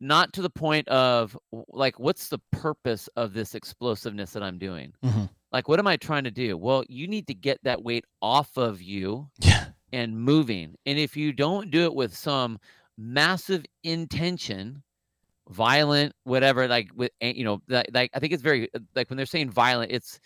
not 0.00 0.32
to 0.34 0.42
the 0.42 0.50
point 0.50 0.88
of 0.88 1.36
like, 1.68 1.98
what's 1.98 2.28
the 2.28 2.38
purpose 2.50 3.08
of 3.16 3.32
this 3.32 3.54
explosiveness 3.54 4.32
that 4.32 4.42
I'm 4.42 4.58
doing? 4.58 4.92
Mhm. 5.04 5.28
Like, 5.52 5.68
what 5.68 5.78
am 5.78 5.86
I 5.86 5.96
trying 5.96 6.24
to 6.24 6.30
do? 6.30 6.56
Well, 6.56 6.84
you 6.88 7.06
need 7.06 7.26
to 7.28 7.34
get 7.34 7.58
that 7.62 7.82
weight 7.82 8.04
off 8.20 8.56
of 8.56 8.82
you 8.82 9.30
Yeah. 9.40 9.66
and 9.92 10.18
moving. 10.18 10.74
And 10.84 10.98
if 10.98 11.16
you 11.16 11.32
don't 11.32 11.70
do 11.70 11.84
it 11.84 11.94
with 11.94 12.14
some 12.16 12.58
massive 12.98 13.64
intention, 13.84 14.82
violent, 15.48 16.12
whatever, 16.24 16.66
like 16.66 16.90
with 16.94 17.12
a- 17.20 17.36
you 17.36 17.44
know, 17.44 17.62
like, 17.68 17.86
like 17.92 18.10
I 18.14 18.18
think 18.18 18.32
it's 18.32 18.42
very 18.42 18.68
like 18.94 19.10
when 19.10 19.16
they're 19.16 19.26
saying 19.26 19.50
violent, 19.50 19.92
it's 19.92 20.18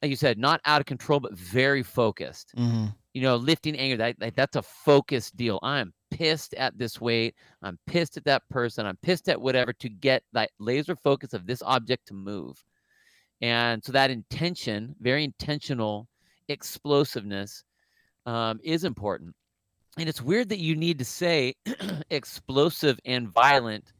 like 0.00 0.08
you 0.10 0.16
said, 0.16 0.38
not 0.38 0.60
out 0.64 0.80
of 0.80 0.86
control, 0.86 1.20
but 1.20 1.32
very 1.36 1.82
focused. 1.82 2.52
Mm-hmm. 2.56 2.86
You 3.14 3.22
know, 3.22 3.36
lifting 3.36 3.76
anger, 3.76 3.96
that 3.98 4.16
like, 4.20 4.34
that's 4.34 4.56
a 4.56 4.62
focused 4.62 5.36
deal. 5.36 5.58
I'm 5.62 5.92
pissed 6.10 6.54
at 6.54 6.78
this 6.78 7.00
weight. 7.00 7.34
I'm 7.62 7.78
pissed 7.86 8.16
at 8.16 8.24
that 8.24 8.42
person. 8.48 8.86
I'm 8.86 8.96
pissed 9.02 9.28
at 9.28 9.40
whatever 9.40 9.72
to 9.74 9.88
get 9.88 10.22
that 10.32 10.50
laser 10.58 10.96
focus 10.96 11.34
of 11.34 11.46
this 11.46 11.62
object 11.62 12.06
to 12.08 12.14
move. 12.14 12.62
And 13.42 13.84
so 13.84 13.92
that 13.92 14.10
intention, 14.10 14.94
very 15.00 15.24
intentional 15.24 16.08
explosiveness, 16.48 17.64
um, 18.24 18.60
is 18.62 18.84
important. 18.84 19.34
And 19.98 20.08
it's 20.08 20.22
weird 20.22 20.48
that 20.48 20.58
you 20.58 20.74
need 20.74 20.98
to 21.00 21.04
say 21.04 21.54
explosive 22.10 22.98
and 23.04 23.28
violent 23.28 23.92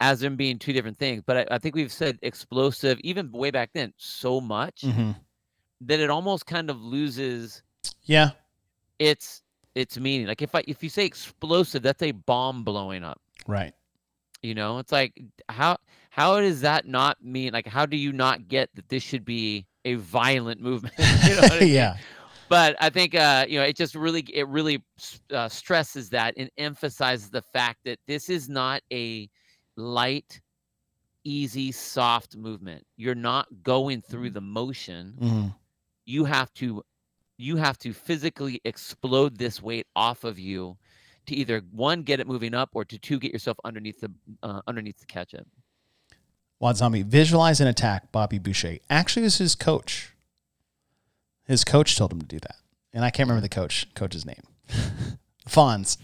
as 0.00 0.20
them 0.20 0.36
being 0.36 0.58
two 0.58 0.72
different 0.72 0.98
things. 0.98 1.22
But 1.26 1.36
I, 1.38 1.54
I 1.56 1.58
think 1.58 1.74
we've 1.74 1.90
said 1.92 2.18
explosive 2.22 3.00
even 3.00 3.32
way 3.32 3.50
back 3.50 3.70
then 3.74 3.92
so 3.96 4.40
much 4.40 4.82
Mm-hmm. 4.82 5.12
that 5.82 6.00
it 6.00 6.10
almost 6.10 6.46
kind 6.46 6.70
of 6.70 6.80
loses 6.80 7.62
Yeah. 8.04 8.30
Its 8.98 9.42
its 9.74 9.98
meaning. 9.98 10.26
Like 10.26 10.42
if 10.42 10.54
I 10.54 10.64
if 10.66 10.82
you 10.82 10.88
say 10.88 11.04
explosive, 11.04 11.82
that's 11.82 12.02
a 12.02 12.12
bomb 12.12 12.64
blowing 12.64 13.04
up. 13.04 13.20
Right. 13.46 13.74
You 14.42 14.54
know, 14.54 14.78
it's 14.78 14.92
like 14.92 15.20
how 15.48 15.78
how 16.10 16.40
does 16.40 16.60
that 16.60 16.86
not 16.86 17.22
mean 17.24 17.52
like 17.52 17.66
how 17.66 17.86
do 17.86 17.96
you 17.96 18.12
not 18.12 18.48
get 18.48 18.70
that 18.74 18.88
this 18.88 19.02
should 19.02 19.24
be 19.24 19.66
a 19.84 19.94
violent 19.94 20.60
movement? 20.60 20.94
you 20.98 21.34
know 21.34 21.42
I 21.50 21.58
mean? 21.60 21.68
yeah. 21.70 21.96
but 22.48 22.76
I 22.78 22.90
think 22.90 23.14
uh, 23.14 23.46
you 23.48 23.58
know 23.58 23.64
it 23.64 23.76
just 23.76 23.94
really 23.94 24.20
it 24.32 24.46
really 24.48 24.82
uh, 25.32 25.48
stresses 25.48 26.10
that 26.10 26.34
and 26.36 26.50
emphasizes 26.58 27.30
the 27.30 27.42
fact 27.42 27.80
that 27.84 27.98
this 28.06 28.28
is 28.28 28.48
not 28.48 28.82
a 28.92 29.28
light, 29.76 30.40
easy, 31.24 31.72
soft 31.72 32.36
movement. 32.36 32.84
You're 32.96 33.14
not 33.14 33.48
going 33.62 34.02
through 34.02 34.30
the 34.30 34.40
motion. 34.40 35.14
Mm-hmm. 35.20 35.46
You 36.06 36.24
have 36.26 36.52
to 36.54 36.82
you 37.36 37.56
have 37.56 37.78
to 37.78 37.92
physically 37.92 38.60
explode 38.64 39.38
this 39.38 39.62
weight 39.62 39.86
off 39.96 40.24
of 40.24 40.38
you 40.38 40.76
to 41.26 41.34
either 41.34 41.62
one 41.72 42.02
get 42.02 42.20
it 42.20 42.26
moving 42.26 42.54
up 42.54 42.70
or 42.74 42.84
to 42.84 42.98
two 42.98 43.18
get 43.18 43.32
yourself 43.32 43.56
underneath 43.64 44.00
the 44.00 44.10
uh, 44.42 44.60
underneath 44.66 45.00
to 45.00 45.06
catch 45.06 45.34
it. 45.34 45.46
Wad 46.60 46.76
Zombie, 46.76 47.02
visualize 47.02 47.60
and 47.60 47.68
attack 47.68 48.12
Bobby 48.12 48.38
Boucher. 48.38 48.78
Actually, 48.88 49.22
it 49.22 49.26
was 49.26 49.38
his 49.38 49.54
coach. 49.54 50.14
His 51.44 51.64
coach 51.64 51.96
told 51.96 52.12
him 52.12 52.20
to 52.20 52.26
do 52.26 52.38
that. 52.40 52.56
And 52.92 53.04
I 53.04 53.10
can't 53.10 53.28
remember 53.28 53.42
the 53.42 53.48
coach 53.48 53.92
coach's 53.94 54.24
name. 54.24 54.42
Fonz. 55.48 55.98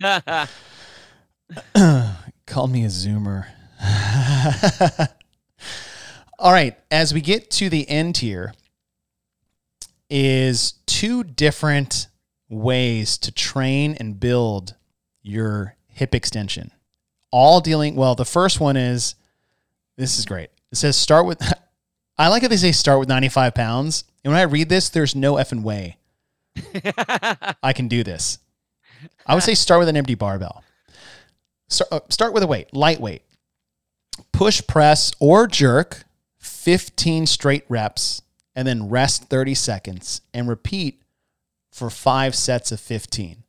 Called 2.46 2.70
me 2.70 2.84
a 2.84 2.88
zoomer. 2.88 3.46
All 6.38 6.52
right, 6.52 6.76
as 6.90 7.14
we 7.14 7.20
get 7.20 7.50
to 7.52 7.68
the 7.68 7.88
end 7.88 8.18
here, 8.18 8.54
is 10.10 10.72
two 10.86 11.24
different 11.24 12.08
ways 12.48 13.16
to 13.18 13.32
train 13.32 13.96
and 13.98 14.18
build 14.18 14.74
your 15.22 15.76
hip 15.86 16.14
extension. 16.14 16.72
All 17.30 17.60
dealing 17.60 17.94
well, 17.94 18.14
the 18.14 18.24
first 18.24 18.60
one 18.60 18.76
is 18.76 19.14
this 19.96 20.18
is 20.18 20.26
great. 20.26 20.50
It 20.72 20.76
says 20.76 20.96
start 20.96 21.26
with 21.26 21.40
I 22.18 22.28
like 22.28 22.42
how 22.42 22.48
they 22.48 22.56
say 22.56 22.72
start 22.72 22.98
with 22.98 23.08
95 23.08 23.54
pounds. 23.54 24.04
And 24.24 24.32
when 24.32 24.40
I 24.40 24.44
read 24.44 24.68
this, 24.68 24.90
there's 24.90 25.16
no 25.16 25.34
effing 25.34 25.62
way 25.62 25.96
I 27.62 27.72
can 27.72 27.88
do 27.88 28.02
this. 28.02 28.38
I 29.26 29.34
would 29.34 29.42
say 29.42 29.54
start 29.54 29.78
with 29.78 29.88
an 29.88 29.96
empty 29.96 30.14
barbell. 30.14 30.62
Start, 31.68 31.92
uh, 31.92 32.00
start 32.08 32.32
with 32.32 32.42
a 32.42 32.46
weight, 32.46 32.74
lightweight. 32.74 33.22
Push, 34.32 34.66
press, 34.66 35.12
or 35.20 35.46
jerk 35.46 36.04
15 36.38 37.26
straight 37.26 37.64
reps, 37.68 38.22
and 38.54 38.66
then 38.66 38.88
rest 38.88 39.24
30 39.24 39.54
seconds 39.54 40.20
and 40.34 40.48
repeat 40.48 41.02
for 41.70 41.90
five 41.90 42.34
sets 42.34 42.72
of 42.72 42.80
15. 42.80 43.44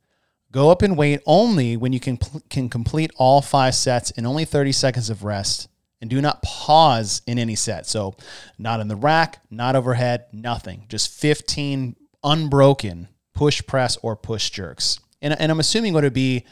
Go 0.52 0.70
up 0.70 0.82
in 0.82 0.96
weight 0.96 1.20
only 1.26 1.76
when 1.76 1.92
you 1.92 2.00
can, 2.00 2.18
can 2.50 2.68
complete 2.68 3.10
all 3.16 3.40
five 3.40 3.74
sets 3.74 4.10
in 4.12 4.26
only 4.26 4.44
30 4.44 4.72
seconds 4.72 5.10
of 5.10 5.24
rest 5.24 5.68
and 6.00 6.10
do 6.10 6.20
not 6.20 6.42
pause 6.42 7.22
in 7.26 7.38
any 7.38 7.54
set. 7.54 7.86
So, 7.86 8.16
not 8.58 8.80
in 8.80 8.88
the 8.88 8.96
rack, 8.96 9.40
not 9.50 9.76
overhead, 9.76 10.26
nothing. 10.32 10.86
Just 10.88 11.10
15 11.10 11.96
unbroken 12.22 13.08
push 13.34 13.64
press 13.66 13.96
or 14.02 14.16
push 14.16 14.50
jerks. 14.50 14.98
And, 15.22 15.38
and 15.40 15.50
I'm 15.50 15.60
assuming 15.60 15.94
what 15.94 16.04
it 16.04 16.08
would 16.08 16.12
be 16.12 16.44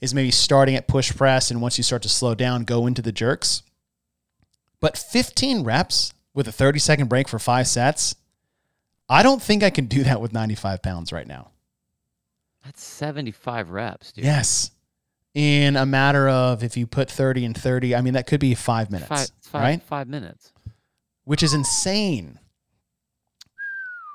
is 0.00 0.14
maybe 0.14 0.30
starting 0.30 0.76
at 0.76 0.88
push 0.88 1.14
press 1.14 1.50
and 1.50 1.60
once 1.60 1.76
you 1.76 1.84
start 1.84 2.02
to 2.02 2.08
slow 2.08 2.34
down, 2.34 2.64
go 2.64 2.86
into 2.86 3.02
the 3.02 3.12
jerks. 3.12 3.62
But 4.80 4.96
15 4.96 5.64
reps 5.64 6.12
with 6.34 6.48
a 6.48 6.52
30 6.52 6.78
second 6.78 7.08
break 7.08 7.28
for 7.28 7.38
five 7.38 7.66
sets, 7.66 8.14
I 9.08 9.22
don't 9.22 9.40
think 9.42 9.62
I 9.62 9.70
can 9.70 9.86
do 9.86 10.02
that 10.04 10.20
with 10.20 10.32
95 10.32 10.82
pounds 10.82 11.12
right 11.12 11.26
now. 11.26 11.50
That's 12.64 12.82
75 12.82 13.70
reps, 13.70 14.12
dude. 14.12 14.24
Yes. 14.24 14.70
In 15.34 15.76
a 15.76 15.84
matter 15.84 16.28
of 16.28 16.62
if 16.62 16.76
you 16.76 16.86
put 16.86 17.10
30 17.10 17.44
and 17.44 17.56
30, 17.56 17.94
I 17.94 18.00
mean, 18.00 18.14
that 18.14 18.26
could 18.26 18.40
be 18.40 18.54
five 18.54 18.90
minutes, 18.90 19.08
Five, 19.08 19.28
five, 19.42 19.62
right? 19.62 19.82
five 19.82 20.08
minutes. 20.08 20.52
Which 21.24 21.42
is 21.42 21.54
insane. 21.54 22.38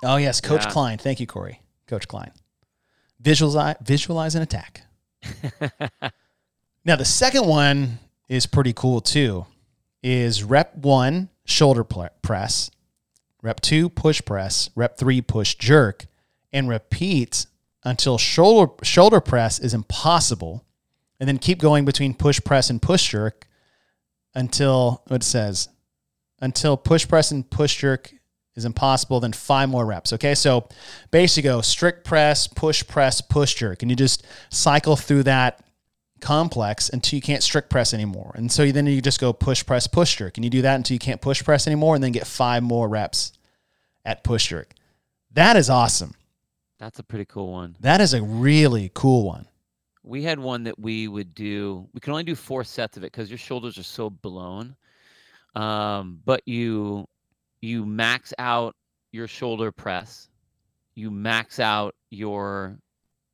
Oh, 0.03 0.15
yes. 0.17 0.39
Coach 0.41 0.63
Yeah. 0.65 0.71
Klein. 0.71 0.97
Thank 0.97 1.19
you, 1.19 1.27
Corey. 1.27 1.61
Coach 1.87 2.07
Klein. 2.07 2.31
Visualize, 3.19 3.75
visualize 3.81 4.35
an 4.35 4.41
attack. 4.41 4.83
Now, 6.85 6.95
the 6.95 7.05
second 7.05 7.45
one 7.45 7.99
is 8.29 8.45
pretty 8.45 8.71
cool 8.73 9.01
too. 9.01 9.45
Is 10.01 10.43
rep 10.45 10.75
one 10.77 11.27
shoulder 11.49 11.83
press, 11.83 12.71
rep 13.41 13.59
two 13.61 13.89
push 13.89 14.21
press, 14.23 14.69
rep 14.75 14.97
three 14.97 15.21
push 15.21 15.55
jerk, 15.55 16.05
and 16.51 16.69
repeat 16.69 17.45
until 17.83 18.17
shoulder 18.17 18.73
shoulder 18.83 19.19
press 19.19 19.59
is 19.59 19.73
impossible, 19.73 20.65
and 21.19 21.27
then 21.27 21.37
keep 21.37 21.59
going 21.59 21.85
between 21.85 22.13
push 22.13 22.39
press 22.43 22.69
and 22.69 22.81
push 22.81 23.09
jerk 23.09 23.47
until 24.35 25.03
it 25.09 25.23
says 25.23 25.69
until 26.41 26.77
push 26.77 27.07
press 27.07 27.31
and 27.31 27.49
push 27.49 27.77
jerk 27.77 28.13
is 28.55 28.65
impossible. 28.65 29.19
Then 29.19 29.33
five 29.33 29.69
more 29.69 29.85
reps. 29.85 30.13
Okay, 30.13 30.35
so 30.35 30.67
basically 31.11 31.49
go 31.49 31.61
strict 31.61 32.05
press, 32.05 32.47
push 32.47 32.85
press, 32.85 33.21
push 33.21 33.55
jerk, 33.55 33.81
and 33.81 33.91
you 33.91 33.95
just 33.95 34.25
cycle 34.49 34.95
through 34.95 35.23
that 35.23 35.63
complex 36.19 36.89
until 36.89 37.17
you 37.17 37.21
can't 37.21 37.43
strict 37.43 37.69
press 37.69 37.93
anymore. 37.93 38.31
And 38.35 38.51
so 38.51 38.71
then 38.71 38.85
you 38.85 39.01
just 39.01 39.19
go 39.19 39.33
push, 39.33 39.65
press, 39.65 39.87
push 39.87 40.15
jerk. 40.17 40.37
And 40.37 40.43
you 40.43 40.49
do 40.49 40.61
that 40.61 40.75
until 40.75 40.95
you 40.95 40.99
can't 40.99 41.21
push 41.21 41.43
press 41.43 41.67
anymore 41.67 41.95
and 41.95 42.03
then 42.03 42.11
get 42.11 42.27
five 42.27 42.63
more 42.63 42.87
reps 42.87 43.33
at 44.05 44.23
push 44.23 44.47
jerk. 44.49 44.73
That 45.31 45.55
is 45.55 45.69
awesome. 45.69 46.13
That's 46.79 46.99
a 46.99 47.03
pretty 47.03 47.25
cool 47.25 47.51
one. 47.51 47.75
That 47.81 48.01
is 48.01 48.13
a 48.13 48.21
really 48.21 48.91
cool 48.93 49.25
one. 49.25 49.47
We 50.03 50.23
had 50.23 50.39
one 50.39 50.63
that 50.63 50.79
we 50.79 51.07
would 51.07 51.35
do. 51.35 51.87
We 51.93 51.99
can 51.99 52.11
only 52.11 52.23
do 52.23 52.35
four 52.35 52.63
sets 52.63 52.97
of 52.97 53.03
it 53.03 53.11
because 53.11 53.29
your 53.29 53.37
shoulders 53.37 53.77
are 53.77 53.83
so 53.83 54.09
blown. 54.09 54.75
Um, 55.55 56.21
but 56.25 56.41
you 56.47 57.05
you 57.61 57.85
max 57.85 58.33
out 58.39 58.75
your 59.11 59.27
shoulder 59.27 59.71
press, 59.71 60.29
you 60.95 61.11
max 61.11 61.59
out 61.59 61.95
your 62.09 62.79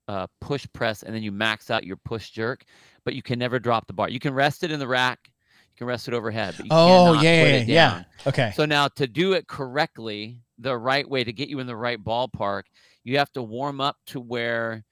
uh, 0.07 0.27
push 0.41 0.65
press, 0.73 1.03
and 1.03 1.13
then 1.15 1.23
you 1.23 1.31
max 1.31 1.69
out 1.71 1.83
your 1.83 1.97
push 1.97 2.29
jerk. 2.29 2.63
But 3.03 3.15
you 3.15 3.21
can 3.21 3.39
never 3.39 3.59
drop 3.59 3.87
the 3.87 3.93
bar. 3.93 4.09
You 4.09 4.19
can 4.19 4.33
rest 4.33 4.63
it 4.63 4.71
in 4.71 4.79
the 4.79 4.87
rack. 4.87 5.19
You 5.27 5.77
can 5.79 5.87
rest 5.87 6.07
it 6.07 6.13
overhead. 6.13 6.55
But 6.57 6.65
you 6.67 6.71
Oh, 6.71 7.13
yeah, 7.21 7.43
yeah, 7.45 7.63
yeah. 7.67 8.03
Okay. 8.27 8.51
So 8.55 8.65
now 8.65 8.87
to 8.89 9.07
do 9.07 9.33
it 9.33 9.47
correctly, 9.47 10.39
the 10.57 10.77
right 10.77 11.07
way 11.09 11.23
to 11.23 11.33
get 11.33 11.49
you 11.49 11.59
in 11.59 11.67
the 11.67 11.75
right 11.75 12.01
ballpark, 12.01 12.63
you 13.03 13.17
have 13.17 13.31
to 13.33 13.43
warm 13.43 13.81
up 13.81 13.97
to 14.07 14.19
where 14.19 14.83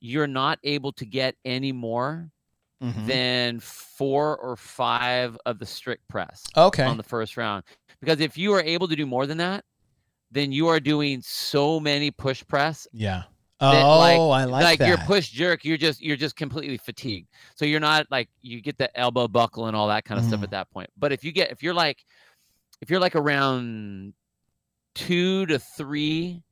you're 0.00 0.26
not 0.26 0.58
able 0.64 0.92
to 0.92 1.06
get 1.06 1.36
any 1.44 1.70
more 1.72 2.30
Mhm. 2.82 3.06
than 3.06 3.60
four 3.60 4.36
or 4.38 4.56
five 4.56 5.38
of 5.46 5.60
the 5.60 5.66
strict 5.66 6.08
press 6.08 6.42
Okay. 6.56 6.82
on 6.84 6.96
the 6.96 7.02
first 7.04 7.36
round. 7.36 7.62
Because 8.00 8.18
if 8.20 8.36
you 8.36 8.52
are 8.54 8.62
able 8.62 8.88
to 8.88 8.96
do 8.96 9.06
more 9.06 9.26
than 9.26 9.38
that, 9.38 9.64
then 10.32 10.50
you 10.50 10.66
are 10.66 10.80
doing 10.80 11.20
so 11.22 11.78
many 11.78 12.10
push 12.10 12.42
press 12.48 12.88
yeah. 12.92 13.24
That, 13.70 13.82
Oh, 13.84 13.98
like- 13.98 14.18
I 14.18 14.44
like, 14.44 14.60
that. 14.60 14.64
like 14.64 14.78
that. 14.80 14.88
your 14.88 14.98
push 14.98 15.30
jerk 15.30 15.64
you're 15.64 15.76
just 15.76 16.00
you're 16.02 16.16
just 16.16 16.36
completely 16.36 16.76
fatigued 16.78 17.28
so 17.54 17.64
you're 17.64 17.80
not 17.80 18.06
like 18.10 18.28
you 18.40 18.60
get 18.60 18.76
the 18.78 18.94
elbow 18.98 19.28
buckle 19.28 19.66
and 19.66 19.76
all 19.76 19.88
that 19.88 20.04
kind 20.04 20.18
of 20.18 20.26
stuff 20.26 20.40
Mhm. 20.40 20.44
at 20.44 20.50
that 20.50 20.70
point 20.70 20.90
but 20.98 21.12
if 21.12 21.22
you 21.24 21.32
get 21.32 21.50
if 21.50 21.62
you're 21.62 21.74
like 21.74 22.04
if 22.80 22.90
you're 22.90 23.00
like 23.00 23.14
around 23.16 24.12
two 24.94 25.46
to 25.46 25.58
three 25.58 26.42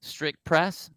strict 0.00 0.42
press 0.44 0.90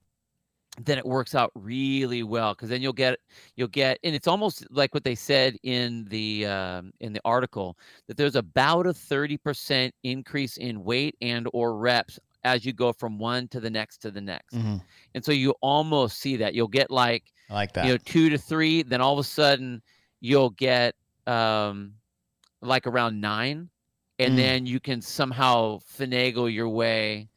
then 0.83 0.97
it 0.97 1.05
works 1.05 1.33
out 1.35 1.51
really 1.55 2.21
well 2.21 2.53
because 2.53 2.67
then 2.67 2.81
you'll 2.81 2.91
get 2.91 3.17
you'll 3.55 3.67
get 3.69 3.97
and 4.03 4.13
it's 4.13 4.27
almost 4.27 4.65
like 4.71 4.93
what 4.93 5.05
they 5.05 5.15
said 5.15 5.55
in 5.63 6.03
the 6.09 6.45
um, 6.45 6.91
in 6.99 7.13
the 7.13 7.21
article 7.23 7.77
that 8.07 8.17
there's 8.17 8.35
about 8.35 8.85
a 8.85 8.89
30% 8.89 9.89
increase 10.03 10.57
in 10.57 10.83
weight 10.83 11.15
and 11.21 11.47
or 11.53 11.77
reps 11.77 12.19
as 12.45 12.63
you 12.65 12.71
go 12.73 12.93
from 12.93 13.17
one 13.17 13.47
to 13.49 13.59
the 13.59 13.69
next 13.69 13.97
to 14.03 14.11
the 14.11 14.21
next 14.21 14.53
Mhm. 14.55 14.81
and 15.15 15.25
so 15.25 15.31
you 15.31 15.53
almost 15.61 16.19
see 16.19 16.37
that 16.37 16.53
you'll 16.53 16.67
get 16.67 16.89
like 16.91 17.23
I 17.49 17.53
like 17.55 17.73
that. 17.73 17.85
you 17.85 17.91
know 17.91 17.97
two 17.97 18.29
to 18.29 18.37
three 18.37 18.83
then 18.83 19.01
all 19.01 19.13
of 19.13 19.19
a 19.19 19.23
sudden 19.23 19.81
you'll 20.21 20.51
get 20.51 20.95
um 21.27 21.93
like 22.61 22.87
around 22.87 23.19
nine 23.19 23.69
and 24.19 24.33
Mm. 24.33 24.37
then 24.37 24.65
you 24.65 24.79
can 24.79 25.01
somehow 25.01 25.79
finagle 25.97 26.51
your 26.53 26.69
way 26.69 27.27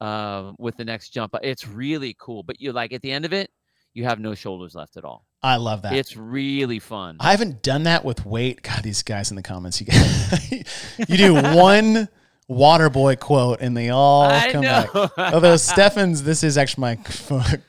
um 0.00 0.56
with 0.58 0.76
the 0.76 0.84
next 0.84 1.10
jump 1.10 1.34
it's 1.42 1.66
really 1.66 2.14
cool 2.18 2.42
but 2.42 2.60
you 2.60 2.72
like 2.72 2.92
at 2.92 3.00
the 3.02 3.12
end 3.12 3.24
of 3.24 3.32
it 3.32 3.50
you 3.94 4.04
have 4.04 4.18
no 4.20 4.34
shoulders 4.34 4.74
left 4.74 4.96
at 4.96 5.04
all 5.04 5.24
I 5.42 5.56
love 5.56 5.82
that. 5.82 5.92
it's 5.92 6.16
really 6.16 6.78
fun 6.78 7.16
I 7.20 7.30
haven't 7.30 7.62
done 7.62 7.84
that 7.84 8.04
with 8.04 8.26
weight. 8.26 8.62
God, 8.62 8.82
these 8.82 9.02
guys 9.04 9.30
in 9.30 9.36
the 9.36 9.42
comments, 9.42 9.80
you 9.80 9.86
you 11.08 11.16
do 11.16 11.34
one 11.34 12.08
water 12.48 12.88
boy 12.90 13.16
quote 13.16 13.60
and 13.60 13.76
they 13.76 13.90
all 13.90 14.24
I 14.24 14.52
come 14.52 14.62
know. 14.62 15.10
back. 15.16 15.32
Although 15.34 15.56
Stefan's, 15.56 16.22
this 16.22 16.42
is 16.42 16.56
actually 16.56 16.82
my 16.82 16.96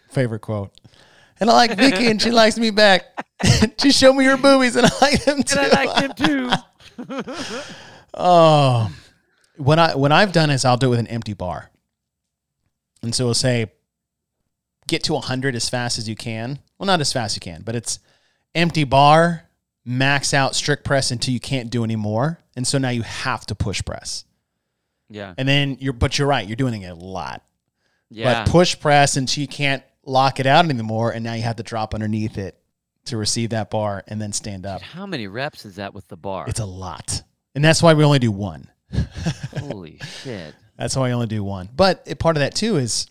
favorite 0.09 0.39
quote. 0.41 0.71
And 1.39 1.49
I 1.49 1.53
like 1.53 1.77
Vicki 1.77 2.07
and 2.07 2.21
she 2.21 2.31
likes 2.31 2.57
me 2.57 2.71
back. 2.71 3.03
she 3.77 3.91
showed 3.91 4.13
me 4.13 4.25
her 4.25 4.37
boobies 4.37 4.75
and 4.75 4.85
I 4.85 4.89
like 5.01 5.23
them 5.23 5.43
too. 5.43 5.59
and 5.59 5.73
i 5.73 5.83
like 5.85 6.17
them 6.17 6.27
too 6.27 6.51
Oh, 8.13 8.91
what 9.57 9.77
I 9.77 9.95
what 9.95 10.11
I've 10.11 10.31
done 10.31 10.49
is 10.49 10.65
I'll 10.65 10.77
do 10.77 10.87
it 10.87 10.89
with 10.89 10.99
an 10.99 11.07
empty 11.07 11.33
bar, 11.33 11.69
and 13.03 13.13
so 13.13 13.25
we'll 13.25 13.35
say, 13.35 13.71
get 14.87 15.03
to 15.03 15.15
hundred 15.17 15.55
as 15.55 15.69
fast 15.69 15.99
as 15.99 16.09
you 16.09 16.15
can. 16.15 16.59
Well, 16.79 16.87
not 16.87 16.99
as 17.01 17.13
fast 17.13 17.33
as 17.33 17.35
you 17.37 17.41
can, 17.51 17.61
but 17.61 17.75
it's 17.75 17.99
empty 18.55 18.85
bar, 18.85 19.43
max 19.85 20.33
out 20.33 20.55
strict 20.55 20.83
press 20.83 21.11
until 21.11 21.31
you 21.33 21.39
can't 21.39 21.69
do 21.69 21.83
any 21.83 21.95
more, 21.95 22.39
and 22.55 22.65
so 22.65 22.79
now 22.79 22.89
you 22.89 23.03
have 23.03 23.45
to 23.47 23.55
push 23.55 23.83
press, 23.85 24.25
yeah 25.09 25.33
and 25.37 25.47
then 25.47 25.77
you're 25.79 25.93
but 25.93 26.17
you're 26.17 26.27
right, 26.27 26.47
you're 26.47 26.55
doing 26.55 26.81
it 26.81 26.89
a 26.89 26.95
lot, 26.95 27.43
yeah 28.09 28.43
but 28.43 28.51
push 28.51 28.79
press 28.79 29.17
until 29.17 29.41
you 29.41 29.47
can't 29.47 29.83
lock 30.03 30.39
it 30.39 30.45
out 30.45 30.65
anymore, 30.65 31.11
and 31.11 31.23
now 31.23 31.33
you 31.33 31.43
have 31.43 31.57
to 31.57 31.63
drop 31.63 31.93
underneath 31.93 32.37
it 32.37 32.57
to 33.05 33.17
receive 33.17 33.51
that 33.51 33.69
bar 33.69 34.03
and 34.07 34.21
then 34.21 34.33
stand 34.33 34.65
up. 34.65 34.79
Dude, 34.79 34.89
how 34.89 35.05
many 35.05 35.27
reps 35.27 35.65
is 35.65 35.75
that 35.77 35.93
with 35.93 36.07
the 36.07 36.17
bar 36.17 36.45
It's 36.47 36.59
a 36.59 36.65
lot, 36.65 37.23
and 37.55 37.63
that's 37.63 37.81
why 37.81 37.93
we 37.93 38.03
only 38.03 38.19
do 38.19 38.31
one. 38.31 38.69
holy 39.59 39.99
shit 40.23 40.55
That's 40.77 40.95
why 40.95 41.09
I 41.09 41.11
only 41.11 41.27
do 41.27 41.43
one. 41.43 41.67
But 41.75 42.03
it, 42.05 42.19
part 42.19 42.37
of 42.37 42.39
that 42.41 42.55
too 42.55 42.77
is 42.77 43.07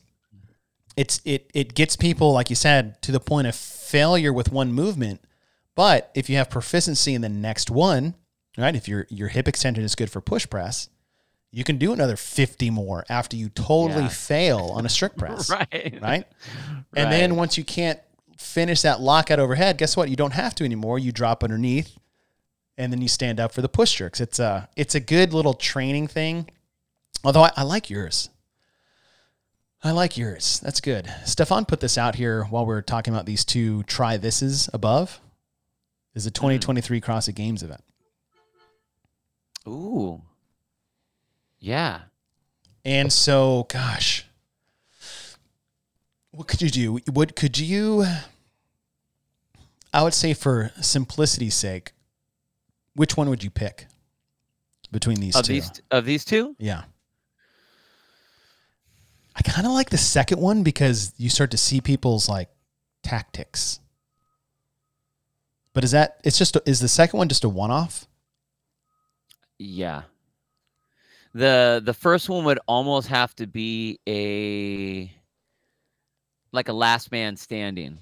it's 0.97 1.21
it 1.25 1.51
it 1.53 1.75
gets 1.75 1.97
people 1.97 2.33
like 2.33 2.49
you 2.49 2.57
said 2.57 3.01
to 3.03 3.13
the 3.13 3.21
point 3.21 3.47
of 3.47 3.55
failure 3.55 4.33
with 4.33 4.51
one 4.51 4.73
movement. 4.73 5.21
But 5.75 6.11
if 6.15 6.31
you 6.31 6.37
have 6.37 6.49
proficiency 6.49 7.15
in 7.15 7.21
the 7.21 7.29
next 7.29 7.71
one, 7.71 8.15
right? 8.57 8.75
If 8.75 8.89
your 8.89 9.07
your 9.11 9.29
hip 9.29 9.47
extension 9.47 9.85
is 9.85 9.95
good 9.95 10.11
for 10.11 10.21
push 10.21 10.49
press, 10.49 10.89
you 11.57 11.65
can 11.65 11.79
do 11.79 11.95
another 11.95 12.17
50 12.17 12.69
more 12.69 13.07
after 13.09 13.35
you 13.35 13.49
totally 13.49 14.03
Yeah. 14.03 14.09
fail 14.09 14.73
on 14.75 14.85
a 14.85 14.91
strict 14.91 15.17
press, 15.23 15.49
right 15.49 15.99
right? 16.03 16.27
And 16.95 17.11
then 17.11 17.37
once 17.37 17.57
you 17.57 17.65
can't 17.65 17.99
finish 18.37 18.83
that 18.83 19.01
lockout 19.01 19.39
overhead, 19.39 19.79
guess 19.79 19.97
what? 19.97 20.11
You 20.11 20.17
don't 20.17 20.35
have 20.35 20.55
to 20.57 20.65
anymore. 20.65 20.99
You 20.99 21.13
drop 21.13 21.43
underneath 21.43 21.97
and 22.77 22.93
then 22.93 23.01
you 23.01 23.09
stand 23.09 23.41
up 23.41 23.53
for 23.53 23.63
the 23.63 23.71
push 23.71 23.95
jerks. 23.95 24.21
It's 24.21 24.39
a 24.39 24.69
it's 24.77 24.95
a 24.95 25.01
good 25.01 25.33
little 25.33 25.55
training 25.55 26.09
thing. 26.09 26.51
Although 27.25 27.45
I, 27.45 27.53
I 27.57 27.63
like 27.63 27.89
yours. 27.89 28.29
I 29.83 29.93
like 29.93 30.19
yours. 30.19 30.61
That's 30.61 30.83
good. 30.83 31.11
Stefan 31.25 31.65
put 31.65 31.81
this 31.81 31.97
out 31.97 32.17
here 32.17 32.45
while 32.45 32.67
we 32.67 32.75
are 32.75 32.83
talking 32.83 33.15
about 33.15 33.25
these 33.25 33.47
two 33.47 33.83
try 33.85 34.19
thises 34.19 34.69
above. 34.75 35.21
Is 36.15 36.27
a 36.27 36.31
mm-hmm. 36.31 36.35
2023 36.35 37.01
CrossFit 37.01 37.35
Games 37.35 37.63
event. 37.63 37.83
Ooh. 39.67 40.21
Yeah. 41.59 42.01
And 42.85 43.13
so, 43.13 43.67
gosh, 43.69 44.25
what 46.31 46.47
could 46.49 46.63
you 46.63 46.71
do? 46.71 47.01
What 47.13 47.35
could 47.35 47.59
you? 47.59 48.05
I 49.93 50.03
would 50.03 50.15
say, 50.15 50.35
for 50.35 50.71
simplicity's 50.81 51.55
sake, 51.55 51.93
which 52.95 53.17
one 53.17 53.29
would 53.31 53.43
you 53.43 53.51
pick 53.51 53.87
between 54.93 55.19
these 55.21 55.35
Of 55.37 55.45
two? 55.47 55.55
these 55.55 55.71
of 55.91 56.05
these 56.05 56.25
two? 56.25 56.55
yeah. 56.59 56.85
I 59.35 59.43
kind 59.43 59.67
of 59.67 59.73
like 59.75 59.91
the 59.91 59.99
second 59.99 60.41
one 60.41 60.63
because 60.63 61.13
you 61.19 61.29
start 61.29 61.51
to 61.51 61.59
see 61.59 61.81
people's 61.83 62.27
like 62.29 62.49
tactics. 63.03 63.81
But 65.75 65.85
is 65.85 65.91
that 65.91 66.21
it's 66.25 66.39
just 66.39 66.57
is 66.67 66.81
the 66.81 66.89
second 66.89 67.19
one 67.19 67.29
just 67.29 67.45
a 67.45 67.49
one 67.49 67.71
off? 67.71 68.07
Yeah. 69.59 70.03
The 71.37 71.83
the 71.85 71.93
first 71.93 72.31
one 72.31 72.45
would 72.47 72.59
almost 72.67 73.09
have 73.09 73.35
to 73.37 73.47
be 73.47 74.01
a 74.09 75.13
like 76.51 76.69
a 76.69 76.73
last 76.73 77.13
man 77.13 77.37
standing. 77.37 77.99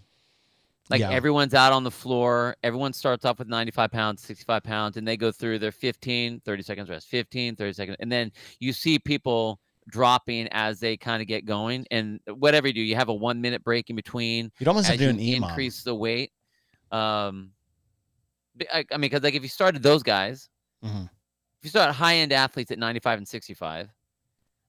Like 0.89 1.01
Yeah. 1.01 1.11
everyone's 1.11 1.53
out 1.55 1.72
on 1.72 1.82
the 1.82 1.91
floor. 1.91 2.55
Everyone 2.62 2.93
starts 2.93 3.24
off 3.24 3.41
with 3.41 3.49
95 3.49 3.91
pounds, 3.91 4.22
65 4.22 4.62
pounds, 4.62 4.97
and 4.97 5.09
they 5.09 5.16
go 5.16 5.32
through 5.32 5.59
their 5.59 5.72
15, 5.72 6.41
30 6.45 6.62
seconds 6.62 6.89
rest, 6.89 7.09
15, 7.09 7.57
30 7.57 7.72
seconds. 7.72 7.97
And 7.99 8.12
then 8.12 8.30
you 8.61 8.72
see 8.72 9.01
people 9.01 9.59
dropping 9.89 10.47
as 10.53 10.78
they 10.78 10.97
kind 10.97 11.20
of 11.20 11.26
get 11.26 11.45
going. 11.45 11.87
And 11.91 12.20
whatever 12.28 12.68
you 12.68 12.72
do, 12.74 12.82
you 12.82 12.95
have 12.95 13.09
a 13.09 13.14
one 13.14 13.41
minute 13.41 13.64
break 13.64 13.91
in 13.91 13.97
between 13.97 14.53
You'd 14.61 14.68
almost 14.68 14.87
have 14.87 14.97
to 14.97 15.05
do 15.05 15.11
an 15.11 15.18
EMOM. 15.18 15.49
increase 15.49 15.82
the 15.82 15.95
weight. 15.95 16.30
Um, 16.93 17.51
I, 18.72 18.85
I 18.93 18.95
mean, 18.95 19.01
because 19.11 19.24
like 19.24 19.35
if 19.35 19.43
you 19.43 19.49
started 19.49 19.82
those 19.82 20.05
guys, 20.05 20.49
Mhm. 20.85 21.11
If 21.64 21.68
you 21.68 21.80
start 21.80 21.94
high 21.94 22.16
end 22.16 22.30
athletes 22.30 22.70
at 22.70 22.78
95 22.78 23.20
and 23.20 23.26
65, 23.26 23.88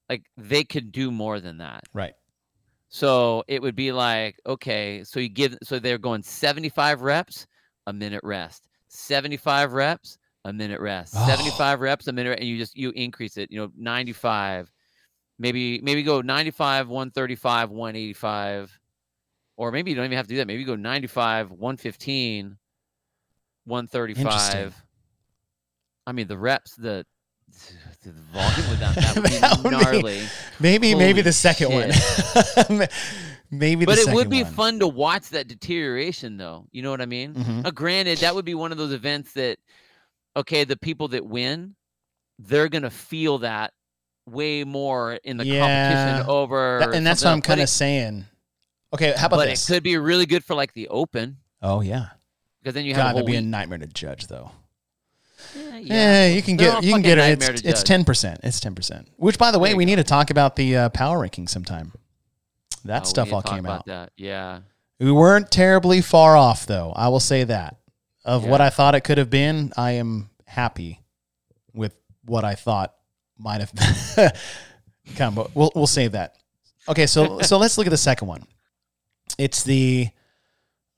like 0.08 0.22
they 0.38 0.64
could 0.64 0.92
do 0.92 1.10
more 1.10 1.40
than 1.40 1.58
that. 1.58 1.84
Right. 1.92 2.14
So 2.88 3.44
it 3.48 3.60
would 3.60 3.76
be 3.76 3.92
like, 3.92 4.40
okay, 4.46 5.04
so 5.04 5.20
you 5.20 5.28
give, 5.28 5.58
so 5.62 5.78
they're 5.78 5.98
going 5.98 6.22
75 6.22 7.02
reps, 7.02 7.46
a 7.86 7.92
minute 7.92 8.22
rest, 8.24 8.66
75 8.88 9.74
reps, 9.74 10.16
a 10.46 10.54
minute 10.54 10.80
rest, 10.80 11.12
Oh. 11.14 11.26
75 11.26 11.82
reps, 11.82 12.06
a 12.06 12.14
minute, 12.14 12.38
and 12.38 12.48
you 12.48 12.56
just, 12.56 12.74
you 12.74 12.92
increase 12.92 13.36
it, 13.36 13.50
you 13.52 13.60
know, 13.60 13.70
95, 13.76 14.72
maybe, 15.38 15.78
maybe 15.82 16.02
go 16.02 16.22
95, 16.22 16.88
135, 16.88 17.68
185, 17.68 18.80
or 19.58 19.70
maybe 19.70 19.90
you 19.90 19.96
don't 19.96 20.06
even 20.06 20.16
have 20.16 20.28
to 20.28 20.32
do 20.32 20.38
that. 20.38 20.46
Maybe 20.46 20.60
you 20.60 20.66
go 20.66 20.76
95, 20.76 21.50
115, 21.50 22.56
135. 23.66 24.85
I 26.06 26.12
mean, 26.12 26.28
the 26.28 26.38
reps, 26.38 26.74
the, 26.76 27.04
the 28.04 28.12
volume 28.32 28.70
with 28.70 28.78
that, 28.80 28.94
that 28.94 29.14
would 29.16 29.24
be 29.24 29.30
That 29.38 29.56
would 29.62 29.70
be- 29.70 29.70
gnarly. 29.70 30.22
Maybe 30.60 30.94
maybe 30.94 31.12
Holy 31.20 31.22
the 31.22 31.32
second 31.32 31.72
one. 31.72 31.90
maybe 33.50 33.84
the 33.84 33.86
but 33.86 33.98
it 33.98 34.12
would 34.12 34.28
be 34.30 34.42
one. 34.42 34.52
fun 34.52 34.78
to 34.80 34.88
watch 34.88 35.28
that 35.30 35.46
deterioration 35.46 36.36
though 36.36 36.66
you 36.72 36.82
know 36.82 36.90
what 36.90 37.00
i 37.00 37.06
mean 37.06 37.32
Mhm. 37.34 37.62
Now, 37.62 37.70
granted 37.70 38.18
that 38.18 38.34
would 38.34 38.44
be 38.44 38.54
one 38.56 38.72
of 38.72 38.78
those 38.78 38.92
events 38.92 39.34
that 39.34 39.58
okay 40.36 40.64
the 40.64 40.76
people 40.76 41.06
that 41.08 41.24
win 41.24 41.76
they're 42.40 42.68
gonna 42.68 42.90
feel 42.90 43.38
that 43.38 43.72
way 44.26 44.64
more 44.64 45.12
in 45.22 45.36
the 45.36 45.46
Yeah. 45.46 45.60
competition 45.60 46.28
over 46.28 46.78
That- 46.80 46.94
and 46.94 47.06
that's 47.06 47.22
what 47.22 47.30
I'm 47.30 47.40
kind 47.42 47.60
of 47.60 47.68
saying. 47.68 48.24
Okay, 48.92 49.12
how 49.16 49.26
about 49.26 49.36
but 49.36 49.46
this? 49.46 49.68
it 49.68 49.72
could 49.72 49.82
be 49.84 49.96
really 49.96 50.26
good 50.26 50.44
for 50.44 50.54
like 50.56 50.72
the 50.72 50.88
open 50.88 51.36
oh 51.62 51.80
yeah, 51.82 52.06
because 52.60 52.74
then 52.74 52.84
you 52.84 52.94
God, 52.94 53.00
have 53.02 53.10
a 53.12 53.14
that'd 53.14 53.26
be 53.26 53.36
a 53.36 53.40
nightmare 53.42 53.78
to 53.78 53.86
judge 53.86 54.26
though. 54.26 54.50
Yeah, 55.54 55.76
Yeah, 55.78 56.26
you 56.28 56.42
can 56.42 56.56
They're 56.56 56.72
get 56.72 56.82
you 56.84 56.92
can 56.92 57.02
fucking 57.02 57.02
get 57.02 57.18
it. 57.18 57.20
nightmare 57.20 57.50
It's 57.52 57.62
to 57.62 57.68
it's 57.68 57.80
judge. 57.80 57.86
ten 57.88 58.04
percent. 58.04 58.40
It's 58.42 58.60
ten 58.60 58.74
percent. 58.74 59.08
Which, 59.16 59.38
by 59.38 59.50
the 59.50 59.58
way, 59.58 59.68
There 59.68 59.72
you 59.74 59.78
we 59.78 59.84
need 59.84 59.96
to 59.96 60.04
talk 60.04 60.30
about 60.30 60.56
the 60.56 60.76
uh, 60.76 60.88
power 60.90 61.18
ranking 61.20 61.48
sometime. 61.48 61.92
That 62.84 62.98
Oh, 62.98 63.00
we 63.02 63.06
stuff 63.06 63.26
need 63.26 63.30
to 63.30 63.34
all 63.36 63.42
talk 63.42 63.52
came 63.54 63.64
about 63.64 63.78
out. 63.80 63.86
that. 63.86 64.12
yeah 64.16 64.60
We 65.00 65.10
weren't 65.12 65.50
terribly 65.50 66.00
far 66.00 66.36
off, 66.36 66.66
though. 66.66 66.92
I 66.94 67.08
will 67.08 67.20
say 67.20 67.44
that. 67.44 67.76
Of 68.24 68.44
what 68.44 68.60
Yeah. 68.60 68.66
I 68.66 68.70
thought 68.70 68.94
it 68.94 69.02
could 69.02 69.18
have 69.18 69.30
been, 69.30 69.72
I 69.76 69.92
am 69.92 70.30
happy 70.46 71.00
with 71.74 71.94
what 72.24 72.44
I 72.44 72.54
thought 72.54 72.94
might 73.38 73.60
have. 73.60 73.72
Come, 75.16 75.34
but 75.36 75.54
we'll 75.54 75.70
we'll 75.74 75.86
save 75.86 76.12
that. 76.12 76.34
Okay, 76.88 77.06
so 77.06 77.40
so 77.40 77.58
let's 77.62 77.78
look 77.78 77.86
at 77.86 77.90
the 77.90 77.96
second 77.96 78.26
one. 78.28 78.44
It's 79.38 79.62
the 79.62 80.08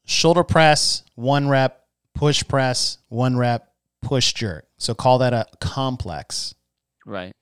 shoulder 0.07 0.45
press, 0.45 1.03
one 1.15 1.49
rep, 1.49 1.85
push 2.15 2.43
press, 2.49 2.99
one 3.09 3.37
rep, 3.37 3.71
push 4.03 4.33
jerk. 4.33 4.67
So 4.79 4.95
call 4.95 5.19
that 5.19 5.33
a 5.33 5.47
complex. 5.61 6.55
right 7.07 7.33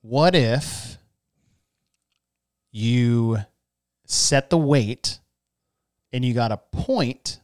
what 0.00 0.34
if 0.34 0.98
you 2.70 3.38
set 4.06 4.50
the 4.50 4.58
weight 4.58 5.18
and 6.12 6.24
you 6.24 6.32
got 6.32 6.52
a 6.52 6.56
point 6.56 7.40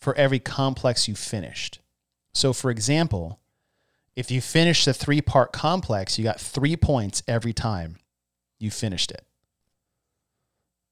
for 0.00 0.14
every 0.14 0.38
complex 0.38 1.08
you 1.08 1.14
finished? 1.14 1.80
So, 2.32 2.52
for 2.52 2.70
example, 2.70 3.40
if 4.14 4.30
you 4.30 4.40
finish 4.40 4.84
the 4.84 4.94
three 4.94 5.20
part 5.20 5.52
complex, 5.52 6.18
you 6.18 6.24
got 6.24 6.40
three 6.40 6.76
points 6.76 7.22
every 7.28 7.52
time 7.52 7.96
you 8.58 8.70
finished 8.70 9.10
it. 9.10 9.25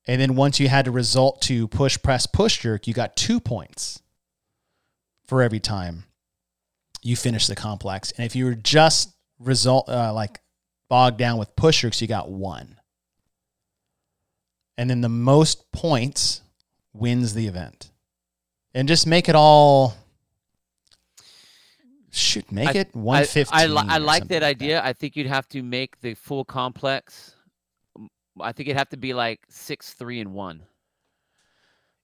And 0.07 0.21
then 0.21 0.35
once 0.37 0.61
you 0.61 0.69
had 0.69 0.85
to 0.85 0.91
result 0.91 1.41
to 1.43 1.67
push, 1.69 2.01
press, 2.03 2.27
push 2.27 2.61
jerk, 2.61 2.87
you 2.87 2.95
got 2.95 3.17
two 3.17 3.41
points 3.41 4.03
for 5.27 5.43
every 5.43 5.61
time 5.61 6.05
you 7.03 7.17
finish 7.17 7.47
the 7.47 7.55
complex. 7.55 8.13
And 8.13 8.27
if 8.27 8.37
you 8.37 8.45
were 8.45 8.55
just 8.55 9.15
result 9.39 9.89
uh, 9.89 10.13
like 10.13 10.41
bogged 10.89 11.19
down 11.19 11.39
with 11.39 11.55
push 11.57 11.83
jerks, 11.83 12.03
you 12.03 12.09
got 12.09 12.31
one. 12.31 12.77
And 14.77 14.91
then 14.91 15.01
the 15.01 15.09
most 15.09 15.71
points 15.73 16.43
wins 16.93 17.35
the 17.35 17.47
event. 17.47 17.91
And 18.75 18.89
just 18.89 19.07
make 19.07 19.29
it 19.29 19.37
all 19.37 19.95
shoot, 22.11 22.51
make 22.51 22.69
I- 22.71 22.81
it 22.81 22.95
115. 22.95 23.77
I, 23.77 23.81
I, 23.81 23.95
I 23.95 23.99
like 23.99 24.29
that 24.29 24.43
idea. 24.43 24.83
I 24.83 24.93
think 24.93 25.17
you'd 25.17 25.27
have 25.27 25.49
to 25.51 25.63
make 25.63 26.01
the 26.01 26.15
full 26.15 26.45
complex. 26.45 27.34
I 28.41 28.53
think 28.53 28.69
it'd 28.69 28.79
have 28.79 28.89
to 28.91 28.97
be 28.97 29.15
like 29.15 29.41
six, 29.49 29.93
three, 29.93 30.21
and 30.21 30.33
one. 30.35 30.63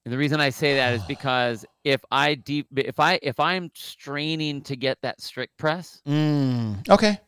And 0.05 0.13
the 0.13 0.19
reason 0.19 0.41
I 0.41 0.51
say 0.51 0.77
that 0.77 0.95
is 0.95 1.03
because 1.09 1.67
if 1.85 2.03
I 2.11 2.35
deep, 2.35 2.67
if 2.77 3.01
I 3.01 3.19
if 3.23 3.39
I'm 3.41 3.71
straining 3.75 4.63
to 4.63 4.77
get 4.77 4.99
that 5.03 5.21
strict 5.21 5.57
press, 5.59 6.01
Mm, 6.07 6.89
okay. 6.89 7.21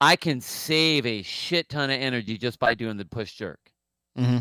I 0.00 0.16
can 0.16 0.40
save 0.40 1.04
a 1.06 1.22
shit 1.22 1.68
ton 1.68 1.90
of 1.90 2.00
energy 2.00 2.38
just 2.38 2.58
by 2.58 2.74
doing 2.74 2.96
the 2.96 3.04
push 3.04 3.34
jerk. 3.34 3.60
hmm 4.16 4.38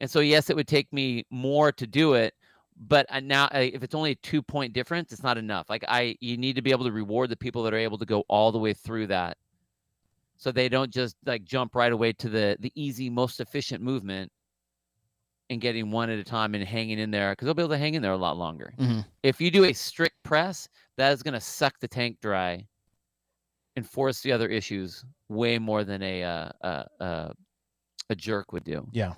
And 0.00 0.10
so 0.10 0.20
yes, 0.20 0.50
it 0.50 0.56
would 0.56 0.68
take 0.68 0.92
me 0.92 1.24
more 1.30 1.72
to 1.72 1.86
do 1.86 2.14
it, 2.14 2.34
but 2.76 3.06
now 3.22 3.48
if 3.52 3.82
it's 3.82 3.94
only 3.94 4.12
a 4.12 4.16
two 4.16 4.42
point 4.42 4.72
difference, 4.72 5.12
it's 5.12 5.22
not 5.22 5.36
enough. 5.38 5.68
Like 5.68 5.84
I, 5.88 6.16
you 6.20 6.36
need 6.36 6.56
to 6.56 6.62
be 6.62 6.70
able 6.70 6.84
to 6.84 6.92
reward 6.92 7.30
the 7.30 7.36
people 7.36 7.62
that 7.64 7.74
are 7.74 7.78
able 7.78 7.98
to 7.98 8.06
go 8.06 8.24
all 8.28 8.50
the 8.52 8.58
way 8.58 8.72
through 8.72 9.08
that, 9.08 9.36
so 10.38 10.50
they 10.50 10.68
don't 10.70 10.90
just 10.90 11.16
like 11.26 11.44
jump 11.44 11.74
right 11.74 11.92
away 11.92 12.12
to 12.14 12.28
the 12.30 12.56
the 12.60 12.72
easy, 12.74 13.10
most 13.10 13.40
efficient 13.40 13.82
movement, 13.82 14.32
and 15.50 15.60
getting 15.60 15.90
one 15.90 16.08
at 16.08 16.18
a 16.18 16.24
time 16.24 16.54
and 16.54 16.64
hanging 16.64 16.98
in 16.98 17.10
there 17.10 17.32
because 17.32 17.44
they'll 17.46 17.54
be 17.54 17.62
able 17.62 17.70
to 17.70 17.78
hang 17.78 17.94
in 17.94 18.02
there 18.02 18.12
a 18.12 18.16
lot 18.16 18.36
longer. 18.36 18.72
hmm 18.78 19.00
If 19.22 19.40
you 19.40 19.50
do 19.50 19.64
a 19.64 19.72
strict 19.72 20.16
press, 20.22 20.68
that 20.96 21.12
is 21.12 21.22
going 21.22 21.34
to 21.34 21.40
suck 21.40 21.78
the 21.80 21.88
tank 21.88 22.18
dry, 22.22 22.66
and 23.76 23.88
force 23.88 24.20
the 24.22 24.32
other 24.32 24.48
issues 24.48 25.04
way 25.28 25.58
more 25.58 25.84
than 25.84 26.02
a 26.02 26.22
uh, 26.24 26.48
uh, 26.62 26.84
uh, 27.00 27.32
a 28.08 28.14
jerk 28.14 28.52
would 28.52 28.64
do. 28.64 28.88
Yeah. 28.92 29.14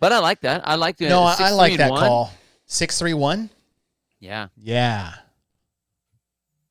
But 0.00 0.12
I 0.12 0.18
like 0.18 0.40
that. 0.40 0.66
I 0.66 0.74
like 0.74 0.96
the 0.96 1.08
No, 1.08 1.22
it. 1.22 1.40
I, 1.40 1.48
I 1.48 1.50
like 1.52 1.76
that 1.76 1.90
one. 1.90 2.00
call. 2.00 2.32
Six 2.66 2.98
three 2.98 3.14
one. 3.14 3.50
Yeah. 4.18 4.48
Yeah. 4.56 5.12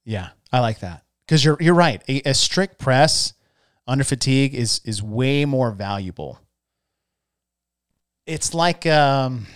Yeah, 0.04 0.30
I 0.52 0.60
like 0.60 0.80
that 0.80 1.04
because 1.26 1.46
you're 1.46 1.58
you're 1.60 1.76
right. 1.76 2.02
A, 2.10 2.30
a 2.30 2.34
strict 2.34 2.80
press 2.80 3.34
under 3.88 4.04
fatigue 4.04 4.54
is 4.54 4.82
is 4.86 5.02
way 5.02 5.46
more 5.46 5.72
valuable. 5.72 6.40
It's 8.26 8.54
like 8.54 8.86
um, 8.86 9.48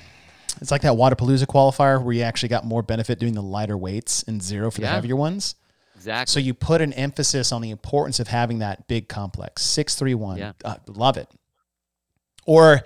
it's 0.61 0.71
like 0.71 0.81
that 0.81 0.93
Wodapalooza 0.93 1.45
qualifier 1.45 2.03
where 2.03 2.13
you 2.13 2.23
actually 2.23 2.49
got 2.49 2.65
more 2.65 2.81
benefit 2.81 3.19
doing 3.19 3.33
the 3.33 3.43
lighter 3.43 3.77
weights 3.77 4.23
and 4.23 4.41
zero 4.41 4.71
for 4.71 4.81
the 4.81 4.87
heavier 4.87 5.15
ones. 5.15 5.55
Exactly. 5.95 6.31
So 6.31 6.39
you 6.39 6.53
put 6.53 6.81
an 6.81 6.93
emphasis 6.93 7.51
on 7.51 7.61
the 7.61 7.71
importance 7.71 8.19
of 8.19 8.27
having 8.27 8.59
that 8.59 8.87
big 8.87 9.07
complex 9.07 9.61
six 9.63 9.95
three 9.95 10.15
one. 10.15 10.37
Yeah. 10.37 10.53
Uh, 10.63 10.75
love 10.87 11.17
it. 11.17 11.29
Or 12.45 12.81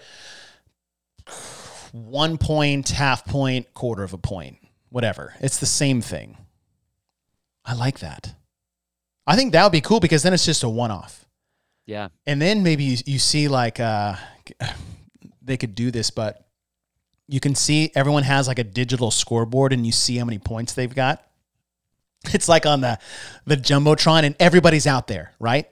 one 1.91 2.37
point, 2.37 2.89
half 2.89 3.25
point, 3.25 3.73
quarter 3.73 4.03
of 4.03 4.13
a 4.13 4.17
point, 4.17 4.57
whatever. 4.89 5.33
It's 5.39 5.57
the 5.57 5.65
same 5.65 6.01
thing. 6.01 6.37
I 7.65 7.73
like 7.73 7.99
that. 7.99 8.33
I 9.27 9.35
think 9.35 9.53
that 9.53 9.63
would 9.63 9.71
be 9.71 9.81
cool 9.81 9.99
because 9.99 10.23
then 10.23 10.33
it's 10.33 10.45
just 10.45 10.63
a 10.63 10.69
one 10.69 10.91
off. 10.91 11.25
Yeah. 11.89 12.09
And 12.27 12.39
then 12.39 12.61
maybe 12.61 12.83
you, 12.83 12.97
you 13.07 13.17
see 13.17 13.47
like 13.47 13.79
uh, 13.79 14.15
they 15.41 15.57
could 15.57 15.73
do 15.73 15.89
this, 15.89 16.11
but 16.11 16.45
you 17.27 17.39
can 17.39 17.55
see 17.55 17.91
everyone 17.95 18.21
has 18.23 18.47
like 18.47 18.59
a 18.59 18.63
digital 18.63 19.09
scoreboard 19.09 19.73
and 19.73 19.87
you 19.87 19.91
see 19.91 20.17
how 20.17 20.25
many 20.25 20.37
points 20.37 20.73
they've 20.73 20.93
got. 20.93 21.25
It's 22.33 22.49
like 22.49 22.65
on 22.65 22.81
the 22.81 22.99
the 23.45 23.55
jumbotron 23.55 24.23
and 24.23 24.35
everybody's 24.41 24.85
out 24.85 25.07
there, 25.07 25.31
right? 25.39 25.69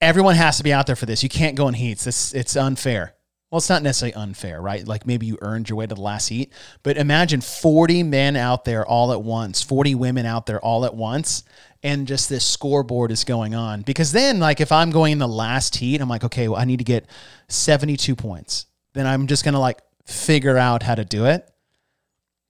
Everyone 0.00 0.34
has 0.34 0.56
to 0.56 0.64
be 0.64 0.72
out 0.72 0.86
there 0.86 0.96
for 0.96 1.04
this. 1.04 1.22
You 1.22 1.28
can't 1.28 1.56
go 1.56 1.68
in 1.68 1.74
heats. 1.74 2.06
It's 2.06 2.32
it's 2.32 2.56
unfair. 2.56 3.14
Well, 3.50 3.58
it's 3.58 3.68
not 3.68 3.82
necessarily 3.82 4.14
unfair, 4.14 4.62
right? 4.62 4.88
Like 4.88 5.06
maybe 5.06 5.26
you 5.26 5.36
earned 5.42 5.68
your 5.68 5.76
way 5.76 5.86
to 5.86 5.94
the 5.94 6.00
last 6.00 6.28
heat, 6.28 6.54
but 6.82 6.96
imagine 6.96 7.42
40 7.42 8.02
men 8.02 8.34
out 8.34 8.64
there 8.64 8.86
all 8.86 9.12
at 9.12 9.22
once, 9.22 9.62
40 9.62 9.94
women 9.94 10.24
out 10.24 10.46
there 10.46 10.58
all 10.58 10.86
at 10.86 10.94
once, 10.94 11.44
and 11.82 12.06
just 12.06 12.28
this 12.28 12.46
scoreboard 12.46 13.10
is 13.10 13.24
going 13.24 13.54
on. 13.54 13.82
Because 13.82 14.12
then, 14.12 14.38
like, 14.38 14.60
if 14.60 14.70
I'm 14.70 14.90
going 14.90 15.12
in 15.12 15.18
the 15.18 15.28
last 15.28 15.76
heat, 15.76 16.00
I'm 16.00 16.08
like, 16.08 16.24
okay, 16.24 16.48
well, 16.48 16.60
I 16.60 16.64
need 16.64 16.78
to 16.78 16.84
get 16.84 17.06
72 17.48 18.14
points. 18.14 18.66
Then 18.92 19.06
I'm 19.06 19.26
just 19.26 19.44
going 19.44 19.54
to 19.54 19.60
like 19.60 19.80
figure 20.06 20.58
out 20.58 20.82
how 20.82 20.94
to 20.94 21.04
do 21.04 21.26
it. 21.26 21.48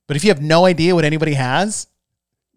But 0.07 0.17
if 0.17 0.25
you 0.25 0.31
have 0.31 0.43
no 0.43 0.65
idea 0.67 0.95
what 0.95 1.05
anybody 1.05 1.35
has, 1.35 1.87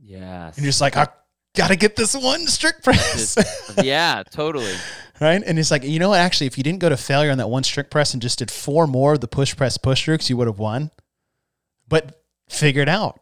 yeah, 0.01 0.47
and 0.47 0.57
you're 0.57 0.65
just 0.65 0.82
like, 0.82 0.97
I 0.97 1.07
got 1.55 1.69
to 1.69 1.76
get 1.76 1.95
this 1.95 2.15
one 2.15 2.47
strict 2.47 2.84
press. 2.84 3.38
yeah, 3.84 4.23
totally. 4.30 4.73
right? 5.21 5.41
And 5.45 5.57
it's 5.57 5.71
like, 5.71 5.84
you 5.84 5.99
know 5.99 6.09
what? 6.09 6.19
Actually, 6.19 6.47
if 6.47 6.57
you 6.57 6.63
didn't 6.63 6.80
go 6.80 6.89
to 6.89 6.97
failure 6.97 7.32
on 7.32 7.38
that 7.38 7.47
one 7.47 7.63
strict 7.63 7.91
press 7.91 8.13
and 8.13 8.21
just 8.21 8.39
did 8.39 8.51
four 8.51 8.88
more 8.88 9.13
of 9.13 9.21
the 9.21 9.28
push 9.28 9.55
press 9.55 9.78
push 9.78 10.01
strokes, 10.01 10.30
you 10.30 10.38
would 10.38 10.47
have 10.47 10.59
won. 10.59 10.91
But 11.88 12.21
figure 12.49 12.82
it 12.82 12.89
out. 12.89 13.21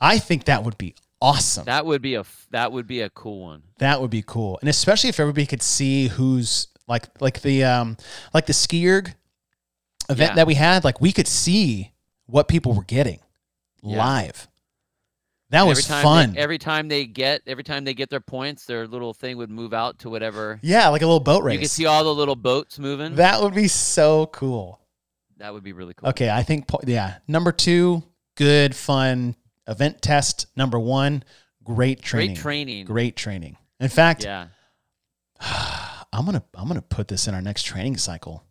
I 0.00 0.18
think 0.18 0.44
that 0.44 0.64
would 0.64 0.78
be 0.78 0.94
awesome. 1.20 1.64
That, 1.64 1.86
would 1.86 2.02
be 2.02 2.14
a 2.14 2.24
that 2.50 2.72
would 2.72 2.86
be 2.86 3.00
a 3.00 3.10
cool 3.10 3.42
one. 3.42 3.62
That 3.78 4.00
would 4.00 4.10
be 4.10 4.22
cool, 4.26 4.58
and 4.60 4.68
especially 4.68 5.10
if 5.10 5.20
everybody 5.20 5.46
could 5.46 5.62
see 5.62 6.08
who's 6.08 6.68
like 6.88 7.04
like 7.20 7.42
the 7.42 7.64
um 7.64 7.96
like 8.32 8.46
the 8.46 8.52
SkiErg 8.52 9.14
event 10.08 10.30
Yeah. 10.30 10.34
that 10.36 10.46
we 10.46 10.54
had. 10.54 10.84
Like 10.84 11.00
we 11.00 11.12
could 11.12 11.28
see 11.28 11.92
what 12.26 12.48
people 12.48 12.72
were 12.74 12.84
getting 12.84 13.20
Yeah. 13.82 13.98
live. 13.98 14.48
That 15.50 15.62
was 15.64 15.86
fun. 15.86 16.32
They, 16.32 16.40
every 16.40 16.58
time 16.58 16.88
they 16.88 17.06
get 17.06 17.42
every 17.46 17.62
time 17.64 17.84
they 17.84 17.94
get 17.94 18.10
their 18.10 18.20
points, 18.20 18.66
their 18.66 18.86
little 18.88 19.14
thing 19.14 19.36
would 19.36 19.50
move 19.50 19.72
out 19.72 20.00
to 20.00 20.10
whatever. 20.10 20.58
yeah, 20.62 20.88
like 20.88 21.02
a 21.02 21.06
little 21.06 21.20
boat 21.20 21.44
race. 21.44 21.54
You 21.54 21.60
could 21.60 21.70
see 21.70 21.86
all 21.86 22.02
the 22.02 22.14
little 22.14 22.34
boats 22.36 22.78
moving. 22.80 23.14
That, 23.14 23.32
that 23.38 23.42
would 23.42 23.54
be 23.54 23.68
so 23.68 24.26
cool. 24.26 24.80
That 25.38 25.52
would 25.54 25.62
be 25.62 25.72
really 25.72 25.94
cool. 25.94 26.08
Okay, 26.10 26.30
I 26.30 26.42
think 26.42 26.68
yeah. 26.86 27.18
Number 27.28 27.52
two, 27.52 28.02
good 28.36 28.74
fun 28.74 29.36
event 29.68 30.02
test. 30.02 30.46
Number 30.56 30.78
one, 30.78 31.24
great 31.64 32.02
training. 32.02 32.34
Great 32.34 32.42
training. 32.42 32.84
Great 32.86 33.16
training. 33.16 33.56
In 33.80 33.88
fact, 33.88 34.24
Yeah. 34.24 34.48
I'm 36.12 36.24
gonna 36.24 36.42
I'm 36.54 36.66
gonna 36.68 36.80
put 36.82 37.08
this 37.08 37.28
in 37.28 37.34
our 37.34 37.42
next 37.42 37.64
training 37.64 37.98
cycle. 37.98 38.44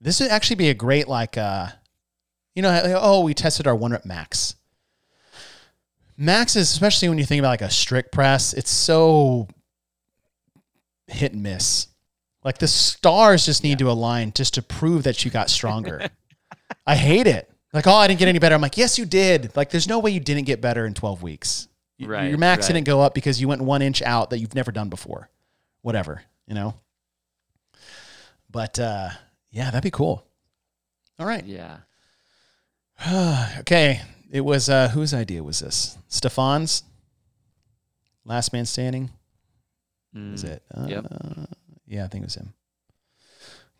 This 0.00 0.20
would 0.20 0.30
actually 0.30 0.56
be 0.56 0.68
a 0.68 0.74
great 0.74 1.08
like 1.08 1.38
uh, 1.38 1.68
you 2.54 2.62
know, 2.62 2.98
oh, 3.00 3.22
we 3.22 3.34
tested 3.34 3.66
our 3.66 3.74
one 3.74 3.92
rep 3.92 4.04
max. 4.04 4.54
Max 6.16 6.56
is 6.56 6.70
especially 6.70 7.08
when 7.08 7.18
you 7.18 7.24
think 7.24 7.38
about 7.38 7.50
like 7.50 7.62
a 7.62 7.70
strict 7.70 8.12
press, 8.12 8.52
it's 8.52 8.70
so 8.70 9.48
hit 11.06 11.32
and 11.32 11.42
miss. 11.42 11.86
Like 12.44 12.58
the 12.58 12.68
stars 12.68 13.46
just 13.46 13.62
need 13.62 13.78
to 13.78 13.90
align 13.90 14.32
just 14.34 14.54
to 14.54 14.62
prove 14.62 15.04
that 15.04 15.24
you 15.24 15.30
got 15.30 15.50
stronger. 15.50 16.08
I 16.86 16.96
hate 16.96 17.26
it. 17.26 17.50
Like, 17.72 17.86
oh, 17.86 17.92
I 17.94 18.06
didn't 18.06 18.18
get 18.18 18.28
any 18.28 18.38
better. 18.38 18.54
I'm 18.54 18.60
like, 18.62 18.76
yes, 18.78 18.98
you 18.98 19.04
did. 19.04 19.54
Like, 19.56 19.70
there's 19.70 19.86
no 19.88 19.98
way 19.98 20.10
you 20.10 20.20
didn't 20.20 20.44
get 20.46 20.60
better 20.60 20.86
in 20.86 20.94
12 20.94 21.22
weeks. 21.22 21.68
Y- 22.00 22.06
Right, 22.06 22.28
Your 22.30 22.38
max 22.38 22.66
right. 22.66 22.74
didn't 22.74 22.86
go 22.86 23.00
up 23.00 23.12
because 23.14 23.40
you 23.40 23.48
went 23.48 23.60
one 23.60 23.82
inch 23.82 24.00
out 24.02 24.30
that 24.30 24.38
you've 24.38 24.54
never 24.54 24.70
done 24.72 24.88
before. 24.88 25.28
Whatever, 25.82 26.22
you 26.46 26.54
know? 26.54 26.74
But 28.50 28.78
uh, 28.78 29.10
yeah, 29.50 29.66
that'd 29.66 29.82
be 29.82 29.90
cool. 29.90 30.24
All 31.18 31.26
right. 31.26 31.44
Yeah. 31.44 31.78
okay. 33.60 34.00
It 34.30 34.40
was 34.42 34.68
uh 34.68 34.88
whose 34.88 35.12
idea 35.14 35.42
was 35.42 35.58
this? 35.60 35.96
Stefan's? 36.08 36.82
Last 38.24 38.52
man 38.52 38.66
standing? 38.66 39.10
Is 40.14 40.44
Mm. 40.44 40.48
it? 40.48 40.62
Uh, 40.74 40.86
Yep. 40.88 41.06
Yeah, 41.86 42.04
I 42.04 42.08
think 42.08 42.22
it 42.22 42.26
was 42.26 42.34
him. 42.34 42.52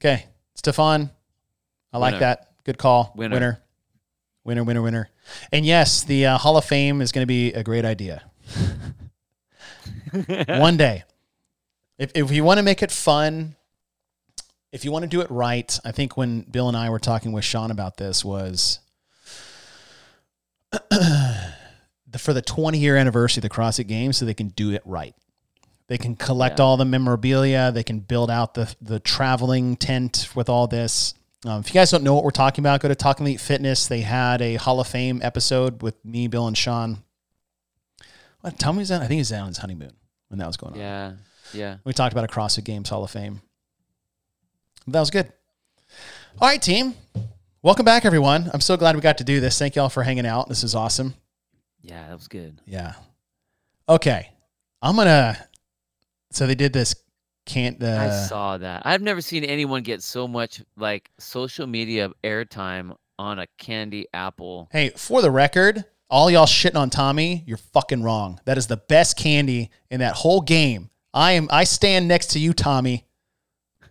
Okay. 0.01 0.26
Stefan. 0.55 1.11
I 1.93 1.99
like 1.99 2.12
Winner. 2.14 2.20
that. 2.20 2.49
Good 2.64 2.78
call. 2.78 3.12
Winner. 3.16 3.34
Winner. 3.36 3.62
Winner, 4.49 4.64
winner, 4.64 4.80
winner. 4.80 5.11
And 5.53 5.66
yes, 5.66 6.03
the 6.05 6.24
uh, 6.24 6.38
Hall 6.38 6.57
of 6.57 6.64
Fame 6.64 7.03
is 7.03 7.12
going 7.12 7.20
to 7.22 7.26
be 7.26 7.53
a 7.53 7.62
great 7.62 7.84
idea. 7.84 8.22
One 10.49 10.78
day. 10.78 11.05
If, 11.99 12.12
if 12.14 12.30
you 12.30 12.44
want 12.44 12.57
to 12.57 12.62
make 12.62 12.82
it 12.82 12.90
fun, 12.90 13.57
if 14.72 14.86
you 14.86 14.90
want 14.90 15.03
to 15.03 15.07
do 15.07 15.20
it 15.20 15.30
right, 15.30 15.78
I 15.84 15.92
think 15.92 16.16
when 16.16 16.40
Bill 16.51 16.66
and 16.66 16.78
I 16.78 16.88
were 16.88 16.99
talking 16.99 17.32
with 17.32 17.44
Sean 17.44 17.70
about 17.70 17.99
this 17.99 18.24
was 18.24 18.78
the, 20.90 21.53
for 22.18 22.32
the 22.32 22.40
20 22.40 22.78
year 22.78 22.96
anniversary 22.96 23.40
of 23.40 23.42
the 23.42 23.51
CrossFit 23.55 23.86
Games 23.86 24.16
so 24.16 24.24
they 24.24 24.32
can 24.32 24.49
do 24.49 24.70
it 24.70 24.80
right. 24.86 25.14
They 25.88 25.99
can 25.99 26.16
collect 26.16 26.59
Yeah. 26.59 26.64
all 26.64 26.78
the 26.78 26.86
memorabilia. 26.86 27.70
They 27.70 27.82
can 27.82 28.01
build 28.01 28.30
out 28.30 28.55
the 28.55 28.74
the 28.80 28.99
traveling 28.99 29.76
tent 29.76 30.30
with 30.34 30.49
all 30.49 30.66
this. 30.66 31.12
Um, 31.45 31.61
if 31.61 31.68
you 31.68 31.74
guys 31.74 31.91
don't 31.91 32.03
know 32.03 32.14
what 32.14 32.24
we're 32.24 32.30
talking 32.30 32.62
about, 32.62 32.80
go 32.80 32.89
to 32.89 32.95
Talking 32.97 33.24
Elite 33.26 33.41
Fitness. 33.41 33.86
They 33.86 34.01
had 34.01 34.43
a 34.43 34.57
Hall 34.57 34.80
of 34.80 34.89
Fame 34.89 35.20
episode 35.22 35.82
with 35.82 36.05
me, 36.05 36.26
Bill, 36.26 36.49
and 36.49 36.59
Sean. 36.59 36.99
What, 38.41 38.59
tell 38.59 38.72
me, 38.72 38.80
was 38.80 38.89
that? 38.89 38.97
I 39.03 39.07
think 39.07 39.12
he 39.12 39.18
was 39.18 39.32
on 39.32 39.47
his 39.49 39.59
honeymoon 39.59 39.93
when 40.28 40.39
that 40.39 40.47
was 40.47 40.57
going 40.57 40.74
on. 40.74 40.78
yeah. 40.80 41.12
Yeah. 41.55 41.76
We 41.84 41.95
talked 41.95 42.12
about 42.12 42.24
a 42.24 42.28
CrossFit 42.28 42.64
Games 42.64 42.91
Hall 42.91 43.03
of 43.05 43.11
Fame. 43.11 43.41
That 44.86 45.01
was 45.01 45.11
good. 45.11 45.32
All 46.41 46.49
right, 46.49 46.61
team. 46.61 46.95
Welcome 47.62 47.86
back, 47.86 48.05
everyone. 48.05 48.51
I'm 48.53 48.61
so 48.61 48.76
glad 48.76 48.95
we 48.97 49.01
got 49.01 49.18
to 49.18 49.24
do 49.24 49.41
this. 49.41 49.59
Thank 49.59 49.74
y'all 49.74 49.89
for 49.89 50.03
hanging 50.03 50.26
out. 50.26 50.49
This 50.51 50.62
is 50.62 50.74
awesome. 50.74 51.14
Yeah. 51.80 52.07
That 52.09 52.14
was 52.14 52.28
good. 52.28 52.61
Yeah. 52.66 52.95
Okay. 53.89 54.28
I'm 54.82 54.95
gonna. 54.97 55.39
So 56.32 56.47
they 56.47 56.55
did 56.55 56.74
this. 56.74 56.95
Can't. 57.49 57.82
Uh, 57.82 57.96
I 57.99 58.11
saw 58.11 58.59
that. 58.59 58.82
I've 58.84 59.01
never 59.01 59.22
seen 59.22 59.42
anyone 59.42 59.82
get 59.82 60.03
so 60.03 60.28
much 60.28 60.62
like 60.76 61.11
social 61.18 61.66
media 61.66 62.11
airtime 62.22 62.94
on 63.18 63.38
a 63.38 63.46
candy 63.57 64.07
apple. 64.12 64.68
Hey, 64.70 64.90
for 64.90 65.22
the 65.22 65.30
record, 65.30 65.86
all 66.11 66.30
y'all 66.30 66.44
shitting 66.44 66.76
on 66.76 66.90
Tommy, 66.90 67.44
you're 67.46 67.57
fucking 67.57 68.03
wrong. 68.03 68.38
That 68.44 68.59
is 68.59 68.66
the 68.66 68.76
best 68.76 69.16
candy 69.16 69.70
in 69.90 70.01
that 70.01 70.14
whole 70.16 70.42
game. 70.42 70.90
I 71.14 71.32
am. 71.32 71.49
I 71.51 71.64
stand 71.64 72.07
next 72.07 72.32
to 72.32 72.38
you, 72.38 72.53
Tommy. 72.53 73.07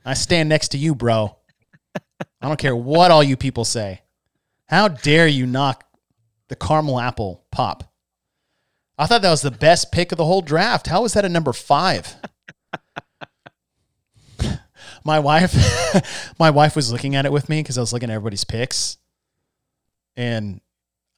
I 0.05 0.13
stand 0.13 0.49
next 0.49 0.67
to 0.69 0.77
you, 0.77 0.93
bro. 0.93 1.35
I 1.95 2.47
don't 2.47 2.59
care 2.59 2.75
what 2.75 3.09
all 3.09 3.23
you 3.23 3.35
people 3.35 3.65
say. 3.65 4.01
How 4.67 4.87
dare 4.87 5.27
you 5.27 5.47
knock 5.47 5.83
the 6.47 6.55
caramel 6.55 6.99
apple 6.99 7.43
pop? 7.51 7.91
I 8.99 9.07
thought 9.07 9.23
that 9.23 9.31
was 9.31 9.41
the 9.41 9.49
best 9.49 9.91
pick 9.91 10.11
of 10.11 10.19
the 10.19 10.25
whole 10.25 10.43
draft. 10.43 10.85
How 10.85 11.05
is 11.05 11.13
that 11.13 11.25
a 11.25 11.29
number 11.29 11.53
five? 11.53 12.15
My 15.07 15.17
wife, 15.19 15.55
my 16.39 16.51
wife 16.51 16.75
was 16.75 16.91
looking 16.91 17.15
at 17.15 17.25
it 17.25 17.31
with 17.31 17.49
me 17.49 17.63
because 17.63 17.77
I 17.77 17.81
was 17.81 17.91
looking 17.93 18.09
at 18.11 18.13
everybody's 18.13 18.43
picks, 18.43 18.97
and 20.15 20.61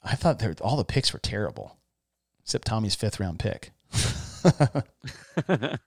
I 0.03 0.15
thought 0.15 0.41
were, 0.41 0.55
all 0.61 0.77
the 0.77 0.85
picks 0.85 1.11
were 1.11 1.19
terrible, 1.19 1.77
except 2.43 2.65
Tommy's 2.67 2.95
fifth 2.95 3.19
round 3.19 3.39
pick. 3.39 3.71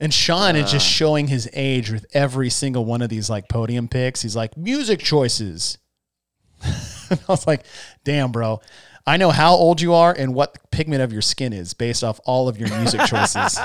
and 0.00 0.12
Sean 0.12 0.56
is 0.56 0.70
just 0.70 0.86
Uh. 0.86 0.90
showing 0.90 1.28
his 1.28 1.48
age 1.54 1.90
with 1.90 2.04
every 2.12 2.50
single 2.50 2.84
one 2.84 3.00
of 3.02 3.08
these 3.08 3.30
like 3.30 3.48
podium 3.48 3.88
picks. 3.88 4.22
He's 4.22 4.36
like 4.36 4.56
music 4.56 5.00
choices. 5.00 5.78
I 6.62 7.18
was 7.28 7.46
like, 7.46 7.64
damn, 8.04 8.32
bro. 8.32 8.60
I 9.06 9.16
know 9.18 9.30
how 9.30 9.54
old 9.54 9.80
you 9.80 9.94
are 9.94 10.12
and 10.12 10.34
what 10.34 10.54
the 10.54 10.60
pigment 10.72 11.00
of 11.00 11.12
your 11.12 11.22
skin 11.22 11.52
is 11.52 11.74
based 11.74 12.02
off 12.02 12.18
all 12.24 12.48
of 12.48 12.58
your 12.58 12.68
music 12.76 13.02
choices. 13.06 13.56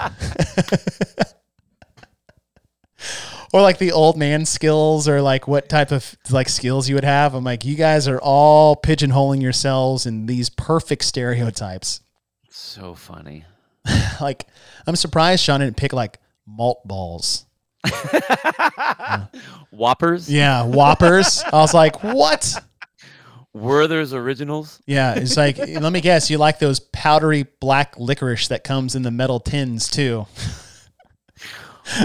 Or 3.54 3.62
like 3.62 3.78
the 3.78 3.92
old 3.92 4.18
man 4.18 4.46
skills 4.46 5.08
or 5.08 5.22
like 5.22 5.48
what 5.48 5.70
type 5.70 5.92
of 5.92 6.16
like 6.30 6.50
skills 6.50 6.88
you 6.88 6.96
would 6.96 7.04
have. 7.04 7.34
I'm 7.34 7.44
like, 7.44 7.66
you 7.66 7.76
guys 7.76 8.08
are 8.08 8.20
all 8.20 8.76
pigeonholing 8.76 9.42
yourselves 9.42 10.06
in 10.06 10.26
these 10.26 10.50
perfect 10.50 11.04
stereotypes. 11.04 12.02
So 12.50 12.94
funny. 12.94 13.46
like, 14.22 14.48
I'm 14.88 14.96
surprised 14.96 15.44
Sean 15.44 15.60
didn't 15.60 15.78
pick 15.78 15.94
like 15.94 16.20
malt 16.46 16.86
balls. 16.86 17.46
Whoppers. 19.72 20.32
Yeah, 20.32 20.64
whoppers. 20.66 21.44
I 21.44 21.58
was 21.58 21.74
like, 21.74 22.04
what? 22.04 22.62
Werther's 23.54 24.14
originals. 24.14 24.82
Yeah, 24.86 25.16
it's 25.16 25.36
like, 25.36 25.58
let 25.68 25.92
me 25.92 26.02
guess, 26.02 26.30
you 26.30 26.38
like 26.38 26.60
those 26.60 26.80
powdery 26.80 27.44
black 27.60 27.98
licorice 27.98 28.48
that 28.50 28.64
comes 28.64 28.96
in 28.96 29.02
the 29.02 29.12
metal 29.12 29.40
tins 29.40 29.90
too. 29.90 30.28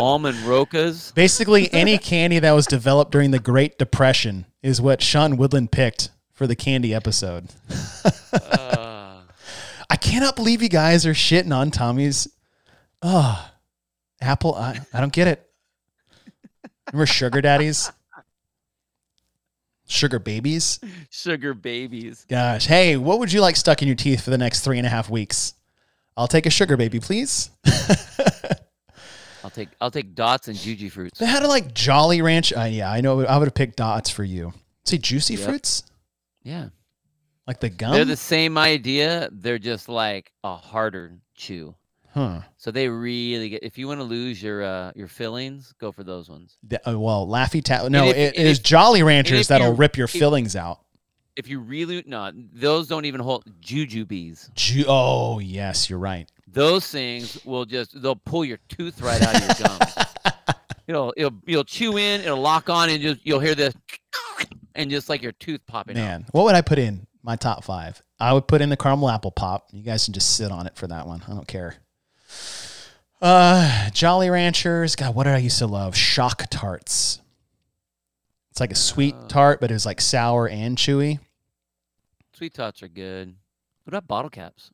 Almond 0.00 0.38
rokas. 0.38 1.14
Basically, 1.14 1.72
any 1.72 1.98
candy 1.98 2.38
that 2.38 2.52
was 2.52 2.66
developed 2.66 3.12
during 3.12 3.30
the 3.30 3.38
Great 3.38 3.78
Depression 3.78 4.46
is 4.62 4.80
what 4.80 5.02
Sean 5.02 5.36
Woodland 5.36 5.72
picked 5.72 6.10
for 6.32 6.46
the 6.46 6.56
candy 6.56 6.94
episode. 6.94 7.48
Uh, 8.32 9.20
I 9.90 9.96
cannot 9.96 10.36
believe 10.36 10.62
you 10.62 10.68
guys 10.68 11.06
are 11.06 11.14
shitting 11.14 11.54
on 11.54 11.70
Tommy's. 11.70 12.28
Oh, 13.02 13.50
Apple. 14.20 14.54
I, 14.54 14.80
I 14.92 15.00
don't 15.00 15.12
get 15.12 15.28
it. 15.28 15.48
Remember 16.92 17.06
sugar 17.06 17.40
daddies? 17.40 17.90
Sugar 19.88 20.18
babies? 20.18 20.80
sugar 21.10 21.54
babies. 21.54 22.26
Gosh. 22.28 22.66
Hey, 22.66 22.96
what 22.96 23.20
would 23.20 23.32
you 23.32 23.40
like 23.40 23.56
stuck 23.56 23.82
in 23.82 23.88
your 23.88 23.96
teeth 23.96 24.22
for 24.22 24.30
the 24.30 24.38
next 24.38 24.60
three 24.60 24.78
and 24.78 24.86
a 24.86 24.90
half 24.90 25.08
weeks? 25.08 25.54
I'll 26.16 26.28
take 26.28 26.46
a 26.46 26.50
sugar 26.50 26.76
baby, 26.76 26.98
please. 26.98 27.50
I'll 29.56 29.64
take 29.64 29.68
I'll 29.80 29.90
take 29.90 30.14
dots 30.14 30.48
and 30.48 30.56
Jujyfruits. 30.56 31.18
They 31.18 31.26
had 31.26 31.42
a 31.42 31.48
like 31.48 31.72
Jolly 31.72 32.20
Ranch. 32.22 32.52
Uh, 32.52 32.62
yeah, 32.64 32.90
I 32.90 33.00
know. 33.00 33.24
I 33.24 33.38
would 33.38 33.46
have 33.46 33.54
picked 33.54 33.76
dots 33.76 34.10
for 34.10 34.24
you. 34.24 34.52
Say 34.84 34.98
juicy 34.98 35.34
Yep. 35.34 35.48
fruits, 35.48 35.82
Yeah. 36.44 36.68
like 37.46 37.60
the 37.60 37.68
gum. 37.70 37.92
They're 37.92 38.04
the 38.04 38.16
same 38.16 38.56
idea. 38.58 39.28
They're 39.32 39.58
just 39.58 39.88
like 39.88 40.32
a 40.44 40.56
harder 40.56 41.18
chew. 41.34 41.74
huh. 42.12 42.40
So 42.56 42.70
they 42.70 42.88
really 42.88 43.48
get. 43.50 43.62
If 43.64 43.78
you 43.78 43.88
want 43.88 44.00
to 44.00 44.04
lose 44.04 44.42
your 44.42 44.62
uh, 44.64 44.92
your 44.94 45.08
fillings, 45.08 45.72
go 45.80 45.90
for 45.92 46.04
those 46.04 46.28
ones. 46.28 46.56
The- 46.62 46.88
uh, 46.88 46.98
well, 46.98 47.26
Laffy 47.26 47.62
Taffy. 47.64 47.88
No, 47.90 48.08
if- 48.08 48.16
it 48.16 48.34
is 48.36 48.58
if- 48.58 48.64
Jolly 48.64 49.02
Ranchers 49.02 49.48
that'll 49.48 49.74
rip 49.74 49.96
your 49.96 50.04
if- 50.04 50.10
fillings 50.12 50.54
out. 50.56 50.80
If 51.34 51.48
you 51.48 51.60
really 51.60 52.02
no, 52.06 52.30
those 52.34 52.88
don't 52.88 53.04
even 53.06 53.20
hold 53.20 53.44
jujubes. 53.60 54.52
Ju- 54.54 54.84
oh 54.88 55.38
yes, 55.38 55.90
you're 55.90 55.98
right. 55.98 56.30
Those 56.46 56.86
things 56.86 57.44
will 57.44 57.64
just 57.64 58.00
they'll 58.00 58.16
pull 58.16 58.44
your 58.44 58.58
tooth 58.68 59.00
right 59.00 59.20
out 59.20 59.34
of 59.34 59.58
your 59.60 59.68
gums. 59.68 59.94
it'll 60.86 61.14
it'll 61.16 61.34
you'll 61.44 61.64
chew 61.64 61.96
in, 61.98 62.20
it'll 62.20 62.40
lock 62.40 62.70
on, 62.70 62.88
and 62.88 63.00
just 63.02 63.20
you'll 63.26 63.40
hear 63.40 63.54
this, 63.54 63.74
and 64.74 64.90
just 64.90 65.08
like 65.08 65.22
your 65.22 65.32
tooth 65.32 65.60
popping 65.66 65.96
out. 65.98 66.02
Man, 66.02 66.26
what 66.32 66.44
would 66.44 66.54
I 66.54 66.60
put 66.62 66.78
in 66.78 67.06
my 67.22 67.36
top 67.36 67.64
five? 67.64 68.00
I 68.20 68.32
would 68.32 68.46
put 68.46 68.60
in 68.62 68.68
the 68.70 68.76
caramel 68.76 69.10
apple 69.10 69.32
pop. 69.32 69.68
You 69.72 69.82
guys 69.82 70.04
can 70.04 70.14
just 70.14 70.36
sit 70.36 70.50
on 70.52 70.66
it 70.66 70.76
for 70.76 70.86
that 70.86 71.06
one. 71.06 71.22
I 71.28 71.32
don't 71.32 71.48
care. 71.48 71.76
Uh, 73.20 73.90
Jolly 73.90 74.28
Ranchers. 74.30 74.94
God, 74.96 75.14
what 75.14 75.24
did 75.24 75.34
I 75.34 75.38
used 75.38 75.58
to 75.58 75.66
love? 75.66 75.96
Shock 75.96 76.44
tarts. 76.50 77.20
It's 78.50 78.60
like 78.60 78.70
a 78.72 78.76
sweet 78.76 79.14
Oh. 79.18 79.26
tart, 79.26 79.60
but 79.60 79.70
it 79.70 79.74
was 79.74 79.86
like 79.86 80.00
sour 80.00 80.48
and 80.48 80.78
chewy. 80.78 81.18
Sweet 82.34 82.54
tarts 82.54 82.82
are 82.82 82.88
good. 82.88 83.34
What 83.84 83.88
about 83.94 84.06
bottle 84.06 84.30
caps? 84.30 84.70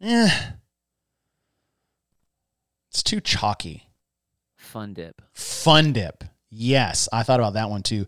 Eh. 0.00 0.30
It's 2.92 3.02
too 3.02 3.20
chalky. 3.20 3.88
Fun 4.56 4.92
dip. 4.92 5.22
Fun 5.32 5.92
dip. 5.94 6.24
Yes, 6.50 7.08
I 7.10 7.22
thought 7.22 7.40
about 7.40 7.54
that 7.54 7.70
one 7.70 7.82
too. 7.82 8.06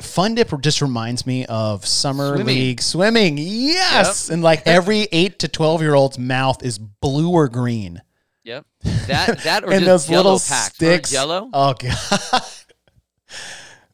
Fun 0.00 0.34
dip 0.34 0.50
just 0.60 0.82
reminds 0.82 1.26
me 1.26 1.46
of 1.46 1.86
summer 1.86 2.34
Swimming. 2.36 2.46
league 2.54 2.82
swimming. 2.82 3.38
Yes, 3.38 4.28
and 4.28 4.42
like 4.42 4.62
every 4.66 5.08
eight 5.12 5.38
to 5.38 5.48
twelve 5.48 5.80
year 5.80 5.94
old's 5.94 6.18
mouth 6.18 6.62
is 6.62 6.78
blue 6.78 7.30
or 7.30 7.48
green, 7.48 8.02
Yep. 8.44 8.66
That 9.06 9.38
that 9.44 9.64
or 9.64 9.72
and 9.72 9.84
just 9.84 10.08
those 10.08 10.10
little. 10.10 10.32
Remember 10.32 10.70
sticks. 10.74 11.10
Jello. 11.10 11.48
Oh 11.54 11.72
god, 11.72 12.42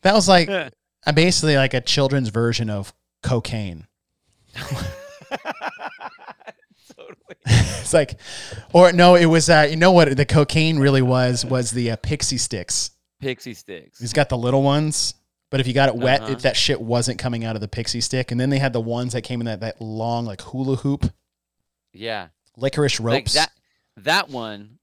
that 0.02 0.14
was 0.14 0.28
like 0.28 0.50
basically 1.14 1.54
like 1.54 1.74
a 1.74 1.80
children's 1.80 2.30
version 2.30 2.68
of 2.68 2.92
cocaine. 3.22 3.86
It's 7.82 7.92
like, 7.92 8.18
or 8.72 8.92
no, 8.92 9.16
it 9.16 9.26
was. 9.26 9.50
Uh, 9.50 9.66
you 9.68 9.76
know 9.76 9.90
what 9.92 10.16
the 10.16 10.24
cocaine 10.24 10.78
really 10.78 11.02
was 11.02 11.44
was 11.44 11.72
the 11.72 11.90
uh, 11.90 11.96
Pixy 11.96 12.38
Stix. 12.38 12.90
Pixy 13.22 13.52
Stix. 13.52 13.98
He's 14.00 14.12
got 14.12 14.28
the 14.28 14.38
little 14.38 14.62
ones, 14.62 15.14
but 15.50 15.60
if 15.60 15.66
you 15.66 15.72
got 15.74 15.88
it 15.88 15.96
wet, 15.96 16.22
Uh-huh. 16.22 16.32
if 16.32 16.42
that 16.42 16.56
shit 16.56 16.80
wasn't 16.80 17.18
coming 17.18 17.44
out 17.44 17.54
of 17.56 17.60
the 17.60 17.68
pixie 17.68 18.00
stick. 18.00 18.30
And 18.30 18.40
then 18.40 18.50
they 18.50 18.58
had 18.58 18.72
the 18.72 18.80
ones 18.80 19.12
that 19.14 19.22
came 19.22 19.40
in 19.40 19.46
that, 19.46 19.60
that 19.60 19.80
long 19.80 20.24
like 20.24 20.40
hula 20.40 20.76
hoop, 20.76 21.12
Yeah. 21.92 22.28
licorice 22.56 23.00
Like 23.00 23.14
ropes. 23.14 23.34
that 23.34 23.50
that 23.98 24.28
one 24.30 24.78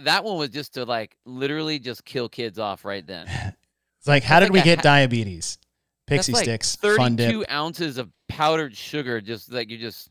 that 0.00 0.22
one 0.22 0.36
was 0.38 0.50
just 0.50 0.74
to 0.74 0.84
like 0.84 1.16
literally 1.24 1.78
just 1.80 2.04
kill 2.04 2.28
kids 2.28 2.58
off 2.58 2.84
right 2.84 3.04
then. 3.06 3.26
it's 3.98 4.06
like, 4.06 4.22
how 4.22 4.38
that's 4.40 4.50
did 4.50 4.54
like 4.54 4.64
we 4.64 4.70
a 4.70 4.74
get 4.76 4.78
ha- 4.78 4.82
diabetes? 4.82 5.58
Pixie 6.06 6.32
That's 6.32 6.46
like 6.46 6.62
sticks, 6.64 6.76
fun 6.96 7.14
dip, 7.16 7.26
32 7.30 7.44
ounces 7.50 7.98
of 7.98 8.10
powdered 8.28 8.76
sugar 8.76 9.20
just 9.20 9.52
like 9.52 9.70
you 9.70 9.78
just 9.78 10.10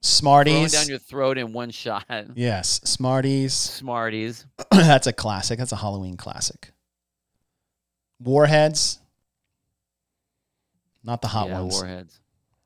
Smarties. 0.00 0.72
down 0.72 0.88
your 0.88 0.98
throat 0.98 1.38
in 1.38 1.52
one 1.52 1.70
shot. 1.70 2.04
yes, 2.34 2.80
Smarties. 2.84 3.52
Smarties. 3.54 4.46
That's 4.70 5.06
a 5.06 5.12
classic. 5.12 5.58
That's 5.58 5.72
a 5.72 5.76
Halloween 5.76 6.16
classic. 6.16 6.70
Warheads. 8.20 9.00
Not 11.02 11.22
the 11.22 11.28
hot 11.28 11.48
yeah, 11.48 11.60
ones. 11.60 11.74
warheads. 11.74 12.20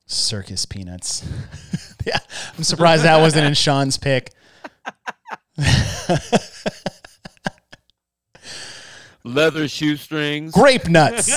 Circus 0.06 0.66
peanuts. 0.66 1.26
yeah, 2.06 2.18
I'm 2.56 2.64
surprised 2.64 3.04
that 3.04 3.20
wasn't 3.20 3.46
in 3.46 3.54
Sean's 3.54 3.96
pick. 3.96 4.32
Leather 9.24 9.68
shoestrings. 9.68 10.52
Grape 10.52 10.88
nuts. 10.88 11.30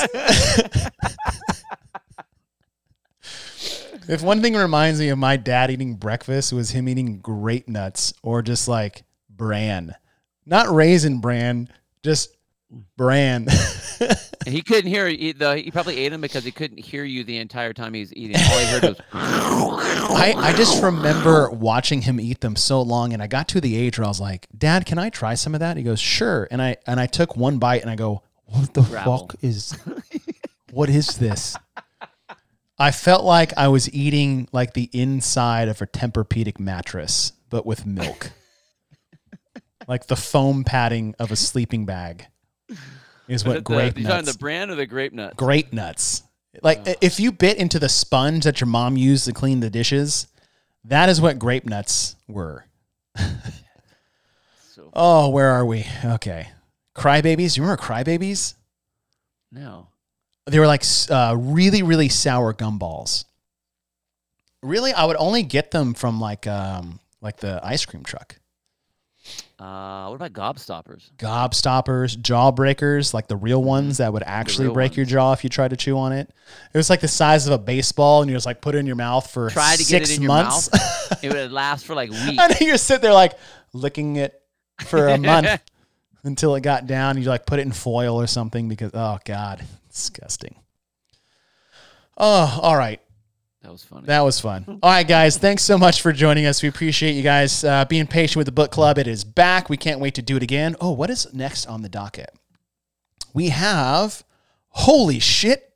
If 4.07 4.21
one 4.21 4.41
thing 4.41 4.55
reminds 4.55 4.99
me 4.99 5.09
of 5.09 5.17
my 5.17 5.37
dad 5.37 5.71
eating 5.71 5.95
breakfast 5.95 6.53
was 6.53 6.71
him 6.71 6.87
eating 6.89 7.19
grape 7.19 7.67
nuts 7.67 8.13
or 8.23 8.41
just 8.41 8.67
like 8.67 9.03
bran, 9.29 9.95
not 10.45 10.69
raisin 10.69 11.19
bran, 11.19 11.69
just 12.03 12.35
bran. 12.97 13.47
He 14.45 14.61
couldn't 14.61 14.91
hear 14.91 15.07
you 15.07 15.33
though. 15.33 15.55
He 15.55 15.71
probably 15.71 15.97
ate 15.97 16.09
them 16.09 16.21
because 16.21 16.43
he 16.43 16.51
couldn't 16.51 16.77
hear 16.77 17.03
you 17.03 17.23
the 17.23 17.37
entire 17.37 17.73
time 17.73 17.95
he 17.95 18.01
was 18.01 18.13
eating. 18.13 18.35
All 18.37 18.59
he 18.59 18.65
heard 18.65 18.83
was 18.83 19.01
I, 19.13 20.33
I 20.37 20.53
just 20.53 20.83
remember 20.83 21.49
watching 21.49 22.03
him 22.03 22.19
eat 22.19 22.41
them 22.41 22.55
so 22.55 22.81
long, 22.81 23.11
and 23.13 23.23
I 23.23 23.27
got 23.27 23.47
to 23.49 23.61
the 23.61 23.75
age 23.75 23.97
where 23.97 24.05
I 24.05 24.07
was 24.07 24.21
like, 24.21 24.47
"Dad, 24.55 24.85
can 24.85 24.99
I 24.99 25.09
try 25.09 25.33
some 25.33 25.55
of 25.55 25.61
that?" 25.61 25.77
He 25.77 25.83
goes, 25.83 25.99
"Sure." 25.99 26.47
And 26.51 26.61
I 26.61 26.77
and 26.85 26.99
I 26.99 27.07
took 27.07 27.35
one 27.35 27.57
bite, 27.57 27.81
and 27.81 27.89
I 27.89 27.95
go, 27.95 28.21
"What 28.45 28.71
the 28.75 28.83
Gravel. 28.83 29.17
fuck 29.17 29.35
is? 29.41 29.75
what 30.71 30.89
is 30.89 31.17
this?" 31.17 31.57
I 32.77 32.91
felt 32.91 33.23
like 33.23 33.53
I 33.57 33.67
was 33.69 33.91
eating 33.93 34.47
like 34.51 34.73
the 34.73 34.89
inside 34.91 35.67
of 35.69 35.81
a 35.81 35.87
Tempur-Pedic 35.87 36.59
mattress, 36.59 37.31
but 37.49 37.65
with 37.65 37.85
milk, 37.85 38.31
like 39.87 40.07
the 40.07 40.15
foam 40.17 40.63
padding 40.63 41.15
of 41.19 41.31
a 41.31 41.35
sleeping 41.35 41.85
bag. 41.85 42.25
Is 42.69 42.75
Was 43.27 43.45
what 43.45 43.57
it 43.57 43.63
grape 43.63 43.95
the, 43.95 44.01
you 44.01 44.07
talking 44.07 44.25
the 44.25 44.37
brand 44.37 44.71
or 44.71 44.75
the 44.75 44.85
grape 44.85 45.13
nuts? 45.13 45.35
grape 45.37 45.71
nuts. 45.73 46.23
Like 46.61 46.87
i- 46.87 46.95
if 47.01 47.19
you 47.19 47.31
bit 47.31 47.57
into 47.57 47.79
the 47.79 47.89
sponge 47.89 48.43
that 48.43 48.59
your 48.61 48.67
mom 48.67 48.97
used 48.97 49.25
to 49.25 49.33
clean 49.33 49.61
the 49.61 49.69
dishes, 49.69 50.27
that 50.83 51.09
is 51.09 51.19
what 51.21 51.39
grape 51.39 51.65
nuts 51.65 52.15
were. 52.27 52.65
So 54.73 54.89
Oh, 54.93 55.29
where 55.29 55.51
are 55.51 55.65
we? 55.65 55.85
Okay. 56.03 56.49
Crybabies. 56.95 57.55
You 57.55 57.63
remember 57.63 57.81
crybabies? 57.81 58.55
no. 59.51 59.87
They 60.47 60.59
were 60.59 60.67
like 60.67 60.83
uh, 61.09 61.35
really, 61.37 61.81
really 61.83 62.09
sour 62.09 62.53
gumballs. 62.53 63.25
Really, 64.61 64.93
I 64.93 65.05
would 65.05 65.17
only 65.17 65.43
get 65.43 65.71
them 65.71 65.93
from 65.93 66.19
like 66.19 66.45
um, 66.47 66.99
like 67.21 67.37
the 67.37 67.59
ice 67.63 67.85
cream 67.85 68.03
truck. 68.03 68.37
Uh, 69.57 70.07
what 70.07 70.15
about 70.21 70.33
gobstoppers? 70.33 71.09
Gobstoppers, 71.17 72.17
jawbreakers, 72.17 73.13
like 73.13 73.27
the 73.27 73.37
real 73.37 73.63
ones 73.63 73.97
that 73.97 74.11
would 74.13 74.21
actually 74.23 74.69
break 74.69 74.95
your 74.95 75.05
jaw 75.05 75.31
if 75.33 75.43
you 75.43 75.49
tried 75.49 75.69
to 75.69 75.77
chew 75.77 75.97
on 75.97 76.11
it. 76.11 76.29
It 76.73 76.77
was 76.77 76.89
like 76.89 76.99
the 76.99 77.07
size 77.07 77.47
of 77.47 77.53
a 77.53 77.57
baseball, 77.57 78.21
and 78.21 78.29
you 78.29 78.35
just 78.35 78.45
like 78.45 78.61
put 78.61 78.75
it 78.75 78.79
in 78.79 78.85
your 78.85 78.97
mouth 78.97 79.29
for 79.31 79.49
Try 79.49 79.75
to 79.77 79.83
six 79.83 80.09
get 80.09 80.17
it 80.17 80.19
in 80.19 80.27
months. 80.27 80.69
your 80.71 80.79
mouth. 80.79 81.19
it 81.23 81.33
would 81.33 81.51
last 81.51 81.85
for 81.85 81.95
like 81.95 82.09
weeks. 82.27 82.35
Know 82.35 82.47
you're 82.61 82.77
sitting 82.77 83.01
there 83.01 83.13
like 83.13 83.33
licking 83.73 84.17
it 84.17 84.39
for 84.81 85.07
a 85.07 85.17
month 85.17 85.61
until 86.23 86.53
it 86.55 86.61
got 86.61 86.85
down. 86.85 87.17
You 87.17 87.23
like 87.29 87.45
put 87.45 87.59
it 87.59 87.63
in 87.63 87.71
foil 87.71 88.19
or 88.21 88.27
something 88.27 88.67
because 88.69 88.91
oh 88.93 89.17
god, 89.25 89.63
disgusting. 89.95 90.55
Oh, 92.17 92.59
all 92.61 92.77
right. 92.77 93.01
That 93.61 93.71
was 93.71 93.83
funny. 93.83 94.05
That 94.05 94.21
was 94.21 94.39
fun. 94.39 94.79
All 94.83 94.91
right, 94.91 95.07
guys. 95.07 95.37
Thanks 95.37 95.63
so 95.63 95.77
much 95.77 96.01
for 96.01 96.11
joining 96.11 96.45
us. 96.45 96.61
We 96.61 96.69
appreciate 96.69 97.13
you 97.13 97.23
guys 97.23 97.63
uh, 97.63 97.85
being 97.85 98.05
patient 98.05 98.37
with 98.37 98.45
the 98.45 98.51
book 98.51 98.71
club. 98.71 98.99
It 98.99 99.07
is 99.07 99.23
back. 99.23 99.69
We 99.69 99.77
can't 99.77 99.99
wait 99.99 100.13
to 100.15 100.21
do 100.21 100.37
it 100.37 100.43
again. 100.43 100.75
Oh, 100.79 100.91
what 100.91 101.09
is 101.09 101.33
next 101.33 101.65
on 101.65 101.81
the 101.81 101.89
docket? 101.89 102.29
We 103.33 103.49
have, 103.49 104.23
holy 104.69 105.19
shit. 105.19 105.73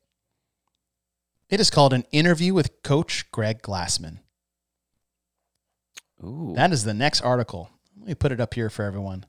It 1.50 1.60
is 1.60 1.72
called 1.72 1.94
An 1.94 2.06
Interview 2.12 2.54
with 2.54 2.84
Coach 2.84 3.30
Greg 3.32 3.64
Glassman. 3.64 4.20
Ooh. 6.24 6.54
That 6.56 6.72
is 6.72 6.84
the 6.84 6.94
next 6.94 7.22
article. 7.22 7.72
Let 7.98 8.08
me 8.08 8.14
put 8.14 8.32
it 8.32 8.40
up 8.40 8.54
here 8.54 8.70
for 8.70 8.84
everyone. 8.84 9.26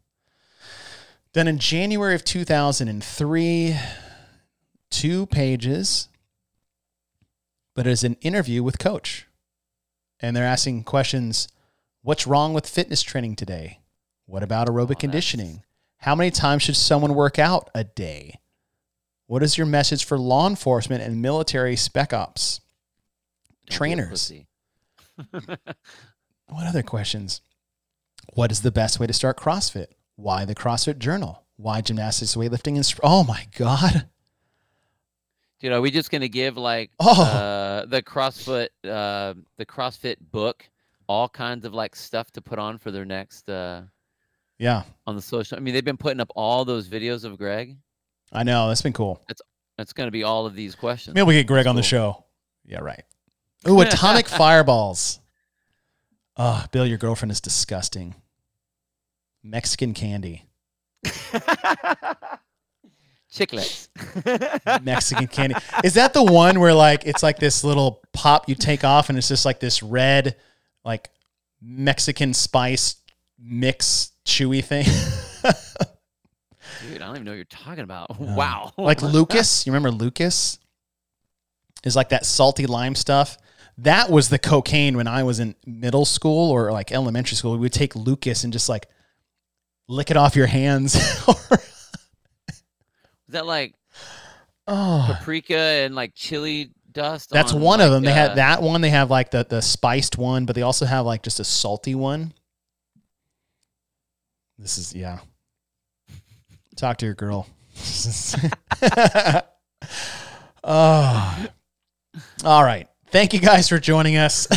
Done 1.33 1.49
in 1.49 1.59
January 1.59 2.15
of 2.15 2.25
2003, 2.25 3.77
two 4.91 5.27
pages, 5.27 6.09
but 7.75 7.87
it 7.87 7.91
is 7.91 8.05
an 8.05 8.17
interview 8.21 8.63
with 8.63 8.79
Coach. 8.79 9.27
And 10.21 10.37
they're 10.37 10.45
asking 10.45 10.85
questions 10.85 11.49
What's 12.03 12.27
wrong 12.27 12.55
with 12.55 12.67
fitness 12.67 13.03
training 13.03 13.37
today? 13.37 13.81
What 14.27 14.43
about 14.43 14.69
aerobic 14.69 14.75
oh, 14.75 14.85
that's- 14.85 15.01
conditioning? 15.01 15.63
How 15.99 16.15
many 16.15 16.31
times 16.31 16.63
should 16.63 16.77
someone 16.77 17.15
work 17.15 17.39
out 17.39 17.69
a 17.75 17.85
day? 17.85 18.41
What 19.27 19.43
is 19.43 19.59
your 19.59 19.67
message 19.67 20.05
for 20.05 20.19
law 20.19 20.49
enforcement 20.49 21.03
and 21.03 21.21
military 21.21 21.77
spec 21.77 22.15
ops? 22.15 22.61
Don't 23.67 23.77
Trainers. 23.77 24.33
What 26.51 26.67
other 26.67 26.83
questions? 26.83 27.41
What 28.35 28.51
is 28.51 28.63
the 28.63 28.73
best 28.73 28.99
way 28.99 29.07
to 29.07 29.13
start 29.13 29.39
CrossFit? 29.39 29.87
Why 30.17 30.45
the 30.45 30.55
CrossFit 30.55 30.99
Journal? 30.99 31.45
Why 31.57 31.81
gymnastics, 31.81 32.35
weightlifting, 32.35 32.75
and 32.75 32.85
str- 32.85 33.01
oh 33.05 33.23
my 33.23 33.47
god! 33.57 34.09
Dude, 35.61 35.73
are 35.73 35.81
we 35.81 35.91
just 35.91 36.11
gonna 36.11 36.29
give 36.29 36.57
like 36.57 36.91
Oh. 36.99 37.23
uh, 37.23 37.85
the 37.87 38.03
CrossFit 38.03 38.69
uh, 38.85 39.35
the 39.59 39.67
CrossFit 39.67 40.17
book 40.33 40.69
all 41.07 41.29
kinds 41.29 41.65
of 41.65 41.75
like 41.75 41.95
stuff 41.97 42.31
to 42.33 42.41
put 42.41 42.59
on 42.59 42.79
for 42.79 42.91
their 42.91 43.05
next 43.05 43.49
uh, 43.49 43.83
Yeah, 44.59 44.83
on 45.07 45.17
the 45.17 45.23
social? 45.23 45.57
I 45.57 45.61
mean, 45.61 45.75
they've 45.75 45.85
been 45.85 45.97
putting 45.97 46.21
up 46.21 46.31
all 46.35 46.65
those 46.65 46.89
videos 46.89 47.25
of 47.25 47.37
Greg. 47.37 47.77
I 48.33 48.43
know 48.45 48.69
that's 48.69 48.83
been 48.83 48.93
cool. 48.93 49.21
That's 49.77 49.93
gonna 49.93 50.11
be 50.11 50.25
all 50.25 50.47
of 50.47 50.55
these 50.55 50.75
questions. 50.75 51.15
Maybe 51.15 51.27
we 51.27 51.35
get 51.35 51.47
Greg 51.47 51.67
on 51.67 51.77
the 51.77 51.83
show. 51.83 52.25
Yeah, 52.65 52.79
right. 52.81 53.03
Ooh, 53.69 53.81
atomic 53.81 54.29
fireballs. 54.43 55.21
Oh, 56.37 56.65
Bill, 56.73 56.87
your 56.87 56.97
girlfriend 56.99 57.33
is 57.33 57.41
disgusting. 57.41 58.15
Mexican 59.43 59.93
candy. 59.95 60.47
Chiclets. 63.33 63.89
Mexican 64.83 65.27
candy. 65.29 65.55
Is 65.85 65.95
that 65.95 66.13
the 66.13 66.23
one 66.23 66.59
where 66.59 66.75
like 66.75 67.07
it's 67.07 67.23
like 67.23 67.39
this 67.39 67.63
little 67.63 68.01
pop 68.13 68.49
you 68.49 68.55
take 68.55 68.83
off 68.85 69.09
and 69.09 69.17
it's 69.17 69.29
just 69.29 69.45
like 69.45 69.61
this 69.61 69.83
red, 69.83 70.37
like 70.85 71.11
Mexican 71.63 72.35
spice 72.35 72.97
mix 73.39 74.13
chewy 74.27 74.65
thing? 74.65 74.85
Dude, 76.89 77.03
I 77.03 77.07
don't 77.07 77.17
even 77.17 77.25
know 77.25 77.33
what 77.33 77.37
you're 77.37 77.45
talking 77.45 77.85
about. 77.85 78.17
Wow. 78.21 78.73
like 78.77 79.03
Lucas. 79.03 79.67
You 79.67 79.73
remember 79.73 79.91
Lucas? 79.91 80.59
Is 81.85 81.97
like 81.97 82.11
that 82.11 82.27
salty 82.27 82.67
lime 82.67 82.95
stuff. 82.95 83.39
That 83.79 84.11
was 84.11 84.29
the 84.29 84.39
cocaine 84.39 84.97
when 84.97 85.07
I 85.07 85.23
was 85.23 85.41
in 85.41 85.55
middle 85.65 86.05
school 86.05 86.51
or 86.51 86.71
like 86.73 86.93
elementary 86.93 87.37
school. 87.37 87.53
We 87.53 87.59
would 87.59 87.73
take 87.73 87.97
Lucas 87.97 88.45
and 88.45 88.53
just 88.53 88.69
like 88.69 88.89
lick 89.89 90.11
it 90.11 90.17
off 90.17 90.37
your 90.37 90.47
hands. 90.47 90.95
Is 93.31 93.35
that 93.35 93.47
like 93.47 93.77
oh, 94.67 95.05
paprika 95.07 95.57
and 95.57 95.95
like 95.95 96.17
chili 96.17 96.73
dust? 96.91 97.31
that's 97.31 97.53
on, 97.53 97.61
one 97.61 97.81
of 97.81 97.93
them. 97.93 98.03
like, 98.03 98.13
They 98.13 98.21
uh, 98.21 98.27
have 98.27 98.37
that 98.37 98.61
one. 98.61 98.81
They 98.81 98.91
have 98.91 99.09
like 99.09 99.31
the 99.31 99.47
the 99.49 99.63
spiced 99.63 100.19
one, 100.19 100.47
but 100.47 100.57
they 100.57 100.63
also 100.63 100.85
have 100.85 101.07
like 101.07 101.23
just 101.23 101.39
a 101.39 101.45
salty 101.45 101.95
one. 101.95 102.35
This 104.59 104.79
is 104.79 104.97
yeah. 104.97 105.21
Talk 106.75 106.97
to 106.97 107.07
your 107.07 107.15
girl. 107.15 107.47
oh. 110.65 111.47
All 112.45 112.65
right. 112.65 112.89
Thank 113.13 113.33
you 113.33 113.39
guys 113.39 113.69
for 113.69 113.79
joining 113.79 114.17
us. 114.17 114.49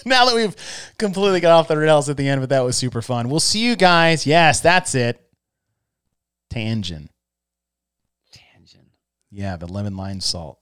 now 0.04 0.26
that 0.26 0.34
we've 0.34 0.54
completely 0.98 1.40
got 1.40 1.52
off 1.58 1.66
the 1.66 1.78
rails 1.78 2.10
at 2.10 2.18
the 2.18 2.28
end, 2.28 2.42
but 2.42 2.50
that 2.50 2.60
was 2.60 2.76
super 2.76 3.00
fun. 3.00 3.30
We'll 3.30 3.40
see 3.40 3.60
you 3.60 3.74
guys. 3.74 4.26
Yes, 4.26 4.60
that's 4.60 4.94
it. 4.94 5.18
Tangent. 6.50 7.08
Yeah, 9.32 9.56
the 9.56 9.66
lemon 9.66 9.96
lime 9.96 10.20
salt. 10.20 10.58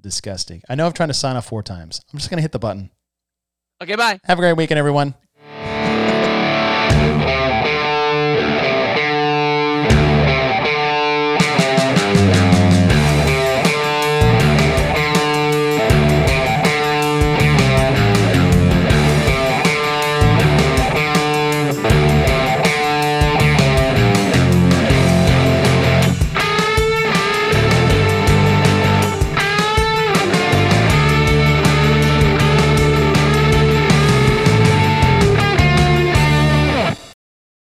Disgusting. 0.00 0.62
I 0.68 0.74
know 0.76 0.86
I'm 0.86 0.92
trying 0.92 1.08
to 1.08 1.14
sign 1.14 1.34
off 1.36 1.46
four 1.46 1.62
times. 1.62 2.00
I'm 2.12 2.18
just 2.18 2.30
going 2.30 2.38
to 2.38 2.42
hit 2.42 2.52
the 2.52 2.58
button. 2.58 2.90
Okay, 3.82 3.96
bye. 3.96 4.20
Have 4.24 4.38
a 4.38 4.42
great 4.42 4.52
weekend, 4.56 4.78
everyone. 4.78 5.14